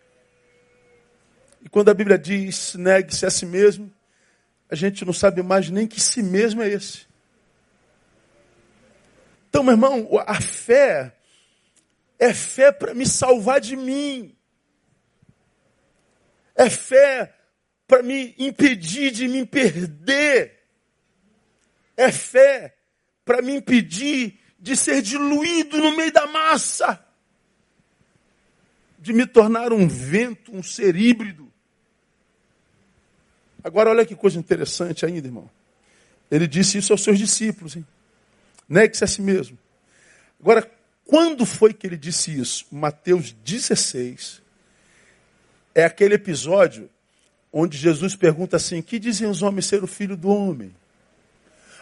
E 1.61 1.69
quando 1.69 1.89
a 1.89 1.93
Bíblia 1.93 2.17
diz 2.17 2.75
negue-se 2.75 3.25
a 3.25 3.31
si 3.31 3.45
mesmo, 3.45 3.91
a 4.69 4.75
gente 4.75 5.03
não 5.03 5.13
sabe 5.13 5.41
mais 5.41 5.69
nem 5.69 5.87
que 5.87 5.99
si 5.99 6.21
mesmo 6.21 6.61
é 6.61 6.69
esse. 6.69 7.07
Então, 9.49 9.63
meu 9.63 9.73
irmão, 9.73 10.07
a 10.27 10.39
fé 10.39 11.15
é 12.19 12.33
fé 12.33 12.71
para 12.71 12.93
me 12.93 13.05
salvar 13.05 13.59
de 13.59 13.75
mim. 13.75 14.35
É 16.55 16.69
fé 16.69 17.33
para 17.87 18.03
me 18.03 18.35
impedir 18.37 19.09
de 19.09 19.27
me 19.27 19.45
perder 19.45 20.58
é 21.99 22.11
fé 22.13 22.73
para 23.25 23.41
me 23.41 23.53
impedir 23.53 24.39
de 24.57 24.75
ser 24.75 25.01
diluído 25.01 25.77
no 25.77 25.95
meio 25.95 26.11
da 26.13 26.25
massa, 26.27 27.05
de 28.97 29.11
me 29.11 29.25
tornar 29.25 29.73
um 29.73 29.85
vento, 29.85 30.55
um 30.55 30.63
ser 30.63 30.95
híbrido. 30.95 31.51
Agora, 33.61 33.89
olha 33.89 34.05
que 34.05 34.15
coisa 34.15 34.39
interessante 34.39 35.05
ainda, 35.05 35.27
irmão. 35.27 35.49
Ele 36.31 36.47
disse 36.47 36.77
isso 36.77 36.93
aos 36.93 37.03
seus 37.03 37.19
discípulos, 37.19 37.75
hein? 37.75 37.85
Negue-se 38.67 39.03
a 39.03 39.07
si 39.07 39.21
mesmo. 39.21 39.57
Agora, 40.39 40.69
quando 41.03 41.45
foi 41.45 41.73
que 41.73 41.85
ele 41.85 41.97
disse 41.97 42.37
isso? 42.37 42.65
Mateus 42.71 43.33
16. 43.43 44.41
É 45.75 45.83
aquele 45.83 46.15
episódio 46.15 46.89
onde 47.51 47.77
Jesus 47.77 48.15
pergunta 48.15 48.55
assim: 48.55 48.81
Que 48.81 48.99
dizem 48.99 49.27
os 49.27 49.41
homens 49.41 49.65
ser 49.65 49.83
o 49.83 49.87
filho 49.87 50.15
do 50.15 50.29
homem? 50.29 50.73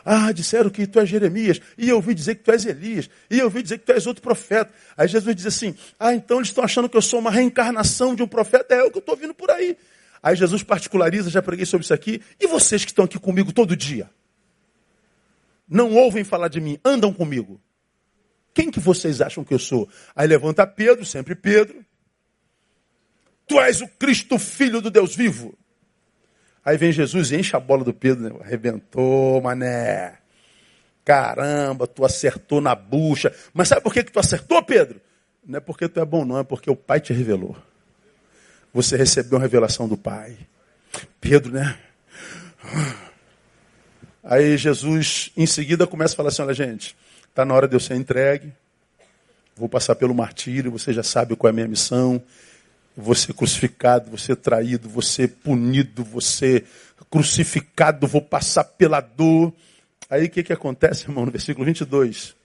Ah, 0.09 0.31
disseram 0.31 0.69
que 0.69 0.87
tu 0.87 1.01
és 1.01 1.09
Jeremias, 1.09 1.59
e 1.77 1.89
eu 1.89 1.97
ouvi 1.97 2.13
dizer 2.13 2.35
que 2.35 2.43
tu 2.45 2.49
és 2.49 2.65
Elias, 2.65 3.09
e 3.29 3.39
eu 3.39 3.43
ouvi 3.43 3.61
dizer 3.61 3.77
que 3.77 3.85
tu 3.85 3.91
és 3.91 4.07
outro 4.07 4.23
profeta. 4.23 4.71
Aí 4.95 5.05
Jesus 5.05 5.35
diz 5.35 5.45
assim: 5.45 5.75
Ah, 5.99 6.13
então 6.13 6.37
eles 6.37 6.47
estão 6.47 6.63
achando 6.63 6.87
que 6.87 6.95
eu 6.95 7.01
sou 7.01 7.19
uma 7.19 7.29
reencarnação 7.29 8.15
de 8.15 8.23
um 8.23 8.27
profeta, 8.27 8.73
é 8.73 8.83
o 8.83 8.89
que 8.89 8.99
eu 8.99 9.01
estou 9.01 9.15
ouvindo 9.15 9.33
por 9.33 9.51
aí. 9.51 9.75
Aí 10.23 10.33
Jesus 10.33 10.63
particulariza, 10.63 11.29
já 11.29 11.41
preguei 11.41 11.65
sobre 11.65 11.83
isso 11.83 11.93
aqui, 11.93 12.21
e 12.39 12.47
vocês 12.47 12.85
que 12.85 12.91
estão 12.91 13.03
aqui 13.03 13.19
comigo 13.19 13.51
todo 13.51 13.75
dia? 13.75 14.09
Não 15.67 15.93
ouvem 15.93 16.23
falar 16.23 16.47
de 16.47 16.61
mim, 16.61 16.79
andam 16.85 17.11
comigo. 17.11 17.59
Quem 18.53 18.71
que 18.71 18.79
vocês 18.79 19.19
acham 19.19 19.43
que 19.43 19.53
eu 19.53 19.59
sou? 19.59 19.89
Aí 20.15 20.25
levanta 20.25 20.65
Pedro, 20.65 21.05
sempre 21.05 21.35
Pedro. 21.35 21.85
Tu 23.45 23.59
és 23.59 23.81
o 23.81 23.87
Cristo, 23.89 24.39
filho 24.39 24.79
do 24.79 24.89
Deus 24.89 25.13
vivo. 25.13 25.53
Aí 26.67 26.75
vem 26.75 26.91
Jesus 26.91 27.31
e 27.31 27.37
enche 27.37 27.55
a 27.55 27.61
bola 27.61 27.81
do 27.81 27.93
Pedro, 27.93 28.25
né? 28.25 28.39
arrebentou, 28.43 29.41
mané. 29.41 30.17
Caramba, 31.05 31.87
tu 31.87 32.03
acertou 32.03 32.59
na 32.59 32.75
bucha. 32.75 33.33
Mas 33.53 33.69
sabe 33.69 33.79
por 33.79 33.93
que, 33.93 34.03
que 34.03 34.11
tu 34.11 34.19
acertou, 34.19 34.61
Pedro? 34.61 34.99
Não 35.45 35.59
é 35.59 35.61
porque 35.61 35.87
tu 35.87 35.97
é 36.01 36.03
bom, 36.03 36.25
não, 36.25 36.37
é 36.37 36.43
porque 36.43 36.69
o 36.69 36.75
Pai 36.75 36.99
te 36.99 37.13
revelou. 37.13 37.55
Você 38.73 38.97
recebeu 38.97 39.37
uma 39.37 39.43
revelação 39.43 39.87
do 39.87 39.95
Pai. 39.95 40.37
Pedro, 41.21 41.53
né? 41.53 41.79
Aí 44.21 44.57
Jesus, 44.57 45.31
em 45.37 45.45
seguida, 45.45 45.87
começa 45.87 46.15
a 46.15 46.17
falar 46.17 46.27
assim: 46.27 46.41
olha, 46.41 46.53
gente, 46.53 46.97
está 47.29 47.45
na 47.45 47.53
hora 47.53 47.69
de 47.69 47.77
eu 47.77 47.79
ser 47.79 47.95
entregue. 47.95 48.51
Vou 49.55 49.69
passar 49.69 49.95
pelo 49.95 50.13
martírio, 50.13 50.69
você 50.69 50.91
já 50.91 51.01
sabe 51.01 51.33
qual 51.33 51.47
é 51.47 51.51
a 51.51 51.53
minha 51.53 51.67
missão 51.69 52.21
você 52.97 53.31
crucificado, 53.31 54.09
você 54.09 54.35
traído, 54.35 54.89
você 54.89 55.27
punido, 55.27 56.03
você 56.03 56.65
crucificado, 57.11 58.07
vou 58.07 58.21
passar 58.21 58.63
pela 58.63 58.99
dor. 58.99 59.53
Aí 60.09 60.25
o 60.25 60.29
que, 60.29 60.41
que 60.41 60.51
acontece, 60.51 61.03
irmão, 61.03 61.23
no 61.23 61.31
versículo 61.31 61.63
22? 61.63 62.35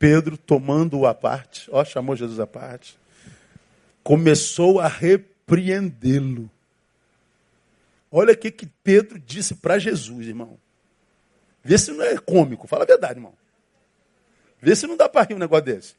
Pedro, 0.00 0.36
tomando-o 0.36 1.06
à 1.06 1.14
parte, 1.14 1.68
ó, 1.70 1.84
chamou 1.84 2.16
Jesus 2.16 2.40
à 2.40 2.46
parte, 2.46 2.98
começou 4.02 4.80
a 4.80 4.88
repreendê-lo. 4.88 6.50
Olha 8.10 8.32
o 8.32 8.36
que, 8.36 8.50
que 8.50 8.66
Pedro 8.82 9.16
disse 9.20 9.54
para 9.54 9.78
Jesus, 9.78 10.26
irmão. 10.26 10.58
Vê 11.62 11.78
se 11.78 11.92
não 11.92 12.02
é 12.02 12.16
cômico, 12.18 12.66
fala 12.66 12.82
a 12.82 12.86
verdade, 12.86 13.18
irmão. 13.18 13.34
Vê 14.60 14.74
se 14.74 14.88
não 14.88 14.96
dá 14.96 15.08
para 15.08 15.28
rir 15.28 15.34
um 15.34 15.38
negócio 15.38 15.66
desse. 15.66 15.94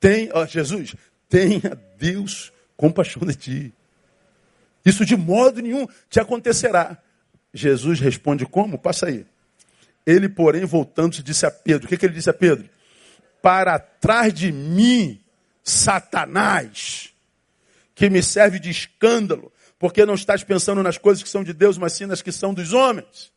Tem, 0.00 0.30
ó, 0.32 0.44
Jesus, 0.46 0.96
tenha 1.28 1.78
Deus 1.96 2.52
compaixão 2.76 3.22
de 3.26 3.34
ti. 3.34 3.74
Isso 4.84 5.04
de 5.04 5.16
modo 5.16 5.60
nenhum 5.60 5.86
te 6.08 6.20
acontecerá. 6.20 6.98
Jesus 7.52 7.98
responde 7.98 8.46
como? 8.46 8.78
Passa 8.78 9.06
aí. 9.06 9.26
Ele, 10.06 10.28
porém, 10.28 10.64
voltando-se, 10.64 11.22
disse 11.22 11.44
a 11.44 11.50
Pedro: 11.50 11.86
O 11.86 11.88
que, 11.88 11.96
que 11.96 12.06
ele 12.06 12.14
disse 12.14 12.30
a 12.30 12.34
Pedro? 12.34 12.68
Para 13.42 13.78
trás 13.78 14.32
de 14.32 14.52
mim, 14.52 15.20
Satanás, 15.62 17.12
que 17.94 18.08
me 18.08 18.22
serve 18.22 18.60
de 18.60 18.70
escândalo, 18.70 19.52
porque 19.78 20.06
não 20.06 20.14
estás 20.14 20.44
pensando 20.44 20.82
nas 20.82 20.98
coisas 20.98 21.22
que 21.22 21.28
são 21.28 21.42
de 21.42 21.52
Deus, 21.52 21.76
mas 21.76 21.92
sim 21.92 22.06
nas 22.06 22.22
que 22.22 22.30
são 22.30 22.54
dos 22.54 22.72
homens. 22.72 23.32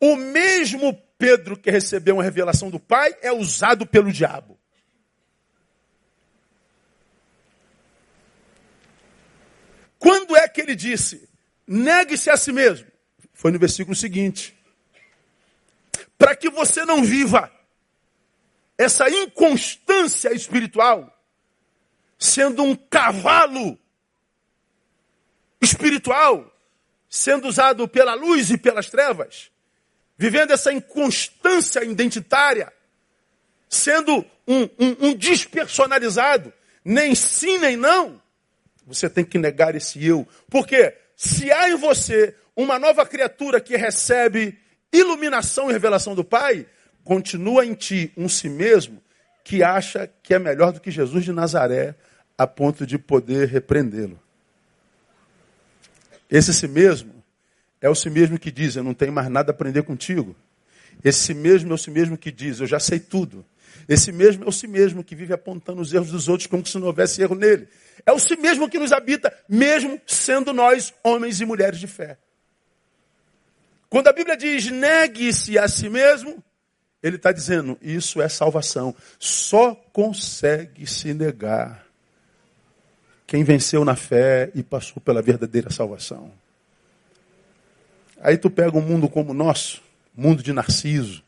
O 0.00 0.16
mesmo 0.16 0.94
Pedro 1.18 1.56
que 1.56 1.70
recebeu 1.70 2.16
uma 2.16 2.22
revelação 2.22 2.70
do 2.70 2.78
Pai 2.78 3.14
é 3.20 3.32
usado 3.32 3.84
pelo 3.84 4.12
diabo. 4.12 4.57
Quando 9.98 10.36
é 10.36 10.48
que 10.48 10.60
ele 10.60 10.74
disse? 10.74 11.28
Negue-se 11.66 12.30
a 12.30 12.36
si 12.36 12.52
mesmo. 12.52 12.86
Foi 13.34 13.50
no 13.50 13.58
versículo 13.58 13.94
seguinte. 13.94 14.56
Para 16.16 16.34
que 16.34 16.48
você 16.48 16.84
não 16.84 17.04
viva 17.04 17.52
essa 18.76 19.08
inconstância 19.10 20.32
espiritual, 20.32 21.12
sendo 22.18 22.62
um 22.62 22.76
cavalo 22.76 23.78
espiritual, 25.60 26.52
sendo 27.08 27.48
usado 27.48 27.88
pela 27.88 28.14
luz 28.14 28.50
e 28.50 28.58
pelas 28.58 28.88
trevas, 28.88 29.50
vivendo 30.16 30.52
essa 30.52 30.72
inconstância 30.72 31.84
identitária, 31.84 32.72
sendo 33.68 34.24
um, 34.46 34.62
um, 34.78 35.08
um 35.08 35.14
despersonalizado, 35.14 36.52
nem 36.84 37.14
sim 37.14 37.58
nem 37.58 37.76
não, 37.76 38.20
você 38.88 39.08
tem 39.08 39.24
que 39.24 39.38
negar 39.38 39.74
esse 39.74 40.04
eu. 40.04 40.26
Porque 40.48 40.94
se 41.14 41.52
há 41.52 41.68
em 41.68 41.76
você 41.76 42.34
uma 42.56 42.78
nova 42.78 43.06
criatura 43.06 43.60
que 43.60 43.76
recebe 43.76 44.58
iluminação 44.92 45.68
e 45.68 45.72
revelação 45.72 46.14
do 46.14 46.24
Pai, 46.24 46.66
continua 47.04 47.64
em 47.64 47.74
ti 47.74 48.10
um 48.16 48.28
si 48.28 48.48
mesmo 48.48 49.00
que 49.44 49.62
acha 49.62 50.10
que 50.22 50.34
é 50.34 50.38
melhor 50.38 50.72
do 50.72 50.80
que 50.80 50.90
Jesus 50.90 51.24
de 51.24 51.32
Nazaré, 51.32 51.94
a 52.36 52.46
ponto 52.46 52.86
de 52.86 52.98
poder 52.98 53.48
repreendê-lo. 53.48 54.18
Esse 56.30 56.52
si 56.52 56.68
mesmo 56.68 57.12
é 57.80 57.88
o 57.88 57.94
si 57.94 58.10
mesmo 58.10 58.38
que 58.38 58.50
diz: 58.50 58.76
Eu 58.76 58.84
não 58.84 58.94
tenho 58.94 59.12
mais 59.12 59.28
nada 59.28 59.50
a 59.50 59.54
aprender 59.54 59.82
contigo. 59.82 60.34
Esse 61.04 61.20
si 61.20 61.34
mesmo 61.34 61.72
é 61.72 61.74
o 61.74 61.78
si 61.78 61.90
mesmo 61.90 62.16
que 62.16 62.30
diz: 62.30 62.60
Eu 62.60 62.66
já 62.66 62.80
sei 62.80 62.98
tudo. 62.98 63.44
Esse 63.86 64.10
mesmo 64.12 64.44
é 64.44 64.48
o 64.48 64.52
si 64.52 64.66
mesmo 64.66 65.04
que 65.04 65.14
vive 65.14 65.32
apontando 65.32 65.80
os 65.80 65.92
erros 65.92 66.10
dos 66.10 66.28
outros 66.28 66.46
como 66.46 66.64
se 66.64 66.78
não 66.78 66.86
houvesse 66.86 67.20
erro 67.20 67.34
nele. 67.34 67.68
É 68.06 68.12
o 68.12 68.18
si 68.18 68.36
mesmo 68.36 68.68
que 68.68 68.78
nos 68.78 68.92
habita, 68.92 69.32
mesmo 69.48 70.00
sendo 70.06 70.52
nós 70.52 70.94
homens 71.04 71.40
e 71.40 71.44
mulheres 71.44 71.78
de 71.78 71.86
fé. 71.86 72.18
Quando 73.88 74.08
a 74.08 74.12
Bíblia 74.12 74.36
diz 74.36 74.70
negue-se 74.70 75.58
a 75.58 75.66
si 75.68 75.88
mesmo, 75.88 76.42
ele 77.02 77.16
está 77.16 77.32
dizendo 77.32 77.78
isso 77.80 78.20
é 78.20 78.28
salvação. 78.28 78.94
Só 79.18 79.74
consegue 79.92 80.86
se 80.86 81.14
negar 81.14 81.86
quem 83.26 83.44
venceu 83.44 83.84
na 83.84 83.94
fé 83.94 84.50
e 84.54 84.62
passou 84.62 85.00
pela 85.02 85.22
verdadeira 85.22 85.70
salvação. 85.70 86.32
Aí 88.20 88.36
tu 88.36 88.50
pega 88.50 88.76
um 88.76 88.80
mundo 88.80 89.08
como 89.08 89.30
o 89.30 89.34
nosso, 89.34 89.82
mundo 90.14 90.42
de 90.42 90.52
Narciso, 90.52 91.22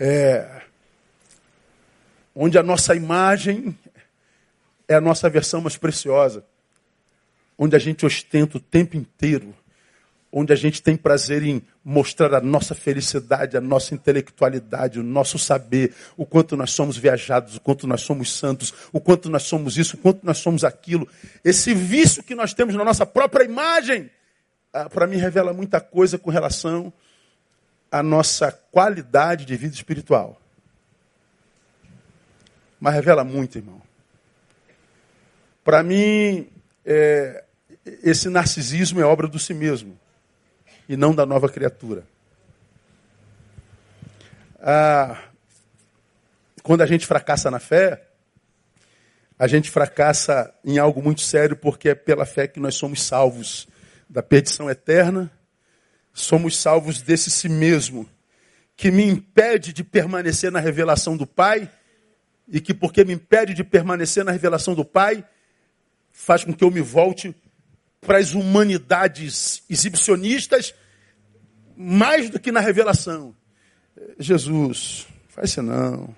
é, 0.00 0.62
onde 2.34 2.58
a 2.58 2.62
nossa 2.62 2.94
imagem 2.94 3.78
é 4.88 4.94
a 4.94 5.00
nossa 5.00 5.28
versão 5.28 5.60
mais 5.60 5.76
preciosa, 5.76 6.42
onde 7.58 7.76
a 7.76 7.78
gente 7.78 8.06
ostenta 8.06 8.56
o 8.56 8.60
tempo 8.60 8.96
inteiro, 8.96 9.54
onde 10.32 10.54
a 10.54 10.56
gente 10.56 10.82
tem 10.82 10.96
prazer 10.96 11.42
em 11.42 11.60
mostrar 11.84 12.32
a 12.32 12.40
nossa 12.40 12.74
felicidade, 12.74 13.58
a 13.58 13.60
nossa 13.60 13.94
intelectualidade, 13.94 14.98
o 14.98 15.02
nosso 15.02 15.38
saber, 15.38 15.94
o 16.16 16.24
quanto 16.24 16.56
nós 16.56 16.70
somos 16.70 16.96
viajados, 16.96 17.56
o 17.56 17.60
quanto 17.60 17.86
nós 17.86 18.00
somos 18.00 18.32
santos, 18.32 18.72
o 18.92 19.00
quanto 19.00 19.28
nós 19.28 19.42
somos 19.42 19.76
isso, 19.76 19.96
o 19.96 19.98
quanto 19.98 20.24
nós 20.24 20.38
somos 20.38 20.64
aquilo. 20.64 21.06
Esse 21.44 21.74
vício 21.74 22.22
que 22.22 22.34
nós 22.34 22.54
temos 22.54 22.74
na 22.74 22.84
nossa 22.84 23.04
própria 23.04 23.44
imagem, 23.44 24.08
ah, 24.72 24.88
para 24.88 25.06
mim 25.06 25.18
revela 25.18 25.52
muita 25.52 25.78
coisa 25.78 26.16
com 26.16 26.30
relação 26.30 26.90
a 27.90 28.02
nossa 28.02 28.52
qualidade 28.52 29.44
de 29.44 29.56
vida 29.56 29.74
espiritual. 29.74 30.40
Mas 32.78 32.94
revela 32.94 33.24
muito, 33.24 33.58
irmão. 33.58 33.82
Para 35.64 35.82
mim, 35.82 36.48
é, 36.84 37.44
esse 38.02 38.28
narcisismo 38.28 39.00
é 39.00 39.04
obra 39.04 39.26
do 39.26 39.38
si 39.38 39.52
mesmo 39.52 39.98
e 40.88 40.96
não 40.96 41.14
da 41.14 41.26
nova 41.26 41.48
criatura. 41.48 42.04
Ah, 44.60 45.22
quando 46.62 46.82
a 46.82 46.86
gente 46.86 47.06
fracassa 47.06 47.50
na 47.50 47.58
fé, 47.58 48.02
a 49.38 49.46
gente 49.46 49.70
fracassa 49.70 50.54
em 50.64 50.78
algo 50.78 51.02
muito 51.02 51.22
sério 51.22 51.56
porque 51.56 51.90
é 51.90 51.94
pela 51.94 52.26
fé 52.26 52.46
que 52.46 52.60
nós 52.60 52.74
somos 52.74 53.02
salvos 53.02 53.66
da 54.08 54.22
perdição 54.22 54.70
eterna 54.70 55.30
somos 56.20 56.56
salvos 56.56 57.02
desse 57.02 57.30
si 57.30 57.48
mesmo, 57.48 58.08
que 58.76 58.90
me 58.90 59.04
impede 59.04 59.72
de 59.72 59.84
permanecer 59.84 60.50
na 60.50 60.60
revelação 60.60 61.16
do 61.16 61.26
Pai, 61.26 61.70
e 62.48 62.60
que, 62.60 62.74
porque 62.74 63.04
me 63.04 63.12
impede 63.12 63.54
de 63.54 63.62
permanecer 63.62 64.24
na 64.24 64.32
revelação 64.32 64.74
do 64.74 64.84
Pai, 64.84 65.24
faz 66.10 66.44
com 66.44 66.52
que 66.52 66.64
eu 66.64 66.70
me 66.70 66.80
volte 66.80 67.34
para 68.00 68.18
as 68.18 68.34
humanidades 68.34 69.62
exibicionistas, 69.68 70.74
mais 71.76 72.28
do 72.30 72.40
que 72.40 72.50
na 72.50 72.60
revelação. 72.60 73.34
Jesus, 74.18 75.06
faz 75.28 75.50
isso 75.50 75.62
não. 75.62 76.14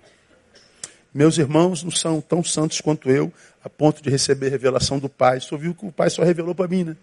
Meus 1.13 1.37
irmãos 1.37 1.83
não 1.83 1.91
são 1.91 2.21
tão 2.21 2.43
santos 2.43 2.81
quanto 2.81 3.11
eu, 3.11 3.33
a 3.63 3.69
ponto 3.69 4.03
de 4.03 4.09
receber 4.09 4.49
revelação 4.49 4.99
do 4.99 5.09
Pai. 5.09 5.41
Só 5.41 5.57
viu 5.57 5.75
que 5.75 5.85
o 5.85 5.93
Pai 5.93 6.09
só 6.09 6.23
revelou 6.23 6.55
para 6.55 6.69
mim, 6.69 6.85
né? 6.85 6.97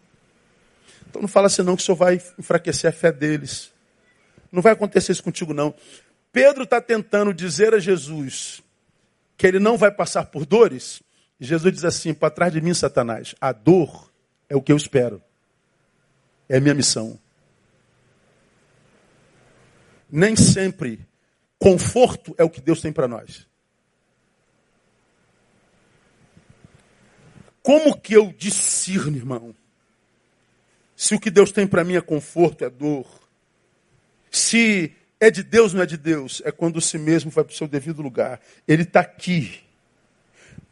Então 1.07 1.21
não 1.21 1.29
fala 1.29 1.47
assim 1.47 1.61
não 1.61 1.75
que 1.75 1.83
o 1.83 1.85
Senhor 1.85 1.95
vai 1.95 2.21
enfraquecer 2.37 2.89
a 2.89 2.93
fé 2.93 3.11
deles. 3.11 3.71
Não 4.51 4.61
vai 4.61 4.73
acontecer 4.73 5.11
isso 5.11 5.23
contigo 5.23 5.53
não. 5.53 5.73
Pedro 6.31 6.63
está 6.63 6.81
tentando 6.81 7.33
dizer 7.33 7.73
a 7.73 7.79
Jesus 7.79 8.63
que 9.37 9.45
ele 9.45 9.59
não 9.59 9.77
vai 9.77 9.91
passar 9.91 10.25
por 10.25 10.45
dores. 10.45 11.01
Jesus 11.39 11.73
diz 11.73 11.85
assim, 11.85 12.13
para 12.13 12.29
trás 12.29 12.51
de 12.51 12.59
mim, 12.59 12.73
Satanás, 12.73 13.35
a 13.39 13.51
dor 13.51 14.11
é 14.49 14.55
o 14.55 14.61
que 14.61 14.71
eu 14.71 14.77
espero. 14.77 15.21
É 16.47 16.57
a 16.57 16.61
minha 16.61 16.73
missão. 16.73 17.19
nem 20.11 20.35
sempre 20.35 21.07
conforto 21.57 22.33
é 22.37 22.43
o 22.43 22.49
que 22.49 22.61
Deus 22.61 22.81
tem 22.81 22.91
para 22.91 23.07
nós. 23.07 23.47
Como 27.61 27.99
que 27.99 28.13
eu 28.13 28.33
discerno, 28.33 29.15
irmão? 29.15 29.55
Se 30.99 31.15
o 31.15 31.19
que 31.19 31.31
Deus 31.31 31.49
tem 31.49 31.65
para 31.65 31.85
mim 31.85 31.95
é 31.95 32.01
conforto, 32.01 32.65
é 32.65 32.69
dor. 32.69 33.07
Se 34.29 34.93
é 35.17 35.31
de 35.31 35.43
Deus, 35.43 35.73
não 35.73 35.81
é 35.81 35.85
de 35.85 35.95
Deus. 35.95 36.41
É 36.43 36.51
quando 36.51 36.81
si 36.81 36.97
mesmo 36.97 37.31
vai 37.31 37.45
para 37.45 37.53
o 37.53 37.55
seu 37.55 37.69
devido 37.69 38.01
lugar. 38.01 38.41
Ele 38.67 38.83
está 38.83 38.99
aqui. 38.99 39.61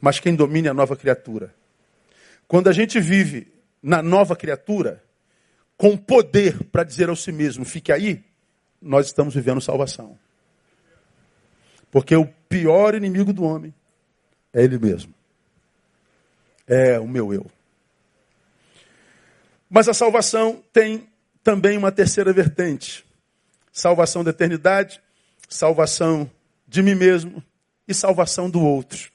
Mas 0.02 0.20
quem 0.20 0.36
domina 0.36 0.68
é 0.68 0.72
a 0.72 0.74
nova 0.74 0.98
criatura. 0.98 1.56
Quando 2.46 2.68
a 2.68 2.74
gente 2.74 3.00
vive 3.00 3.48
na 3.82 4.02
nova 4.04 4.36
criatura, 4.36 5.02
com 5.78 5.96
poder 5.96 6.62
para 6.66 6.84
dizer 6.84 7.08
ao 7.08 7.16
si 7.16 7.32
mesmo, 7.32 7.64
fique 7.64 7.90
aí, 7.90 8.22
nós 8.82 9.06
estamos 9.06 9.34
vivendo 9.34 9.62
salvação. 9.62 10.20
Porque 11.90 12.14
o 12.18 12.28
pior 12.50 12.96
inimigo 12.96 13.32
do 13.32 13.46
homem 13.46 13.74
é 14.52 14.62
ele 14.62 14.78
mesmo. 14.78 15.14
É 16.68 17.00
o 17.00 17.08
meu 17.08 17.34
eu. 17.34 17.50
Mas 19.70 19.88
a 19.90 19.94
salvação 19.94 20.64
tem 20.72 21.10
também 21.44 21.78
uma 21.78 21.92
terceira 21.92 22.32
vertente 22.32 23.08
salvação 23.78 24.24
da 24.24 24.32
eternidade, 24.32 25.00
salvação 25.48 26.30
de 26.68 26.82
mim 26.82 26.96
mesmo 26.96 27.44
e 27.88 27.94
salvação 27.94 28.50
do 28.50 28.60
outro. 28.60 29.12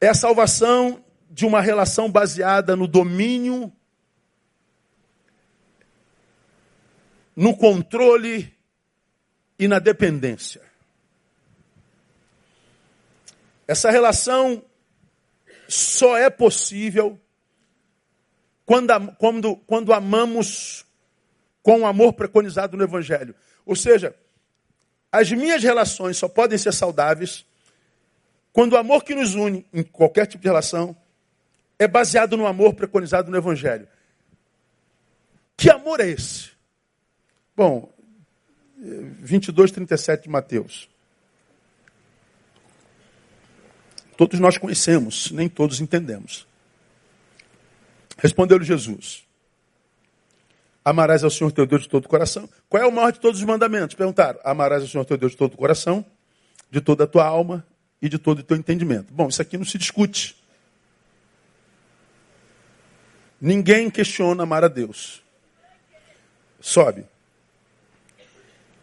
É 0.00 0.08
a 0.08 0.14
salvação 0.14 1.04
de 1.30 1.44
uma 1.44 1.60
relação 1.60 2.10
baseada 2.10 2.74
no 2.74 2.86
domínio, 2.86 3.70
no 7.36 7.54
controle 7.54 8.56
e 9.58 9.68
na 9.68 9.78
dependência. 9.78 10.62
Essa 13.68 13.90
relação 13.90 14.64
só 15.68 16.16
é 16.16 16.30
possível 16.30 17.20
quando, 18.66 19.12
quando, 19.12 19.56
quando 19.56 19.92
amamos 19.92 20.84
com 21.62 21.80
o 21.80 21.86
amor 21.86 22.12
preconizado 22.12 22.76
no 22.76 22.82
Evangelho. 22.82 23.34
Ou 23.64 23.76
seja, 23.76 24.14
as 25.10 25.30
minhas 25.30 25.62
relações 25.62 26.16
só 26.16 26.28
podem 26.28 26.58
ser 26.58 26.72
saudáveis 26.72 27.46
quando 28.52 28.72
o 28.72 28.76
amor 28.76 29.04
que 29.04 29.14
nos 29.14 29.34
une 29.34 29.64
em 29.72 29.82
qualquer 29.82 30.26
tipo 30.26 30.42
de 30.42 30.48
relação 30.48 30.96
é 31.78 31.86
baseado 31.86 32.36
no 32.36 32.46
amor 32.46 32.74
preconizado 32.74 33.30
no 33.30 33.36
Evangelho. 33.36 33.86
Que 35.56 35.70
amor 35.70 36.00
é 36.00 36.08
esse? 36.08 36.50
Bom, 37.56 37.90
22, 38.76 39.70
37 39.70 40.24
de 40.24 40.28
Mateus. 40.28 40.88
Todos 44.16 44.40
nós 44.40 44.58
conhecemos, 44.58 45.30
nem 45.30 45.48
todos 45.48 45.80
entendemos. 45.80 46.46
Respondeu-lhe 48.16 48.64
Jesus: 48.64 49.26
Amarás 50.84 51.24
ao 51.24 51.30
Senhor 51.30 51.50
teu 51.50 51.66
Deus 51.66 51.82
de 51.82 51.88
todo 51.88 52.04
o 52.04 52.08
coração. 52.08 52.48
Qual 52.68 52.82
é 52.82 52.86
o 52.86 52.92
maior 52.92 53.12
de 53.12 53.18
todos 53.18 53.40
os 53.40 53.44
mandamentos? 53.44 53.96
Perguntaram. 53.96 54.38
Amarás 54.44 54.82
ao 54.82 54.88
Senhor 54.88 55.04
teu 55.04 55.16
Deus 55.16 55.32
de 55.32 55.38
todo 55.38 55.54
o 55.54 55.56
coração, 55.56 56.04
de 56.70 56.80
toda 56.80 57.04
a 57.04 57.06
tua 57.06 57.26
alma 57.26 57.66
e 58.00 58.08
de 58.08 58.18
todo 58.18 58.38
o 58.38 58.42
teu 58.42 58.56
entendimento. 58.56 59.12
Bom, 59.12 59.28
isso 59.28 59.42
aqui 59.42 59.58
não 59.58 59.64
se 59.64 59.78
discute. 59.78 60.36
Ninguém 63.40 63.90
questiona 63.90 64.44
amar 64.44 64.64
a 64.64 64.68
Deus. 64.68 65.22
Sobe. 66.60 67.04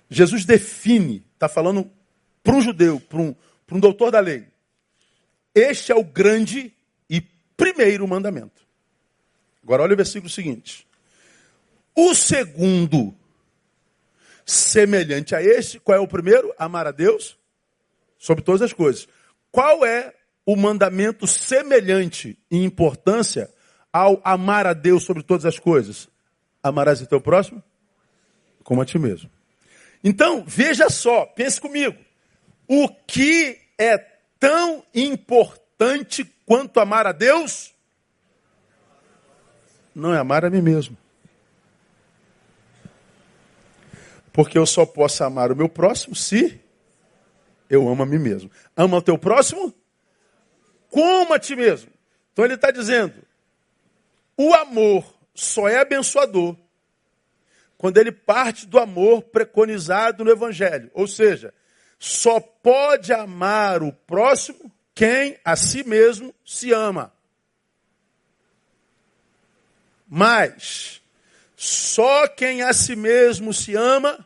Jesus 0.09 0.45
define, 0.45 1.25
está 1.33 1.49
falando 1.49 1.89
para 2.43 2.55
um 2.55 2.61
judeu, 2.61 2.99
para 2.99 3.19
um, 3.19 3.35
um 3.71 3.79
doutor 3.79 4.11
da 4.11 4.19
lei. 4.19 4.45
Este 5.55 5.91
é 5.91 5.95
o 5.95 6.03
grande 6.03 6.73
e 7.09 7.21
primeiro 7.55 8.07
mandamento. 8.07 8.62
Agora 9.63 9.83
olha 9.83 9.93
o 9.93 9.97
versículo 9.97 10.29
seguinte. 10.29 10.87
O 11.95 12.13
segundo, 12.13 13.15
semelhante 14.45 15.35
a 15.35 15.41
este, 15.41 15.79
qual 15.79 15.97
é 15.97 16.01
o 16.01 16.07
primeiro? 16.07 16.53
Amar 16.57 16.87
a 16.87 16.91
Deus 16.91 17.37
sobre 18.17 18.43
todas 18.43 18.61
as 18.61 18.73
coisas. 18.73 19.07
Qual 19.51 19.85
é 19.85 20.13
o 20.45 20.55
mandamento 20.55 21.25
semelhante 21.27 22.37
em 22.49 22.63
importância 22.63 23.49
ao 23.91 24.19
amar 24.23 24.65
a 24.65 24.73
Deus 24.73 25.03
sobre 25.03 25.23
todas 25.23 25.45
as 25.45 25.59
coisas? 25.59 26.09
Amarás 26.61 27.01
o 27.01 27.07
teu 27.07 27.21
próximo 27.21 27.63
como 28.63 28.81
a 28.81 28.85
ti 28.85 28.97
mesmo. 28.97 29.29
Então, 30.03 30.43
veja 30.45 30.89
só, 30.89 31.25
pense 31.25 31.59
comigo. 31.59 31.97
O 32.67 32.89
que 32.89 33.59
é 33.77 33.97
tão 34.39 34.83
importante 34.93 36.25
quanto 36.45 36.79
amar 36.79 37.05
a 37.05 37.11
Deus? 37.11 37.72
Não 39.93 40.13
é 40.13 40.17
amar 40.17 40.43
a 40.45 40.49
mim 40.49 40.61
mesmo. 40.61 40.97
Porque 44.31 44.57
eu 44.57 44.65
só 44.65 44.85
posso 44.85 45.23
amar 45.23 45.51
o 45.51 45.55
meu 45.55 45.69
próximo 45.69 46.15
se 46.15 46.59
eu 47.69 47.87
amo 47.87 48.03
a 48.03 48.05
mim 48.05 48.19
mesmo. 48.19 48.49
Ama 48.75 48.97
o 48.97 49.01
teu 49.01 49.17
próximo 49.17 49.73
como 50.89 51.33
a 51.33 51.39
ti 51.39 51.55
mesmo. 51.55 51.91
Então 52.31 52.45
ele 52.45 52.55
está 52.55 52.71
dizendo: 52.71 53.15
o 54.37 54.53
amor 54.53 55.05
só 55.33 55.67
é 55.67 55.79
abençoador 55.79 56.55
quando 57.77 57.97
ele 57.97 58.11
parte 58.11 58.65
do 58.65 58.79
amor 58.79 59.23
preconizado 59.23 60.23
no 60.23 60.31
Evangelho. 60.31 60.89
Ou 60.93 61.07
seja, 61.07 61.53
só 61.99 62.39
pode 62.39 63.11
amar 63.11 63.83
o 63.83 63.91
próximo 63.91 64.71
quem 64.95 65.37
a 65.43 65.55
si 65.55 65.83
mesmo 65.83 66.33
se 66.45 66.71
ama. 66.71 67.11
Mas 70.15 71.01
só 71.55 72.27
quem 72.27 72.61
a 72.61 72.71
si 72.71 72.95
mesmo 72.95 73.51
se 73.51 73.73
ama 73.73 74.23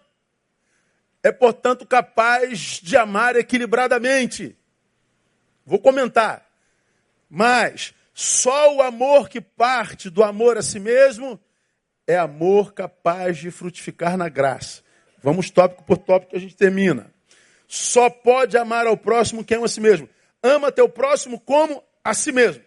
é, 1.24 1.32
portanto, 1.32 1.86
capaz 1.86 2.82
de 2.84 2.98
amar 2.98 3.38
equilibradamente. 3.38 4.54
Vou 5.66 5.80
comentar. 5.80 6.46
Mas 7.30 7.94
só 8.14 8.76
o 8.76 8.82
amor 8.82 9.30
que 9.30 9.40
parte 9.40 10.10
do 10.10 10.26
amor 10.26 10.58
a 10.58 10.62
si 10.62 10.78
mesmo 10.78 11.40
é 12.06 12.18
amor 12.18 12.74
capaz 12.74 13.38
de 13.38 13.50
frutificar 13.50 14.18
na 14.18 14.28
graça. 14.28 14.84
Vamos 15.24 15.50
tópico 15.50 15.86
por 15.86 16.00
tópico 16.00 16.32
que 16.32 16.38
a 16.38 16.42
gente 16.42 16.58
termina. 16.58 17.10
Só 17.66 18.10
pode 18.10 18.58
amar 18.58 18.88
ao 18.88 18.98
próximo 18.98 19.42
quem 19.42 19.56
ama 19.56 19.68
a 19.68 19.70
si 19.70 19.80
mesmo. 19.80 20.10
Ama 20.44 20.70
teu 20.70 20.90
próximo 20.90 21.40
como 21.40 21.82
a 22.04 22.14
si 22.14 22.34
mesmo. 22.34 22.62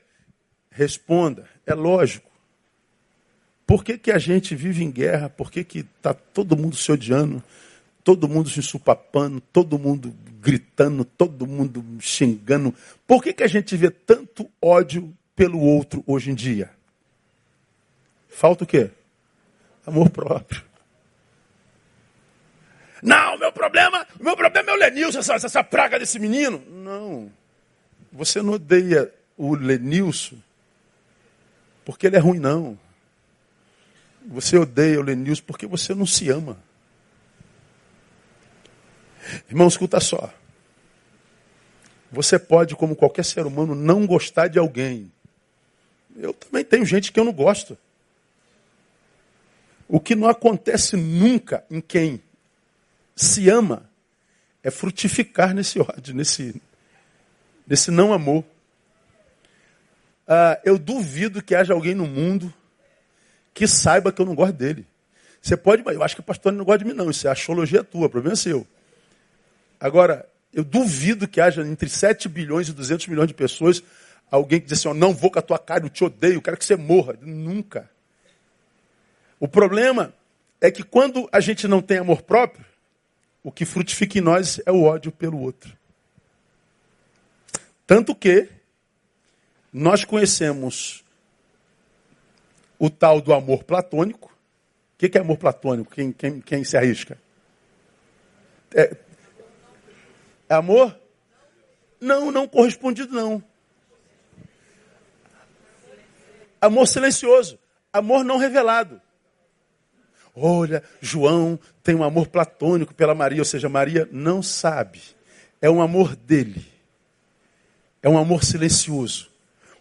Responda, 0.70 1.46
é 1.66 1.74
lógico. 1.74 2.29
Por 3.70 3.84
que, 3.84 3.96
que 3.96 4.10
a 4.10 4.18
gente 4.18 4.56
vive 4.56 4.82
em 4.82 4.90
guerra? 4.90 5.30
Por 5.30 5.48
que 5.48 5.60
está 5.78 6.12
todo 6.12 6.56
mundo 6.56 6.74
se 6.74 6.90
odiando? 6.90 7.40
Todo 8.02 8.28
mundo 8.28 8.50
se 8.50 8.60
supapando, 8.60 9.40
todo 9.40 9.78
mundo 9.78 10.12
gritando, 10.40 11.04
todo 11.04 11.46
mundo 11.46 11.84
xingando. 12.00 12.74
Por 13.06 13.22
que, 13.22 13.32
que 13.32 13.44
a 13.44 13.46
gente 13.46 13.76
vê 13.76 13.88
tanto 13.88 14.50
ódio 14.60 15.16
pelo 15.36 15.60
outro 15.60 16.02
hoje 16.04 16.32
em 16.32 16.34
dia? 16.34 16.68
Falta 18.28 18.64
o 18.64 18.66
quê? 18.66 18.90
Amor 19.86 20.10
próprio. 20.10 20.64
Não, 23.00 23.38
meu 23.38 23.52
problema, 23.52 24.04
meu 24.18 24.36
problema 24.36 24.68
é 24.68 24.74
o 24.74 24.78
Lenilson, 24.78 25.20
essa, 25.20 25.34
essa 25.34 25.62
praga 25.62 25.96
desse 25.96 26.18
menino. 26.18 26.60
Não. 26.68 27.30
Você 28.10 28.42
não 28.42 28.54
odeia 28.54 29.14
o 29.36 29.54
Lenilson 29.54 30.38
porque 31.84 32.08
ele 32.08 32.16
é 32.16 32.18
ruim, 32.18 32.40
não. 32.40 32.76
Você 34.26 34.56
odeia 34.56 35.00
o 35.00 35.02
Lenilson 35.02 35.42
porque 35.46 35.66
você 35.66 35.94
não 35.94 36.06
se 36.06 36.28
ama. 36.28 36.56
Irmão, 39.48 39.68
escuta 39.68 40.00
só. 40.00 40.32
Você 42.10 42.38
pode, 42.38 42.74
como 42.74 42.96
qualquer 42.96 43.24
ser 43.24 43.46
humano, 43.46 43.74
não 43.74 44.06
gostar 44.06 44.48
de 44.48 44.58
alguém. 44.58 45.10
Eu 46.16 46.34
também 46.34 46.64
tenho 46.64 46.84
gente 46.84 47.12
que 47.12 47.20
eu 47.20 47.24
não 47.24 47.32
gosto. 47.32 47.78
O 49.88 50.00
que 50.00 50.14
não 50.14 50.28
acontece 50.28 50.96
nunca 50.96 51.64
em 51.70 51.80
quem 51.80 52.22
se 53.14 53.48
ama 53.48 53.88
é 54.62 54.70
frutificar 54.70 55.54
nesse 55.54 55.80
ódio, 55.80 56.14
nesse, 56.14 56.60
nesse 57.66 57.90
não 57.90 58.12
amor. 58.12 58.44
Ah, 60.26 60.60
eu 60.64 60.78
duvido 60.78 61.42
que 61.42 61.54
haja 61.54 61.72
alguém 61.72 61.94
no 61.94 62.06
mundo 62.06 62.52
que 63.52 63.66
saiba 63.66 64.12
que 64.12 64.20
eu 64.20 64.26
não 64.26 64.34
gosto 64.34 64.54
dele. 64.54 64.86
Você 65.40 65.56
pode, 65.56 65.82
eu 65.86 66.02
acho 66.02 66.14
que 66.14 66.20
o 66.20 66.24
pastor 66.24 66.52
não 66.52 66.64
gosta 66.64 66.84
de 66.84 66.84
mim, 66.84 66.92
não. 66.92 67.10
Isso 67.10 67.26
é 67.26 67.30
astrologia 67.30 67.82
tua, 67.82 68.08
problema 68.08 68.34
é 68.34 68.36
seu. 68.36 68.66
Agora, 69.78 70.26
eu 70.52 70.62
duvido 70.62 71.26
que 71.26 71.40
haja 71.40 71.62
entre 71.62 71.88
7 71.88 72.28
bilhões 72.28 72.68
e 72.68 72.72
200 72.72 73.06
milhões 73.06 73.28
de 73.28 73.34
pessoas 73.34 73.82
alguém 74.30 74.60
que 74.60 74.66
diz 74.66 74.78
assim: 74.78 74.88
oh, 74.88 74.94
não 74.94 75.12
vou 75.12 75.30
com 75.30 75.38
a 75.38 75.42
tua 75.42 75.58
cara, 75.58 75.84
eu 75.84 75.90
te 75.90 76.04
odeio, 76.04 76.34
eu 76.34 76.42
quero 76.42 76.56
que 76.56 76.64
você 76.64 76.76
morra. 76.76 77.16
Nunca. 77.20 77.90
O 79.38 79.48
problema 79.48 80.12
é 80.60 80.70
que 80.70 80.82
quando 80.82 81.28
a 81.32 81.40
gente 81.40 81.66
não 81.66 81.80
tem 81.80 81.98
amor 81.98 82.22
próprio, 82.22 82.64
o 83.42 83.50
que 83.50 83.64
frutifica 83.64 84.18
em 84.18 84.20
nós 84.20 84.60
é 84.66 84.70
o 84.70 84.82
ódio 84.82 85.10
pelo 85.10 85.40
outro. 85.40 85.76
Tanto 87.86 88.14
que 88.14 88.48
nós 89.72 90.04
conhecemos 90.04 90.99
o 92.80 92.88
tal 92.88 93.20
do 93.20 93.34
amor 93.34 93.62
platônico. 93.62 94.34
O 94.94 94.96
que 94.96 95.16
é 95.16 95.20
amor 95.20 95.36
platônico? 95.36 95.94
Quem, 95.94 96.10
quem, 96.10 96.40
quem 96.40 96.64
se 96.64 96.78
arrisca? 96.78 97.18
É, 98.74 98.96
é 100.48 100.54
amor? 100.54 100.98
Não, 102.00 102.32
não 102.32 102.48
correspondido, 102.48 103.14
não. 103.14 103.44
Amor 106.58 106.86
silencioso. 106.86 107.58
Amor 107.92 108.24
não 108.24 108.38
revelado. 108.38 109.00
Olha, 110.34 110.82
João 111.02 111.58
tem 111.82 111.94
um 111.94 112.04
amor 112.04 112.28
platônico 112.28 112.94
pela 112.94 113.14
Maria, 113.14 113.40
ou 113.40 113.44
seja, 113.44 113.68
Maria 113.68 114.08
não 114.10 114.42
sabe. 114.42 115.02
É 115.60 115.68
um 115.68 115.82
amor 115.82 116.16
dele. 116.16 116.66
É 118.02 118.08
um 118.08 118.16
amor 118.16 118.42
silencioso. 118.42 119.30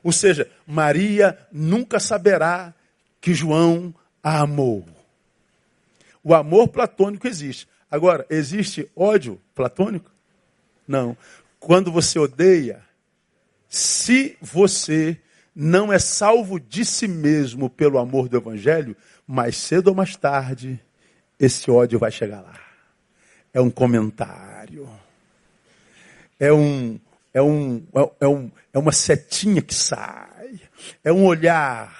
Ou 0.03 0.11
seja, 0.11 0.49
Maria 0.65 1.37
nunca 1.51 1.99
saberá 1.99 2.73
que 3.21 3.33
João 3.33 3.93
a 4.23 4.41
amou. 4.41 4.85
O 6.23 6.33
amor 6.33 6.67
platônico 6.67 7.27
existe. 7.27 7.67
Agora, 7.89 8.25
existe 8.29 8.89
ódio 8.95 9.39
platônico? 9.55 10.11
Não. 10.87 11.17
Quando 11.59 11.91
você 11.91 12.19
odeia, 12.19 12.81
se 13.67 14.37
você 14.41 15.17
não 15.55 15.91
é 15.91 15.99
salvo 15.99 16.59
de 16.59 16.85
si 16.85 17.07
mesmo 17.07 17.69
pelo 17.69 17.97
amor 17.97 18.29
do 18.29 18.37
Evangelho, 18.37 18.95
mais 19.27 19.57
cedo 19.57 19.89
ou 19.89 19.95
mais 19.95 20.15
tarde, 20.15 20.79
esse 21.39 21.69
ódio 21.69 21.99
vai 21.99 22.11
chegar 22.11 22.41
lá. 22.41 22.59
É 23.53 23.59
um 23.59 23.69
comentário. 23.69 24.89
É 26.39 26.53
um, 26.53 26.99
é 27.33 27.41
um, 27.41 27.85
é 28.19 28.27
um, 28.27 28.51
é 28.73 28.79
uma 28.79 28.91
setinha 28.91 29.61
que 29.61 29.73
sai. 29.73 30.61
É 31.03 31.11
um 31.11 31.25
olhar. 31.25 31.98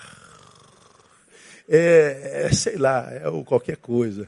É, 1.69 2.45
é 2.45 2.53
sei 2.53 2.77
lá, 2.77 3.07
é 3.11 3.21
qualquer 3.45 3.77
coisa. 3.77 4.27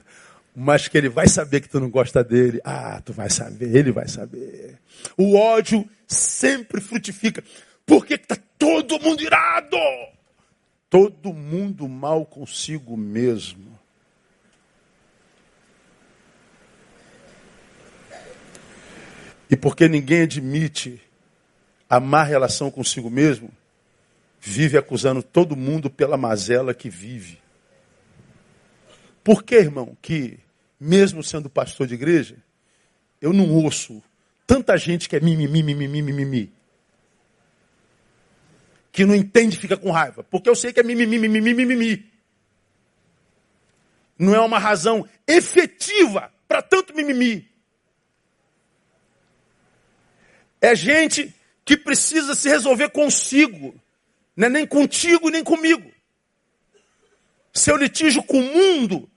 Mas 0.55 0.87
que 0.87 0.97
ele 0.97 1.09
vai 1.09 1.27
saber 1.27 1.61
que 1.61 1.69
tu 1.69 1.79
não 1.79 1.89
gosta 1.89 2.23
dele. 2.23 2.61
Ah, 2.63 3.01
tu 3.03 3.11
vai 3.11 3.29
saber, 3.29 3.75
ele 3.75 3.91
vai 3.91 4.07
saber. 4.07 4.77
O 5.17 5.35
ódio 5.35 5.89
sempre 6.07 6.79
frutifica. 6.79 7.43
Por 7.85 8.05
que 8.05 8.13
está 8.13 8.37
todo 8.59 8.99
mundo 8.99 9.21
irado? 9.23 9.77
Todo 10.89 11.33
mundo 11.33 11.87
mal 11.87 12.25
consigo 12.25 12.95
mesmo. 12.95 13.79
E 19.49 19.55
porque 19.57 19.89
ninguém 19.89 20.21
admite 20.21 21.01
a 21.89 21.99
má 21.99 22.23
relação 22.23 22.71
consigo 22.71 23.09
mesmo, 23.09 23.49
vive 24.41 24.75
acusando 24.75 25.21
todo 25.21 25.55
mundo 25.55 25.87
pela 25.87 26.17
mazela 26.17 26.73
que 26.73 26.89
vive. 26.89 27.39
Por 29.23 29.43
que, 29.43 29.55
irmão, 29.55 29.95
que, 30.01 30.39
mesmo 30.79 31.23
sendo 31.23 31.47
pastor 31.47 31.85
de 31.85 31.93
igreja, 31.93 32.35
eu 33.21 33.31
não 33.31 33.51
ouço 33.51 34.01
tanta 34.47 34.75
gente 34.77 35.07
que 35.07 35.15
é 35.15 35.19
mimimi, 35.19 35.61
mimimi, 35.61 36.01
mimimi, 36.01 36.53
que 38.91 39.05
não 39.05 39.15
entende 39.15 39.55
fica 39.55 39.77
com 39.77 39.91
raiva. 39.91 40.23
Porque 40.23 40.49
eu 40.49 40.55
sei 40.55 40.73
que 40.73 40.79
é 40.79 40.83
mimimi, 40.83 41.19
mimimi, 41.19 41.53
mimimi. 41.53 42.11
Não 44.17 44.33
é 44.35 44.39
uma 44.41 44.57
razão 44.57 45.07
efetiva 45.27 46.33
para 46.47 46.61
tanto 46.63 46.95
mimimi. 46.95 47.47
É 50.59 50.75
gente 50.75 51.33
que 51.63 51.77
precisa 51.77 52.35
se 52.35 52.49
resolver 52.49 52.89
consigo, 52.89 53.73
não 54.35 54.47
é 54.47 54.49
nem 54.49 54.67
contigo 54.67 55.29
nem 55.29 55.43
comigo. 55.43 55.91
Seu 57.53 57.75
litígio 57.75 58.23
com 58.23 58.39
o 58.39 58.43
mundo 58.43 59.09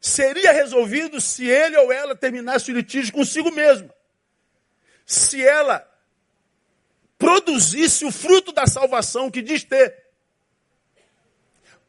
seria 0.00 0.52
resolvido 0.52 1.20
se 1.20 1.46
ele 1.46 1.76
ou 1.76 1.92
ela 1.92 2.16
terminasse 2.16 2.70
o 2.70 2.74
litígio 2.74 3.12
consigo 3.12 3.50
mesmo. 3.52 3.90
Se 5.06 5.46
ela 5.46 5.88
produzisse 7.18 8.04
o 8.04 8.10
fruto 8.10 8.50
da 8.50 8.66
salvação 8.66 9.30
que 9.30 9.42
diz 9.42 9.62
ter. 9.62 9.96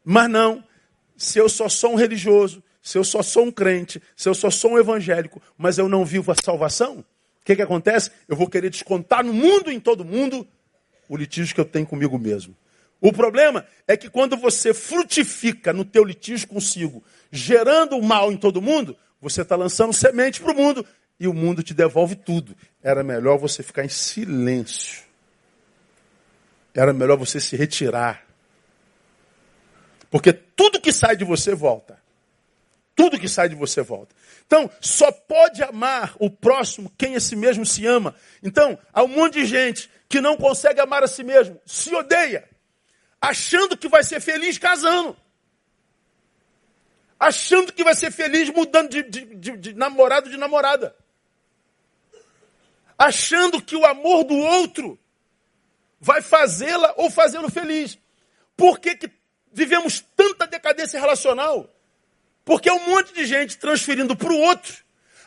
Mas 0.04 0.30
não, 0.30 0.62
se 1.16 1.38
eu 1.38 1.48
só 1.48 1.68
sou 1.68 1.92
um 1.92 1.96
religioso, 1.96 2.62
se 2.82 2.98
eu 2.98 3.02
só 3.02 3.22
sou 3.22 3.46
um 3.46 3.50
crente, 3.50 4.00
se 4.14 4.28
eu 4.28 4.34
só 4.34 4.50
sou 4.50 4.72
um 4.72 4.78
evangélico, 4.78 5.42
mas 5.56 5.78
eu 5.78 5.88
não 5.88 6.04
vivo 6.04 6.30
a 6.30 6.36
salvação, 6.36 6.98
o 6.98 7.44
que, 7.44 7.56
que 7.56 7.62
acontece? 7.62 8.10
Eu 8.28 8.36
vou 8.36 8.48
querer 8.48 8.70
descontar 8.70 9.24
no 9.24 9.32
mundo 9.32 9.70
em 9.70 9.80
todo 9.80 10.04
mundo 10.04 10.46
o 11.08 11.16
litígio 11.16 11.54
que 11.54 11.60
eu 11.60 11.64
tenho 11.64 11.86
comigo 11.86 12.18
mesmo. 12.18 12.56
O 13.04 13.12
problema 13.12 13.66
é 13.86 13.96
que 13.96 14.08
quando 14.08 14.36
você 14.36 14.72
frutifica 14.72 15.72
no 15.72 15.84
teu 15.84 16.04
litígio 16.04 16.48
consigo, 16.48 17.04
gerando 17.30 17.96
o 17.96 18.02
mal 18.02 18.32
em 18.32 18.36
todo 18.36 18.62
mundo, 18.62 18.96
você 19.20 19.42
está 19.42 19.56
lançando 19.56 19.92
semente 19.92 20.40
para 20.40 20.52
o 20.52 20.56
mundo 20.56 20.86
e 21.20 21.28
o 21.28 21.34
mundo 21.34 21.62
te 21.62 21.74
devolve 21.74 22.16
tudo. 22.16 22.56
Era 22.82 23.02
melhor 23.04 23.38
você 23.38 23.62
ficar 23.62 23.84
em 23.84 23.88
silêncio 23.88 25.04
era 26.74 26.92
melhor 26.92 27.16
você 27.16 27.38
se 27.38 27.56
retirar. 27.56 28.26
Porque 30.10 30.32
tudo 30.32 30.80
que 30.80 30.92
sai 30.92 31.16
de 31.16 31.24
você 31.24 31.54
volta. 31.54 32.02
Tudo 32.96 33.18
que 33.18 33.28
sai 33.28 33.48
de 33.48 33.54
você 33.54 33.80
volta. 33.80 34.14
Então, 34.46 34.70
só 34.80 35.10
pode 35.10 35.62
amar 35.62 36.14
o 36.18 36.28
próximo 36.28 36.92
quem 36.98 37.16
a 37.16 37.20
si 37.20 37.34
mesmo 37.34 37.64
se 37.64 37.86
ama. 37.86 38.14
Então, 38.42 38.78
há 38.92 39.02
um 39.02 39.08
monte 39.08 39.34
de 39.34 39.46
gente 39.46 39.90
que 40.08 40.20
não 40.20 40.36
consegue 40.36 40.80
amar 40.80 41.02
a 41.02 41.08
si 41.08 41.24
mesmo, 41.24 41.60
se 41.64 41.92
odeia, 41.94 42.48
achando 43.24 43.76
que 43.76 43.88
vai 43.88 44.04
ser 44.04 44.20
feliz 44.20 44.58
casando. 44.58 45.16
Achando 47.18 47.72
que 47.72 47.82
vai 47.82 47.94
ser 47.94 48.10
feliz 48.10 48.50
mudando 48.50 48.90
de, 48.90 49.02
de, 49.02 49.24
de, 49.36 49.56
de 49.56 49.74
namorado 49.74 50.28
de 50.28 50.36
namorada. 50.36 50.94
Achando 52.98 53.62
que 53.62 53.74
o 53.74 53.84
amor 53.86 54.24
do 54.24 54.36
outro 54.36 54.98
vai 55.98 56.20
fazê-la 56.20 56.92
ou 56.96 57.10
fazê-lo 57.10 57.50
feliz. 57.50 57.98
Por 58.56 58.78
que, 58.78 58.94
que 58.94 59.10
vivemos 59.52 60.04
tanta 60.14 60.46
decadência 60.46 61.00
relacional? 61.00 61.70
Porque 62.44 62.68
é 62.68 62.72
um 62.74 62.90
monte 62.90 63.14
de 63.14 63.24
gente 63.24 63.56
transferindo 63.56 64.14
para 64.14 64.32
o 64.32 64.40
outro 64.40 64.84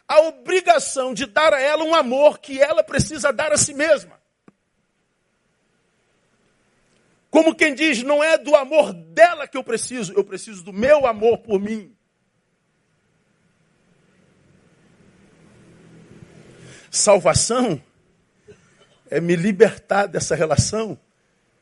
a 0.08 0.20
obrigação 0.22 1.14
de 1.14 1.26
dar 1.26 1.54
a 1.54 1.60
ela 1.60 1.84
um 1.84 1.96
amor 1.96 2.38
que 2.40 2.62
ela 2.62 2.84
precisa 2.84 3.34
dar 3.34 3.52
a 3.52 3.58
si 3.58 3.74
mesma. 3.74 4.17
Como 7.30 7.56
quem 7.56 7.76
diz, 7.76 8.04
não 8.04 8.24
é 8.24 8.38
do 8.38 8.56
amor 8.56 8.94
dela 8.94 9.48
que 9.48 9.58
eu 9.58 9.64
preciso, 9.64 10.14
eu 10.14 10.24
preciso 10.24 10.64
do 10.64 10.72
meu 10.72 11.06
amor 11.06 11.40
por 11.40 11.60
mim. 11.60 11.94
Salvação 16.90 17.82
é 19.10 19.20
me 19.20 19.36
libertar 19.36 20.08
dessa 20.08 20.36
relação 20.36 21.00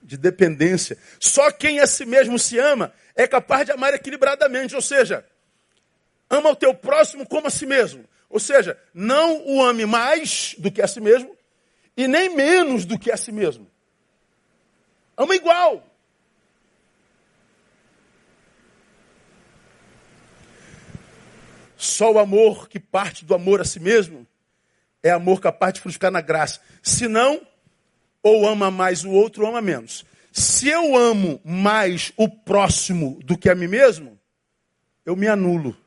de 0.01 0.17
dependência. 0.17 0.97
Só 1.19 1.51
quem 1.51 1.79
a 1.79 1.87
si 1.87 2.05
mesmo 2.05 2.37
se 2.37 2.59
ama 2.59 2.93
é 3.15 3.27
capaz 3.27 3.65
de 3.65 3.71
amar 3.71 3.93
equilibradamente, 3.93 4.75
ou 4.75 4.81
seja, 4.81 5.25
ama 6.29 6.51
o 6.51 6.55
teu 6.55 6.73
próximo 6.73 7.27
como 7.27 7.47
a 7.47 7.49
si 7.49 7.65
mesmo. 7.65 8.05
Ou 8.29 8.39
seja, 8.39 8.77
não 8.93 9.45
o 9.47 9.63
ame 9.63 9.85
mais 9.85 10.55
do 10.57 10.71
que 10.71 10.81
a 10.81 10.87
si 10.87 10.99
mesmo 11.01 11.35
e 11.97 12.07
nem 12.07 12.35
menos 12.35 12.85
do 12.85 12.99
que 12.99 13.11
a 13.11 13.17
si 13.17 13.31
mesmo. 13.31 13.67
Ama 15.17 15.35
igual. 15.35 15.83
Só 21.77 22.11
o 22.11 22.19
amor 22.19 22.67
que 22.67 22.79
parte 22.79 23.23
do 23.23 23.35
amor 23.35 23.61
a 23.61 23.65
si 23.65 23.79
mesmo 23.79 24.25
é 25.03 25.11
amor 25.11 25.39
capaz 25.39 25.73
de 25.73 25.81
frutificar 25.81 26.11
na 26.11 26.21
graça. 26.21 26.59
Se 26.81 27.07
não, 27.07 27.45
ou 28.23 28.47
ama 28.47 28.71
mais 28.71 29.03
o 29.03 29.11
outro, 29.11 29.43
ou 29.43 29.49
ama 29.49 29.61
menos. 29.61 30.03
Se 30.31 30.67
eu 30.67 30.97
amo 30.97 31.39
mais 31.45 32.11
o 32.17 32.27
próximo 32.27 33.19
do 33.23 33.37
que 33.37 33.49
a 33.49 33.55
mim 33.55 33.67
mesmo, 33.67 34.19
eu 35.05 35.15
me 35.15 35.27
anulo. 35.27 35.77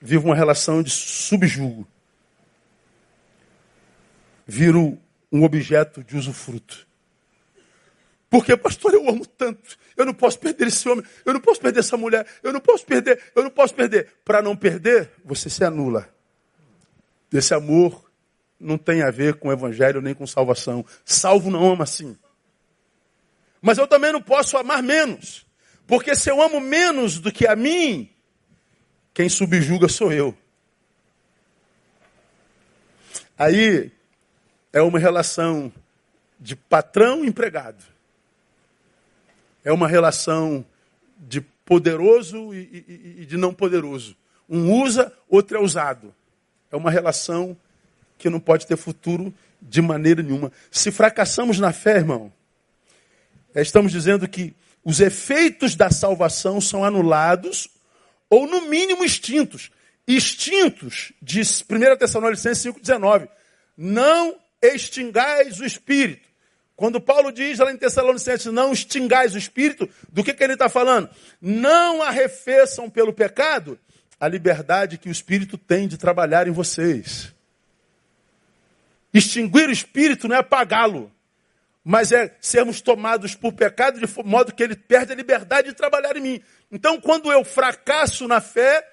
Vivo 0.00 0.28
uma 0.28 0.36
relação 0.36 0.82
de 0.82 0.90
subjugo. 0.90 1.86
Viro 4.46 4.98
um 5.30 5.44
objeto 5.44 6.02
de 6.02 6.16
usufruto. 6.16 6.86
Porque, 8.30 8.56
pastor, 8.56 8.92
eu 8.92 9.08
amo 9.08 9.26
tanto. 9.26 9.78
Eu 9.96 10.04
não 10.04 10.12
posso 10.12 10.38
perder 10.38 10.66
esse 10.66 10.86
homem. 10.88 11.04
Eu 11.24 11.32
não 11.32 11.40
posso 11.40 11.60
perder 11.60 11.80
essa 11.80 11.96
mulher. 11.96 12.26
Eu 12.42 12.52
não 12.52 12.60
posso 12.60 12.84
perder. 12.84 13.20
Eu 13.34 13.42
não 13.42 13.50
posso 13.50 13.74
perder. 13.74 14.12
Para 14.24 14.42
não 14.42 14.54
perder, 14.54 15.10
você 15.24 15.48
se 15.48 15.64
anula. 15.64 16.08
Esse 17.32 17.54
amor 17.54 18.10
não 18.60 18.76
tem 18.76 19.02
a 19.02 19.10
ver 19.10 19.34
com 19.34 19.48
o 19.48 19.52
evangelho 19.52 20.02
nem 20.02 20.14
com 20.14 20.26
salvação. 20.26 20.84
Salvo 21.04 21.50
não 21.50 21.72
ama 21.72 21.84
assim. 21.84 22.16
Mas 23.62 23.78
eu 23.78 23.86
também 23.86 24.12
não 24.12 24.22
posso 24.22 24.56
amar 24.56 24.82
menos. 24.82 25.46
Porque 25.86 26.14
se 26.14 26.30
eu 26.30 26.40
amo 26.42 26.60
menos 26.60 27.18
do 27.18 27.32
que 27.32 27.46
a 27.46 27.56
mim, 27.56 28.10
quem 29.14 29.28
subjuga 29.28 29.88
sou 29.88 30.12
eu. 30.12 30.36
Aí 33.38 33.90
é 34.72 34.82
uma 34.82 34.98
relação 34.98 35.72
de 36.38 36.54
patrão 36.54 37.24
e 37.24 37.28
empregado. 37.28 37.84
É 39.64 39.72
uma 39.72 39.88
relação 39.88 40.64
de 41.18 41.40
poderoso 41.40 42.54
e, 42.54 42.84
e, 42.88 43.22
e 43.22 43.26
de 43.26 43.36
não 43.36 43.52
poderoso. 43.52 44.16
Um 44.48 44.72
usa, 44.82 45.12
outro 45.28 45.58
é 45.58 45.60
usado. 45.60 46.14
É 46.70 46.76
uma 46.76 46.90
relação 46.90 47.56
que 48.16 48.30
não 48.30 48.40
pode 48.40 48.66
ter 48.66 48.76
futuro 48.76 49.32
de 49.60 49.82
maneira 49.82 50.22
nenhuma. 50.22 50.52
Se 50.70 50.90
fracassamos 50.90 51.58
na 51.58 51.72
fé, 51.72 51.96
irmão, 51.96 52.32
é, 53.54 53.62
estamos 53.62 53.92
dizendo 53.92 54.28
que 54.28 54.54
os 54.84 55.00
efeitos 55.00 55.74
da 55.74 55.90
salvação 55.90 56.60
são 56.60 56.84
anulados 56.84 57.68
ou, 58.30 58.46
no 58.46 58.62
mínimo, 58.68 59.04
extintos. 59.04 59.70
Extintos, 60.06 61.12
diz 61.20 61.62
1 61.62 61.96
Tessalonicenses 61.96 62.72
5,19. 62.72 63.28
Não 63.76 64.36
extingais 64.62 65.60
o 65.60 65.64
espírito. 65.64 66.28
Quando 66.76 67.00
Paulo 67.00 67.32
diz 67.32 67.58
lá 67.58 67.72
em 67.72 67.76
Tessalonicenses, 67.76 68.52
não 68.52 68.72
extingais 68.72 69.34
o 69.34 69.38
espírito, 69.38 69.90
do 70.10 70.22
que, 70.22 70.32
que 70.32 70.44
ele 70.44 70.52
está 70.52 70.68
falando? 70.68 71.10
Não 71.40 72.02
arrefeçam 72.02 72.88
pelo 72.88 73.12
pecado 73.12 73.78
a 74.20 74.28
liberdade 74.28 74.98
que 74.98 75.08
o 75.08 75.12
espírito 75.12 75.58
tem 75.58 75.88
de 75.88 75.96
trabalhar 75.96 76.46
em 76.46 76.52
vocês. 76.52 77.34
Extinguir 79.12 79.68
o 79.68 79.72
espírito 79.72 80.28
não 80.28 80.36
é 80.36 80.38
apagá-lo, 80.38 81.10
mas 81.84 82.12
é 82.12 82.36
sermos 82.40 82.80
tomados 82.80 83.34
por 83.34 83.52
pecado 83.52 83.98
de 83.98 84.06
modo 84.24 84.52
que 84.52 84.62
ele 84.62 84.76
perde 84.76 85.12
a 85.12 85.16
liberdade 85.16 85.68
de 85.68 85.74
trabalhar 85.74 86.16
em 86.16 86.20
mim. 86.20 86.42
Então, 86.70 87.00
quando 87.00 87.32
eu 87.32 87.42
fracasso 87.42 88.28
na 88.28 88.40
fé, 88.40 88.86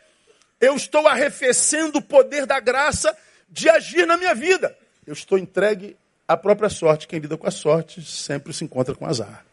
eu 0.61 0.76
estou 0.76 1.07
arrefecendo 1.07 1.99
o 1.99 2.01
poder 2.01 2.45
da 2.45 2.59
graça 2.59 3.16
de 3.49 3.70
agir 3.70 4.07
na 4.07 4.18
minha 4.18 4.34
vida. 4.34 4.76
Eu 5.05 5.13
estou 5.13 5.37
entregue 5.37 5.95
à 6.27 6.35
própria 6.35 6.69
sorte. 6.69 7.07
Quem 7.07 7.19
lida 7.19 7.37
com 7.37 7.47
a 7.47 7.51
sorte 7.51 8.01
sempre 8.03 8.53
se 8.53 8.63
encontra 8.63 8.95
com 8.95 9.05
azar. 9.05 9.45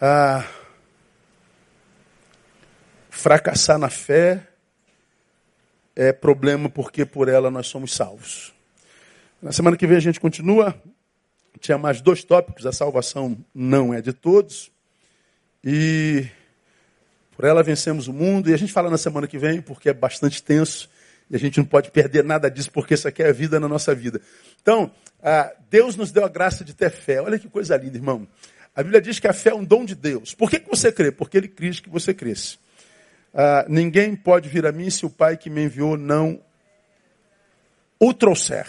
Ah, 0.00 0.46
fracassar 3.10 3.78
na 3.78 3.90
fé 3.90 4.48
é 5.94 6.12
problema 6.12 6.68
porque 6.68 7.04
por 7.04 7.28
ela 7.28 7.50
nós 7.50 7.66
somos 7.66 7.94
salvos. 7.94 8.52
Na 9.40 9.52
semana 9.52 9.76
que 9.76 9.86
vem 9.86 9.98
a 9.98 10.00
gente 10.00 10.18
continua. 10.18 10.74
Tinha 11.60 11.76
mais 11.76 12.00
dois 12.00 12.24
tópicos. 12.24 12.66
A 12.66 12.72
salvação 12.72 13.36
não 13.54 13.92
é 13.92 14.00
de 14.00 14.12
todos. 14.12 14.72
E 15.62 16.26
por 17.36 17.44
ela 17.44 17.62
vencemos 17.62 18.08
o 18.08 18.12
mundo. 18.12 18.48
E 18.48 18.54
a 18.54 18.56
gente 18.56 18.72
fala 18.72 18.88
na 18.88 18.98
semana 18.98 19.26
que 19.26 19.38
vem 19.38 19.60
porque 19.60 19.90
é 19.90 19.94
bastante 19.94 20.42
tenso. 20.42 20.88
E 21.30 21.36
a 21.36 21.38
gente 21.38 21.58
não 21.58 21.64
pode 21.64 21.90
perder 21.90 22.22
nada 22.22 22.50
disso, 22.50 22.70
porque 22.70 22.94
isso 22.94 23.08
aqui 23.08 23.22
é 23.22 23.28
a 23.28 23.32
vida 23.32 23.58
na 23.58 23.68
nossa 23.68 23.94
vida. 23.94 24.20
Então, 24.60 24.90
Deus 25.70 25.96
nos 25.96 26.12
deu 26.12 26.24
a 26.24 26.28
graça 26.28 26.64
de 26.64 26.74
ter 26.74 26.90
fé. 26.90 27.20
Olha 27.20 27.38
que 27.38 27.48
coisa 27.48 27.76
linda, 27.76 27.96
irmão. 27.96 28.26
A 28.76 28.82
Bíblia 28.82 29.00
diz 29.00 29.18
que 29.18 29.28
a 29.28 29.32
fé 29.32 29.50
é 29.50 29.54
um 29.54 29.64
dom 29.64 29.84
de 29.84 29.94
Deus. 29.94 30.34
Por 30.34 30.50
que, 30.50 30.58
que 30.60 30.68
você 30.68 30.90
crê? 30.90 31.10
Porque 31.10 31.38
Ele 31.38 31.48
quis 31.48 31.80
que 31.80 31.88
você 31.88 32.12
cresça. 32.12 32.56
Ah, 33.32 33.64
ninguém 33.68 34.14
pode 34.14 34.48
vir 34.48 34.66
a 34.66 34.72
mim 34.72 34.90
se 34.90 35.06
o 35.06 35.10
Pai 35.10 35.36
que 35.36 35.48
me 35.48 35.64
enviou 35.64 35.96
não 35.96 36.40
o 37.98 38.12
trouxer. 38.12 38.66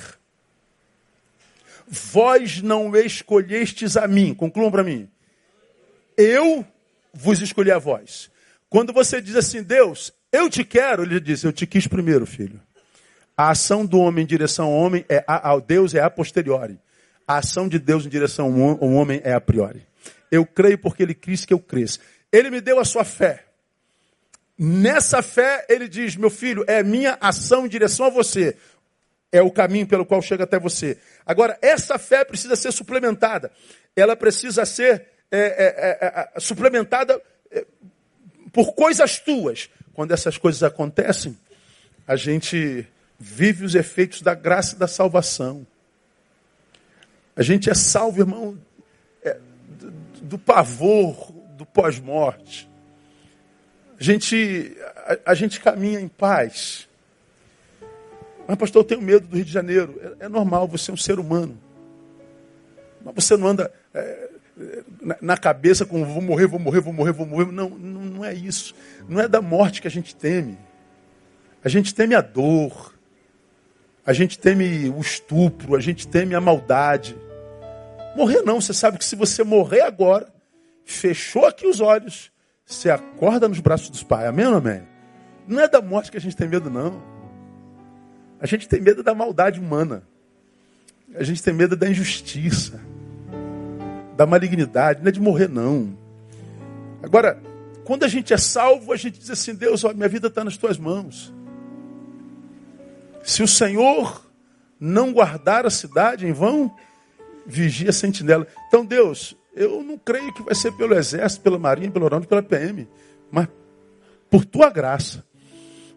Vós 1.88 2.62
não 2.62 2.95
escolhestes 2.95 3.97
a 3.97 4.08
mim. 4.08 4.34
Concluam 4.34 4.72
para 4.72 4.84
mim. 4.84 5.10
Eu 6.18 6.66
vos 7.14 7.41
escolhi 7.41 7.72
a 7.72 7.78
vós. 7.78 8.32
Quando 8.70 8.93
você 8.93 9.22
diz 9.22 9.36
assim, 9.36 9.62
Deus, 9.62 10.12
eu 10.36 10.49
te 10.49 10.63
quero, 10.63 11.03
ele 11.03 11.19
diz, 11.19 11.43
eu 11.43 11.53
te 11.53 11.65
quis 11.65 11.88
primeiro, 11.88 12.25
filho. 12.25 12.59
A 13.38 13.49
ação 13.49 13.86
do 13.86 13.99
homem 13.99 14.23
em 14.23 14.27
direção 14.27 14.67
ao 14.67 14.73
homem 14.73 15.05
é 15.09 15.23
ao 15.27 15.59
Deus 15.59 15.93
é 15.93 16.01
a 16.01 16.09
posteriori. 16.09 16.79
A 17.27 17.38
ação 17.38 17.67
de 17.67 17.79
Deus 17.79 18.05
em 18.05 18.09
direção 18.09 18.47
ao 18.79 18.89
homem 18.91 19.19
é 19.23 19.33
a 19.33 19.41
priori. 19.41 19.86
Eu 20.31 20.45
creio 20.45 20.77
porque 20.77 21.03
ele 21.03 21.13
quis 21.13 21.43
que 21.43 21.53
eu 21.53 21.59
cresça. 21.59 21.99
Ele 22.31 22.49
me 22.49 22.61
deu 22.61 22.79
a 22.79 22.86
sua 22.86 23.03
fé. 23.03 23.45
Nessa 24.57 25.21
fé, 25.21 25.65
ele 25.67 25.88
diz: 25.88 26.15
Meu 26.15 26.29
filho, 26.29 26.63
é 26.67 26.81
minha 26.81 27.17
ação 27.19 27.65
em 27.65 27.69
direção 27.69 28.05
a 28.05 28.09
você. 28.09 28.55
É 29.31 29.41
o 29.41 29.51
caminho 29.51 29.88
pelo 29.88 30.05
qual 30.05 30.21
chega 30.21 30.45
até 30.45 30.57
você. 30.57 30.97
Agora, 31.25 31.57
essa 31.61 31.97
fé 31.97 32.23
precisa 32.23 32.55
ser 32.55 32.71
suplementada. 32.71 33.51
Ela 33.95 34.15
precisa 34.15 34.65
ser 34.65 35.07
é, 35.29 35.39
é, 35.39 35.99
é, 36.07 36.29
é 36.36 36.39
suplementada 36.39 37.21
é, 37.51 37.65
por 38.53 38.73
coisas 38.73 39.19
tuas. 39.19 39.69
Quando 39.95 40.11
essas 40.11 40.37
coisas 40.37 40.61
acontecem, 40.61 41.37
a 42.05 42.17
gente 42.17 42.85
vive 43.17 43.63
os 43.63 43.75
efeitos 43.75 44.21
da 44.21 44.35
graça 44.35 44.75
e 44.75 44.77
da 44.77 44.87
salvação. 44.87 45.65
A 47.33 47.41
gente 47.41 47.69
é 47.69 47.73
salvo, 47.73 48.19
irmão, 48.19 48.57
é, 49.23 49.39
do, 49.79 49.91
do, 50.21 50.37
pavor 50.37 51.31
do 51.57 51.65
pós-morte. 51.65 52.69
A 53.97 54.03
gente, 54.03 54.75
a, 55.25 55.31
a, 55.31 55.33
gente 55.33 55.61
caminha 55.61 55.99
em 56.01 56.09
paz. 56.09 56.89
Mas, 58.45 58.57
pastor, 58.57 58.81
eu 58.81 58.87
tenho 58.87 59.01
medo 59.01 59.27
do 59.27 59.35
Rio 59.37 59.45
de 59.45 59.51
Janeiro. 59.51 60.15
É, 60.19 60.25
é 60.25 60.29
normal, 60.29 60.67
você 60.67 60.91
é 60.91 60.93
um 60.93 60.97
ser 60.97 61.19
humano. 61.19 61.57
Mas 63.01 63.15
você 63.15 63.37
não 63.37 63.47
anda 63.47 63.73
é, 63.93 64.29
na, 65.22 65.38
cabeça 65.38 65.86
com 65.86 66.06
vou 66.06 66.22
morrer, 66.22 66.47
vou 66.47 66.60
morrer, 66.60 66.80
vou 66.80 66.93
morrer, 66.93 67.12
vou 67.12 67.26
morrer. 67.26 67.51
Não, 67.51 67.70
não, 67.70 68.01
não 68.01 68.26
é 68.26 68.34
isso. 68.34 68.74
Não 69.08 69.20
é 69.20 69.28
da 69.28 69.41
morte 69.41 69.82
que 69.82 69.88
a 69.88 69.91
gente 69.91 70.16
teme. 70.16 70.58
A 71.64 71.68
gente 71.68 71.93
teme 71.93 72.16
a 72.16 72.22
dor. 72.22 72.93
A 74.06 74.14
gente 74.14 74.39
teme 74.39 74.89
o 74.89 75.01
estupro. 75.01 75.76
A 75.76 75.82
gente 75.82 76.08
teme 76.08 76.36
a 76.36 76.41
maldade. 76.41 77.18
Morrer 78.16 78.41
não. 78.43 78.62
Você 78.62 78.74
sabe 78.74 78.97
que 78.97 79.06
se 79.06 79.16
você 79.16 79.43
morrer 79.43 79.82
agora, 79.82 80.34
fechou 80.86 81.45
aqui 81.45 81.68
os 81.68 81.82
olhos, 81.82 82.32
você 82.66 82.89
acorda 82.89 83.49
nos 83.49 83.60
braços 83.60 83.89
dos 83.89 84.03
pais. 84.03 84.28
Amém 84.28 84.47
ou 84.47 84.56
amém? 84.56 84.84
Não 85.47 85.60
é 85.60 85.68
da 85.68 85.82
morte 85.82 86.10
que 86.10 86.18
a 86.18 86.22
gente 86.22 86.36
tem 86.36 86.47
medo, 86.47 86.70
não. 86.70 87.03
A 88.39 88.45
gente 88.45 88.70
tem 88.70 88.80
medo 88.80 89.03
da 89.03 89.14
maldade 89.14 89.60
humana. 89.60 90.03
A 91.14 91.24
gente 91.24 91.43
tem 91.43 91.53
medo 91.53 91.76
da 91.76 91.89
injustiça 91.89 92.94
da 94.16 94.26
malignidade, 94.26 95.01
não 95.01 95.09
é 95.09 95.11
de 95.11 95.20
morrer, 95.20 95.49
não. 95.49 95.97
Agora, 97.03 97.41
quando 97.84 98.03
a 98.03 98.07
gente 98.07 98.34
é 98.34 98.38
salvo, 98.38 98.91
a 98.91 98.97
gente 98.97 99.20
diz 99.20 99.30
assim: 99.30 99.53
Deus, 99.53 99.84
ó, 99.84 99.93
minha 99.93 100.09
vida 100.09 100.28
está 100.28 100.43
nas 100.43 100.57
tuas 100.57 100.78
mãos. 100.78 101.34
Se 103.24 103.43
o 103.43 103.47
Senhor 103.47 104.26
não 104.80 105.13
guardar 105.13 105.66
a 105.66 105.70
cidade 105.70 106.28
em 106.28 106.34
vão, 106.34 106.74
vigia 107.45 107.89
a 107.89 107.93
sentinela. 107.93 108.47
Então, 108.68 108.86
Deus, 108.86 109.36
eu 109.55 109.84
não 109.84 109.97
creio 109.97 110.34
que 110.34 110.43
vai 110.43 110.55
ser 110.55 110.72
pelo 110.74 110.93
Exército, 110.95 111.41
pela 111.41 111.59
Marinha, 111.59 111.91
pelo 111.91 112.05
Aeronáutico, 112.05 112.30
pela 112.30 112.43
PM, 112.43 112.88
mas 113.32 113.47
por 114.30 114.45
tua 114.45 114.70
graça. 114.70 115.24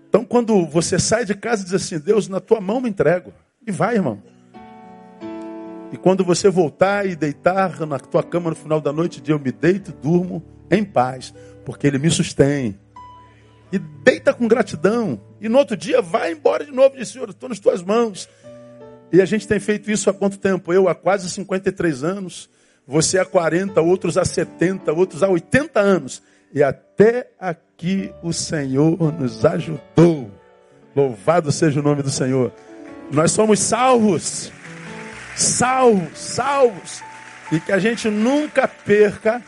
Então, 0.08 0.24
quando 0.24 0.66
você 0.66 0.98
sai 0.98 1.24
de 1.24 1.34
casa 1.34 1.64
diz 1.64 1.74
assim: 1.74 1.98
Deus, 1.98 2.28
na 2.28 2.40
tua 2.40 2.60
mão 2.60 2.80
me 2.80 2.88
entrego. 2.88 3.32
E 3.66 3.70
vai, 3.70 3.96
irmão. 3.96 4.22
E 5.92 5.96
quando 5.96 6.22
você 6.22 6.50
voltar 6.50 7.06
e 7.06 7.16
deitar 7.16 7.86
na 7.86 7.98
tua 7.98 8.22
cama 8.22 8.50
no 8.50 8.56
final 8.56 8.80
da 8.80 8.92
noite, 8.92 9.22
eu 9.26 9.38
me 9.38 9.50
deito 9.50 9.90
e 9.90 9.94
durmo 9.94 10.42
em 10.70 10.84
paz, 10.84 11.32
porque 11.64 11.86
Ele 11.86 11.98
me 11.98 12.10
sustém. 12.10 12.78
E 13.72 13.78
deita 13.78 14.34
com 14.34 14.46
gratidão. 14.46 15.20
E 15.40 15.48
no 15.48 15.58
outro 15.58 15.76
dia 15.76 16.02
vai 16.02 16.32
embora 16.32 16.64
de 16.64 16.72
novo 16.72 16.96
diz, 16.96 17.08
Senhor, 17.08 17.30
estou 17.30 17.48
nas 17.48 17.58
tuas 17.58 17.82
mãos. 17.82 18.28
E 19.10 19.22
a 19.22 19.24
gente 19.24 19.48
tem 19.48 19.58
feito 19.58 19.90
isso 19.90 20.10
há 20.10 20.14
quanto 20.14 20.38
tempo? 20.38 20.72
Eu 20.72 20.88
há 20.88 20.94
quase 20.94 21.30
53 21.30 22.04
anos, 22.04 22.50
você 22.86 23.18
há 23.18 23.24
40, 23.24 23.80
outros 23.80 24.18
há 24.18 24.24
70, 24.24 24.92
outros 24.92 25.22
há 25.22 25.28
80 25.28 25.80
anos. 25.80 26.22
E 26.52 26.62
até 26.62 27.30
aqui 27.38 28.12
o 28.22 28.32
Senhor 28.32 29.12
nos 29.18 29.44
ajudou. 29.44 30.30
Louvado 30.94 31.50
seja 31.50 31.80
o 31.80 31.82
nome 31.82 32.02
do 32.02 32.10
Senhor. 32.10 32.52
Nós 33.10 33.32
somos 33.32 33.58
salvos 33.60 34.52
salvos, 35.38 36.18
salvos. 36.18 37.02
E 37.50 37.60
que 37.60 37.72
a 37.72 37.78
gente 37.78 38.08
nunca 38.08 38.68
perca 38.68 39.42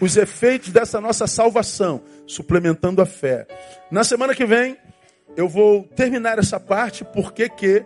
os 0.00 0.16
efeitos 0.16 0.70
dessa 0.70 1.00
nossa 1.00 1.28
salvação, 1.28 2.02
suplementando 2.26 3.00
a 3.00 3.06
fé. 3.06 3.46
Na 3.90 4.02
semana 4.02 4.34
que 4.34 4.44
vem, 4.44 4.76
eu 5.36 5.48
vou 5.48 5.84
terminar 5.84 6.38
essa 6.38 6.58
parte, 6.58 7.04
porque 7.04 7.48
que 7.48 7.84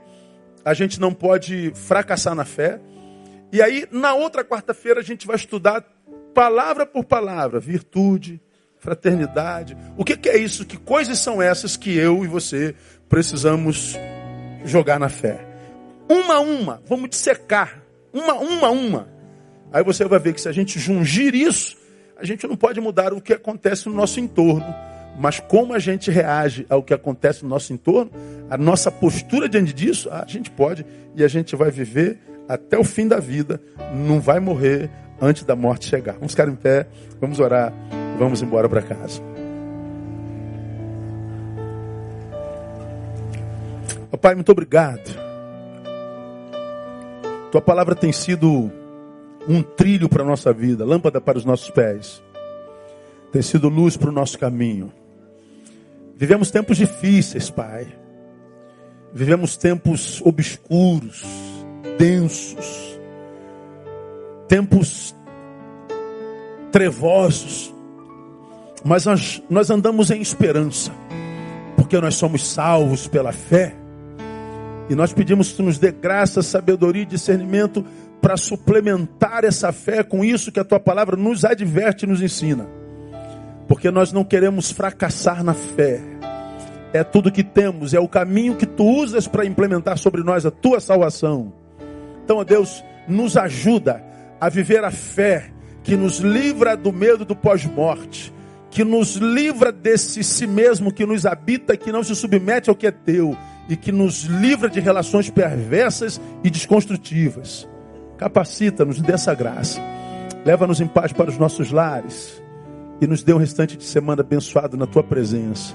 a 0.64 0.72
gente 0.72 0.98
não 0.98 1.12
pode 1.12 1.72
fracassar 1.74 2.34
na 2.34 2.44
fé. 2.44 2.80
E 3.52 3.60
aí, 3.60 3.86
na 3.90 4.14
outra 4.14 4.42
quarta-feira, 4.42 5.00
a 5.00 5.02
gente 5.02 5.26
vai 5.26 5.36
estudar 5.36 5.84
palavra 6.34 6.86
por 6.86 7.04
palavra, 7.04 7.60
virtude, 7.60 8.40
fraternidade. 8.78 9.76
O 9.96 10.04
que, 10.04 10.16
que 10.16 10.28
é 10.28 10.38
isso? 10.38 10.64
Que 10.64 10.76
coisas 10.76 11.18
são 11.18 11.42
essas 11.42 11.76
que 11.76 11.94
eu 11.96 12.24
e 12.24 12.28
você 12.28 12.74
precisamos 13.08 13.94
jogar 14.64 14.98
na 14.98 15.08
fé? 15.08 15.45
Uma 16.08 16.34
a 16.34 16.40
uma, 16.40 16.82
vamos 16.86 17.10
dissecar, 17.10 17.82
uma, 18.12 18.34
uma, 18.34 18.70
uma. 18.70 19.08
Aí 19.72 19.82
você 19.82 20.04
vai 20.04 20.18
ver 20.18 20.32
que 20.32 20.40
se 20.40 20.48
a 20.48 20.52
gente 20.52 20.78
jungir 20.78 21.34
isso, 21.34 21.76
a 22.16 22.24
gente 22.24 22.46
não 22.46 22.56
pode 22.56 22.80
mudar 22.80 23.12
o 23.12 23.20
que 23.20 23.32
acontece 23.32 23.88
no 23.88 23.94
nosso 23.94 24.18
entorno, 24.20 24.74
Mas 25.18 25.40
como 25.40 25.72
a 25.72 25.78
gente 25.78 26.10
reage 26.10 26.66
ao 26.68 26.82
que 26.82 26.92
acontece 26.92 27.42
no 27.42 27.48
nosso 27.48 27.72
entorno, 27.72 28.10
a 28.50 28.56
nossa 28.56 28.90
postura 28.90 29.48
diante 29.48 29.72
disso, 29.72 30.10
a 30.10 30.24
gente 30.26 30.50
pode 30.50 30.84
e 31.14 31.24
a 31.24 31.28
gente 31.28 31.56
vai 31.56 31.70
viver 31.70 32.18
até 32.48 32.78
o 32.78 32.84
fim 32.84 33.08
da 33.08 33.18
vida, 33.18 33.60
não 33.92 34.20
vai 34.20 34.40
morrer 34.40 34.90
antes 35.20 35.44
da 35.44 35.56
morte 35.56 35.86
chegar. 35.88 36.14
Vamos 36.14 36.32
ficar 36.32 36.48
em 36.48 36.54
pé, 36.54 36.86
vamos 37.20 37.40
orar, 37.40 37.72
vamos 38.18 38.42
embora 38.42 38.68
para 38.68 38.82
casa. 38.82 39.22
Pai, 44.26 44.34
muito 44.34 44.50
obrigado. 44.50 45.25
Tua 47.50 47.60
palavra 47.60 47.94
tem 47.94 48.12
sido 48.12 48.70
um 49.48 49.62
trilho 49.62 50.08
para 50.08 50.22
a 50.22 50.26
nossa 50.26 50.52
vida, 50.52 50.84
lâmpada 50.84 51.20
para 51.20 51.38
os 51.38 51.44
nossos 51.44 51.70
pés, 51.70 52.22
tem 53.32 53.42
sido 53.42 53.68
luz 53.68 53.96
para 53.96 54.08
o 54.08 54.12
nosso 54.12 54.38
caminho. 54.38 54.92
Vivemos 56.16 56.50
tempos 56.50 56.76
difíceis, 56.76 57.50
Pai. 57.50 57.86
Vivemos 59.12 59.56
tempos 59.56 60.20
obscuros, 60.24 61.24
densos, 61.98 62.98
tempos 64.48 65.14
trevosos, 66.72 67.74
mas 68.84 69.06
nós, 69.06 69.42
nós 69.48 69.70
andamos 69.70 70.10
em 70.10 70.20
esperança, 70.20 70.92
porque 71.76 71.98
nós 72.00 72.14
somos 72.16 72.46
salvos 72.46 73.06
pela 73.06 73.32
fé. 73.32 73.74
E 74.88 74.94
nós 74.94 75.12
pedimos 75.12 75.52
que 75.52 75.62
nos 75.62 75.78
dê 75.78 75.90
graça, 75.90 76.42
sabedoria 76.42 77.02
e 77.02 77.06
discernimento 77.06 77.84
para 78.20 78.36
suplementar 78.36 79.44
essa 79.44 79.72
fé 79.72 80.02
com 80.02 80.24
isso 80.24 80.52
que 80.52 80.60
a 80.60 80.64
tua 80.64 80.78
palavra 80.78 81.16
nos 81.16 81.44
adverte 81.44 82.04
e 82.04 82.08
nos 82.08 82.22
ensina. 82.22 82.66
Porque 83.66 83.90
nós 83.90 84.12
não 84.12 84.24
queremos 84.24 84.70
fracassar 84.70 85.42
na 85.42 85.54
fé. 85.54 86.00
É 86.92 87.02
tudo 87.02 87.32
que 87.32 87.42
temos, 87.42 87.94
é 87.94 88.00
o 88.00 88.08
caminho 88.08 88.56
que 88.56 88.64
tu 88.64 88.84
usas 88.84 89.26
para 89.26 89.44
implementar 89.44 89.98
sobre 89.98 90.22
nós 90.22 90.46
a 90.46 90.50
tua 90.50 90.78
salvação. 90.78 91.52
Então, 92.24 92.38
ó 92.38 92.44
Deus, 92.44 92.82
nos 93.08 93.36
ajuda 93.36 94.02
a 94.40 94.48
viver 94.48 94.84
a 94.84 94.90
fé 94.90 95.50
que 95.82 95.96
nos 95.96 96.18
livra 96.18 96.76
do 96.76 96.92
medo 96.92 97.24
do 97.24 97.34
pós-morte, 97.34 98.32
que 98.70 98.84
nos 98.84 99.16
livra 99.16 99.72
desse 99.72 100.22
si 100.22 100.46
mesmo 100.46 100.92
que 100.92 101.04
nos 101.04 101.26
habita, 101.26 101.76
que 101.76 101.92
não 101.92 102.02
se 102.02 102.14
submete 102.14 102.70
ao 102.70 102.76
que 102.76 102.86
é 102.86 102.90
teu 102.90 103.36
e 103.68 103.76
que 103.76 103.90
nos 103.90 104.24
livra 104.24 104.68
de 104.68 104.80
relações 104.80 105.30
perversas 105.30 106.20
e 106.42 106.50
desconstrutivas. 106.50 107.68
Capacita-nos 108.16 109.00
dessa 109.00 109.34
graça. 109.34 109.80
Leva-nos 110.44 110.80
em 110.80 110.86
paz 110.86 111.12
para 111.12 111.30
os 111.30 111.38
nossos 111.38 111.70
lares 111.70 112.42
e 113.00 113.06
nos 113.06 113.22
dê 113.22 113.32
um 113.32 113.38
restante 113.38 113.76
de 113.76 113.84
semana 113.84 114.22
abençoado 114.22 114.76
na 114.76 114.86
tua 114.86 115.02
presença. 115.02 115.74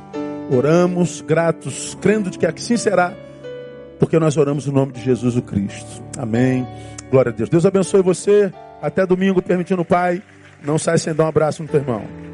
Oramos 0.50 1.22
gratos, 1.22 1.98
crendo 2.02 2.30
de 2.30 2.38
que 2.38 2.46
assim 2.46 2.78
será, 2.78 3.14
porque 4.00 4.18
nós 4.18 4.38
oramos 4.38 4.66
no 4.66 4.74
nome 4.74 4.94
de 4.94 5.02
Jesus 5.02 5.36
o 5.38 5.42
Cristo. 5.42 6.04
Amém. 6.18 6.66
Glória 7.10 7.32
a 7.32 7.36
Deus. 7.36 7.50
Deus 7.50 7.66
abençoe 7.66 8.02
você. 8.02 8.52
Até 8.82 9.06
domingo, 9.06 9.42
permitindo 9.42 9.82
o 9.82 9.86
Pai. 9.86 10.24
Não 10.64 10.80
sai 10.80 10.98
sem 10.98 11.14
dar 11.14 11.26
um 11.26 11.28
abraço 11.28 11.62
no 11.62 11.70
teu 11.70 11.82
irmão. 11.82 12.31